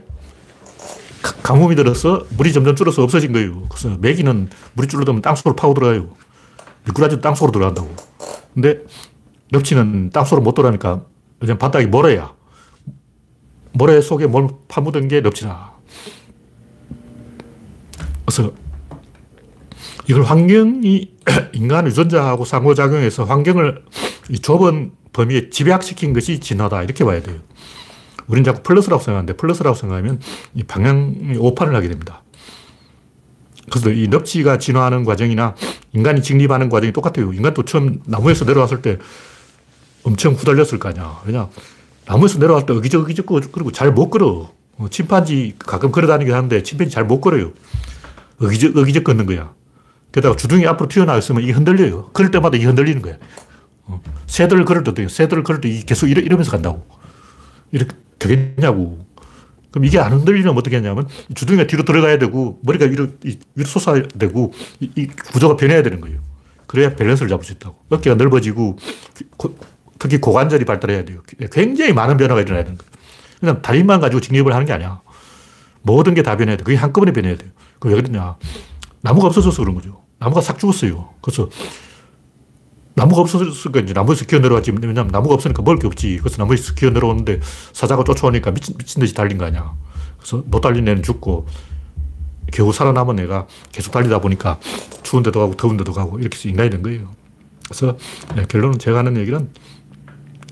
가뭄이 1.43 1.77
들어서 1.77 2.25
물이 2.37 2.53
점점 2.53 2.77
줄어서 2.77 3.03
없어진 3.03 3.33
거예요. 3.33 3.67
그래서 3.69 3.97
메기는 3.99 4.49
물이 4.75 4.89
줄어들면 4.89 5.23
땅속으로 5.23 5.57
파고 5.57 5.75
들어가요. 5.75 6.15
미꾸라지도 6.87 7.21
땅속으로 7.21 7.53
들어간다고. 7.53 7.95
근데 8.55 8.81
넙치는 9.51 10.11
땅속으로 10.11 10.43
못 10.43 10.55
들어가니까 10.55 11.05
그냥 11.39 11.59
바닥이 11.59 11.87
모래야. 11.87 12.35
모래 13.73 14.01
속에 14.01 14.27
뭘 14.27 14.49
파묻은 14.69 15.09
게 15.09 15.21
넙치나. 15.21 15.73
그래서 18.25 18.53
이걸 20.09 20.22
환경이 20.24 21.11
인간 21.53 21.86
유전자하고 21.86 22.44
상호작용해서 22.44 23.24
환경을 23.24 23.82
좁은 24.42 24.92
범위에 25.12 25.50
집약시킨 25.50 26.12
것이 26.12 26.40
진화다. 26.40 26.82
이렇게 26.82 27.05
봐야 27.05 27.20
돼요. 27.22 27.38
우리는 28.26 28.44
자꾸 28.44 28.62
플러스라고 28.62 29.03
생각하는데 29.03 29.34
플러스라고 29.34 29.76
생각하면 29.76 30.20
이 30.55 30.62
방향이 30.62 31.36
오판을 31.38 31.74
하게 31.74 31.88
됩니다. 31.88 32.22
그래서 33.70 33.90
이 33.90 34.09
넙치가 34.09 34.59
진화하는 34.59 35.05
과정이나 35.05 35.55
인간이 35.92 36.22
직립하는 36.22 36.68
과정이 36.68 36.92
똑같아요. 36.92 37.32
인간도 37.32 37.64
처음 37.64 38.00
나무에서 38.07 38.44
내려왔을 38.44 38.82
때 38.82 38.98
엄청 40.03 40.34
후달렸을 40.34 40.78
거 40.78 40.88
아니야. 40.88 41.20
왜냐, 41.26 41.48
나무에서 42.07 42.38
내려왔을 42.38 42.66
때 42.66 42.72
어기적 42.74 43.26
그리고 43.53 43.70
잘 43.70 43.92
못 43.92 44.11
걸어. 44.11 44.50
어, 44.78 44.86
침판지 44.90 45.55
가끔 45.59 45.92
걸어 45.92 46.07
다니긴 46.09 46.34
하는데 46.34 46.62
침팬지 46.62 46.92
잘 46.92 47.05
못 47.05 47.20
걸어요. 47.20 47.53
어기적 48.40 48.76
어기적 48.76 49.05
걷는 49.05 49.26
거야. 49.26 49.53
게다가 50.13 50.37
주둥이 50.37 50.67
앞으로 50.67 50.89
튀어나와 50.89 51.19
있으면 51.19 51.43
이게 51.43 51.53
흔들려요. 51.53 52.11
걸을 52.13 52.31
때마다 52.31 52.57
이게 52.57 52.67
흔들리는 52.67 53.01
거야. 53.03 53.17
어, 53.85 54.01
새들을 54.27 54.65
걸을 54.65 54.85
때도 54.85 55.09
새들을 55.09 55.43
걸을 55.43 55.61
때 55.61 55.71
계속 55.87 56.09
이러, 56.09 56.21
이러면서 56.21 56.51
간다고. 56.51 56.87
이렇게 57.73 57.97
되겠냐고. 58.19 59.07
그럼 59.71 59.87
이게 59.87 59.99
안 59.99 60.13
흔들리면 60.13 60.57
어떻게 60.57 60.77
하냐면 60.77 61.09
주둥이가 61.35 61.67
뒤로 61.67 61.83
들어가야 61.85 62.19
되고 62.19 62.61
머리가 62.63 62.85
위로, 62.85 63.09
위로 63.55 63.67
솟아야 63.67 64.03
되고 64.19 64.53
이, 64.81 64.91
이, 64.97 65.07
구조가 65.07 65.57
변해야 65.57 65.83
되는 65.83 66.01
거예요. 66.01 66.21
그래야 66.67 66.95
밸런스를 66.95 67.29
잡을 67.31 67.45
수 67.45 67.53
있다고. 67.53 67.77
어깨가 67.89 68.17
넓어지고 68.17 68.77
고, 69.39 69.57
특히 69.99 70.19
고관절이 70.21 70.67
발달해야 70.67 71.05
돼요. 71.05 71.23
굉장히 71.51 71.93
많은 71.95 72.19
변화가 72.19 72.43
일어나야 72.43 72.65
되는 72.65 72.77
거예요. 72.77 72.91
그냥 73.41 73.63
다리만 73.63 74.01
가지고 74.01 74.21
직립을 74.21 74.53
하는 74.53 74.67
게 74.67 74.73
아니야. 74.75 75.01
모든 75.81 76.15
게 76.15 76.23
다 76.23 76.37
변해야 76.37 76.57
돼. 76.59 76.65
그게 76.65 76.77
한꺼번에 76.77 77.13
변해야 77.13 77.37
돼요. 77.37 77.51
그왜 77.79 77.95
그러냐. 77.95 78.37
나무가 79.01 79.27
없어져서 79.29 79.63
그런 79.63 79.75
거죠. 79.75 80.01
나무가 80.23 80.41
싹 80.41 80.59
죽었어요. 80.59 81.09
그래서 81.20 81.49
나무가 82.95 83.23
없었으니까 83.23 83.81
이제 83.81 83.93
나무에서 83.93 84.25
기어 84.25 84.39
내려왔지. 84.39 84.70
왜냐면 84.70 85.09
나무가 85.09 85.35
없으니까 85.35 85.62
먹을 85.62 85.79
게 85.79 85.89
없지. 85.89 86.18
그래서 86.18 86.37
나무에서 86.39 86.75
기어 86.75 86.91
내려오는데 86.91 87.41
사자가 87.73 88.05
쫓아오니까 88.05 88.53
미친, 88.53 88.77
미친 88.79 89.01
듯이 89.01 89.14
달린 89.14 89.37
거 89.37 89.47
아니야. 89.47 89.75
그래서 90.18 90.45
못 90.47 90.61
달린 90.61 90.87
애는 90.87 91.03
죽고 91.03 91.47
겨우 92.53 92.73
살아남은 92.73 93.18
애가 93.20 93.49
계속 93.73 93.91
달리다 93.91 94.20
보니까 94.20 94.61
추운 95.03 95.25
데도 95.25 95.41
가고 95.41 95.57
더운 95.57 95.77
데도 95.77 95.93
가고 95.93 96.20
이렇게 96.20 96.49
인간이 96.49 96.70
된 96.70 96.83
거예요. 96.83 97.09
그래서 97.64 97.97
네, 98.37 98.45
결론은 98.47 98.79
제가 98.79 98.99
하는 98.99 99.16
얘기는 99.16 99.51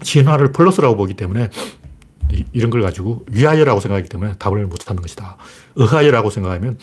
진화를 0.02 0.50
플러스라고 0.50 0.96
보기 0.96 1.14
때문에 1.14 1.48
이런 2.52 2.70
걸 2.70 2.82
가지고 2.82 3.24
위하여라고 3.30 3.80
생각하기 3.80 4.08
때문에 4.08 4.34
답을 4.38 4.66
못 4.66 4.80
찾는 4.80 5.02
것이다. 5.02 5.36
의하여라고 5.76 6.30
생각하면 6.30 6.78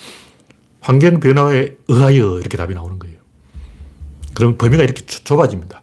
환경 0.88 1.20
변화에 1.20 1.76
의하여 1.90 2.40
이렇게 2.40 2.56
답이 2.56 2.74
나오는 2.74 2.98
거예요. 2.98 3.18
그럼 4.34 4.58
범위가 4.58 4.84
이렇게 4.84 5.06
좁아집니다. 5.06 5.82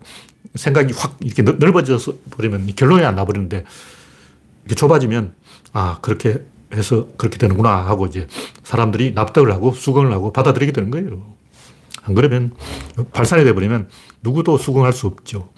생각이 0.55 0.95
확 0.97 1.19
이렇게 1.21 1.43
넓어져서 1.43 2.15
버리면 2.31 2.75
결론이 2.75 3.05
안 3.05 3.15
나버리는데 3.15 3.65
이렇게 4.65 4.75
좁아지면 4.75 5.35
아, 5.75 5.99
그렇게 6.01 6.43
해서 6.73 7.09
그렇게 7.19 7.37
되는구나 7.37 7.85
하고 7.87 8.07
이제 8.07 8.29
사람들이 8.63 9.13
납득을 9.13 9.53
하고 9.53 9.73
수긍을 9.73 10.11
하고 10.11 10.33
받아들이게 10.33 10.73
되는 10.73 10.91
거예요. 10.91 11.35
안 12.05 12.15
그러면 12.15 12.55
발산이 13.13 13.45
돼버리면 13.45 13.91
누구도 14.23 14.57
수긍할 14.57 14.95
수 14.95 15.07
없죠. 15.07 15.53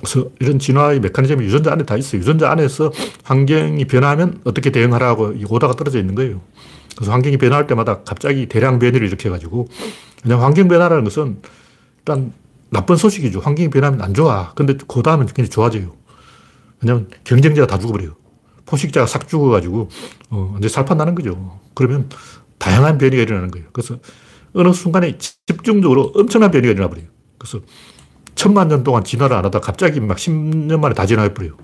그래서 0.00 0.30
이런 0.40 0.58
진화의 0.58 1.00
메커니즘이 1.00 1.44
유전자 1.44 1.72
안에 1.72 1.84
다 1.84 1.96
있어요. 1.96 2.20
유전자 2.20 2.50
안에서 2.50 2.90
환경이 3.22 3.84
변하면 3.84 4.40
어떻게 4.44 4.70
대응하라고 4.70 5.34
오다가 5.48 5.74
떨어져 5.74 5.98
있는 5.98 6.14
거예요. 6.14 6.40
그래서 6.96 7.12
환경이 7.12 7.36
변화할 7.36 7.66
때마다 7.66 8.02
갑자기 8.02 8.46
대량 8.46 8.78
변이를 8.78 9.06
일으켜가지고, 9.06 9.68
그냥 10.22 10.42
환경 10.42 10.68
변화라는 10.68 11.04
것은 11.04 11.38
일단 11.98 12.32
나쁜 12.70 12.96
소식이죠. 12.96 13.40
환경이 13.40 13.68
변하면 13.70 14.00
안 14.00 14.14
좋아. 14.14 14.52
근데 14.54 14.74
그 14.88 15.02
다음은 15.02 15.26
굉장히 15.26 15.50
좋아져요. 15.50 15.94
왜냐면 16.80 17.08
경쟁자가 17.24 17.66
다 17.66 17.78
죽어버려요. 17.78 18.16
포식자가 18.66 19.06
싹 19.06 19.28
죽어가지고, 19.28 19.88
어, 20.30 20.56
이제 20.58 20.68
살판 20.68 20.96
나는 20.96 21.14
거죠. 21.14 21.60
그러면 21.74 22.08
다양한 22.58 22.98
변이가 22.98 23.22
일어나는 23.22 23.50
거예요. 23.50 23.68
그래서 23.72 23.98
어느 24.54 24.72
순간에 24.72 25.18
집중적으로 25.18 26.12
엄청난 26.14 26.50
변이가 26.50 26.72
일어나 26.72 26.88
버려요. 26.88 27.06
그래서 27.38 27.60
천만 28.40 28.68
년 28.68 28.84
동안 28.84 29.04
진화를 29.04 29.36
안 29.36 29.44
하다 29.44 29.60
갑자기 29.60 30.00
막 30.00 30.16
10년 30.16 30.80
만에 30.80 30.94
다 30.94 31.04
진화해 31.04 31.34
버려요. 31.34 31.58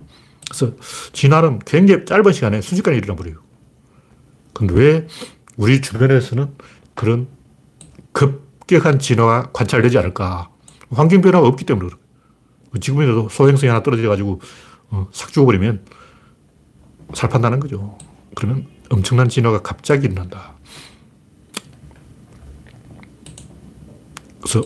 그래서 0.46 0.74
진화는 1.14 1.60
굉장히 1.60 2.04
짧은 2.04 2.32
시간에 2.34 2.60
순식간에 2.60 2.98
일어나 2.98 3.16
버려요. 3.16 3.36
근데 4.52 4.74
왜 4.74 5.06
우리 5.56 5.80
주변에서는 5.80 6.54
그런 6.94 7.28
급격한 8.12 8.98
진화가 8.98 9.52
관찰되지 9.54 9.96
않을까? 9.96 10.50
환경 10.90 11.22
변화가 11.22 11.48
없기 11.48 11.64
때문에 11.64 11.88
그래요. 11.88 11.98
지금이라도 12.78 13.30
소행성이 13.30 13.70
하나 13.70 13.82
떨어져가지고 13.82 14.42
어, 14.90 15.08
싹 15.12 15.32
죽어버리면 15.32 15.82
살판다는 17.14 17.58
거죠. 17.58 17.96
그러면 18.34 18.66
엄청난 18.90 19.30
진화가 19.30 19.62
갑자기 19.62 20.08
일어난다. 20.08 20.52
그래서 24.42 24.62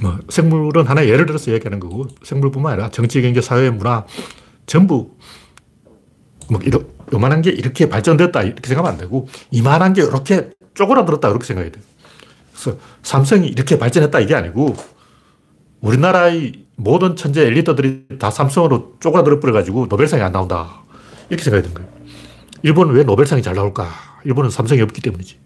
뭐 0.00 0.18
생물은 0.28 0.86
하나의 0.86 1.08
예를 1.08 1.26
들어서 1.26 1.52
얘기하는 1.52 1.80
거고 1.80 2.06
생물뿐만 2.22 2.72
아니라 2.72 2.90
정치, 2.90 3.22
경제, 3.22 3.40
사회, 3.40 3.70
문화 3.70 4.04
전부 4.66 5.16
뭐 6.50 6.60
이런 6.62 6.86
요만한 7.12 7.42
게 7.42 7.50
이렇게 7.50 7.88
발전됐다 7.88 8.42
이렇게 8.42 8.68
생각하면 8.68 8.92
안 8.92 8.98
되고 8.98 9.28
이만한 9.50 9.92
게 9.92 10.02
이렇게 10.02 10.50
쪼그라들었다 10.74 11.28
그렇게 11.28 11.46
생각해야 11.46 11.72
돼요. 11.72 11.82
그래서 12.52 12.78
삼성이 13.02 13.48
이렇게 13.48 13.78
발전했다 13.78 14.20
이게 14.20 14.34
아니고 14.34 14.76
우리나라의 15.80 16.66
모든 16.76 17.16
천재 17.16 17.46
엘리트들이 17.46 18.18
다 18.18 18.30
삼성으로 18.30 18.96
쪼그라들어 19.00 19.40
버려가지고 19.40 19.86
노벨상이 19.88 20.22
안 20.22 20.32
나온다. 20.32 20.82
이렇게 21.28 21.42
생각해야 21.44 21.62
되는 21.62 21.74
거예요. 21.74 21.90
일본은 22.62 22.94
왜 22.94 23.02
노벨상이 23.02 23.42
잘 23.42 23.54
나올까? 23.54 23.88
일본은 24.24 24.50
삼성이 24.50 24.82
없기 24.82 25.00
때문이지. 25.00 25.38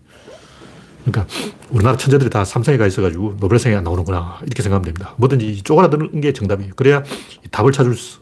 그러니까 1.05 1.27
우리나라 1.71 1.97
천재들이 1.97 2.31
다 2.31 2.45
삼성에 2.45 2.77
가 2.77 2.87
있어가지고 2.87 3.37
노벨상이 3.41 3.75
안 3.75 3.85
나오는구나. 3.85 4.39
이렇게 4.43 4.63
생각하면 4.63 4.85
됩니다. 4.85 5.15
뭐든지 5.17 5.63
쪼그라드는 5.63 6.21
게 6.21 6.33
정답이에요. 6.33 6.73
그래야 6.77 7.03
답을 7.51 7.73
찾을 7.73 7.95
수. 7.95 8.21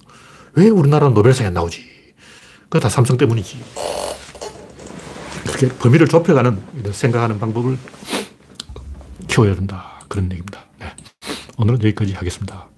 왜 0.55 0.69
우리나라는 0.69 1.15
노벨상이 1.15 1.49
안 1.49 1.55
나오지? 1.55 1.85
그거 2.65 2.81
다 2.81 2.89
삼성 2.89 3.17
때문이지. 3.17 3.59
그렇게 5.47 5.69
범위를 5.69 6.07
좁혀가는 6.07 6.63
생각하는 6.93 7.39
방법을 7.39 7.79
키워야 9.27 9.55
된다. 9.55 10.01
그런 10.09 10.27
얘기입니다. 10.27 10.65
네. 10.79 10.95
오늘은 11.57 11.83
여기까지 11.83 12.13
하겠습니다. 12.13 12.69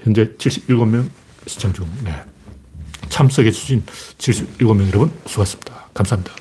현재 0.00 0.34
77명 0.36 1.08
시청 1.46 1.72
중, 1.72 1.88
네. 2.04 2.14
참석해 3.08 3.50
주신 3.50 3.82
77명 4.18 4.88
여러분 4.88 5.12
수고하셨습니다. 5.26 5.88
감사합니다. 5.94 6.34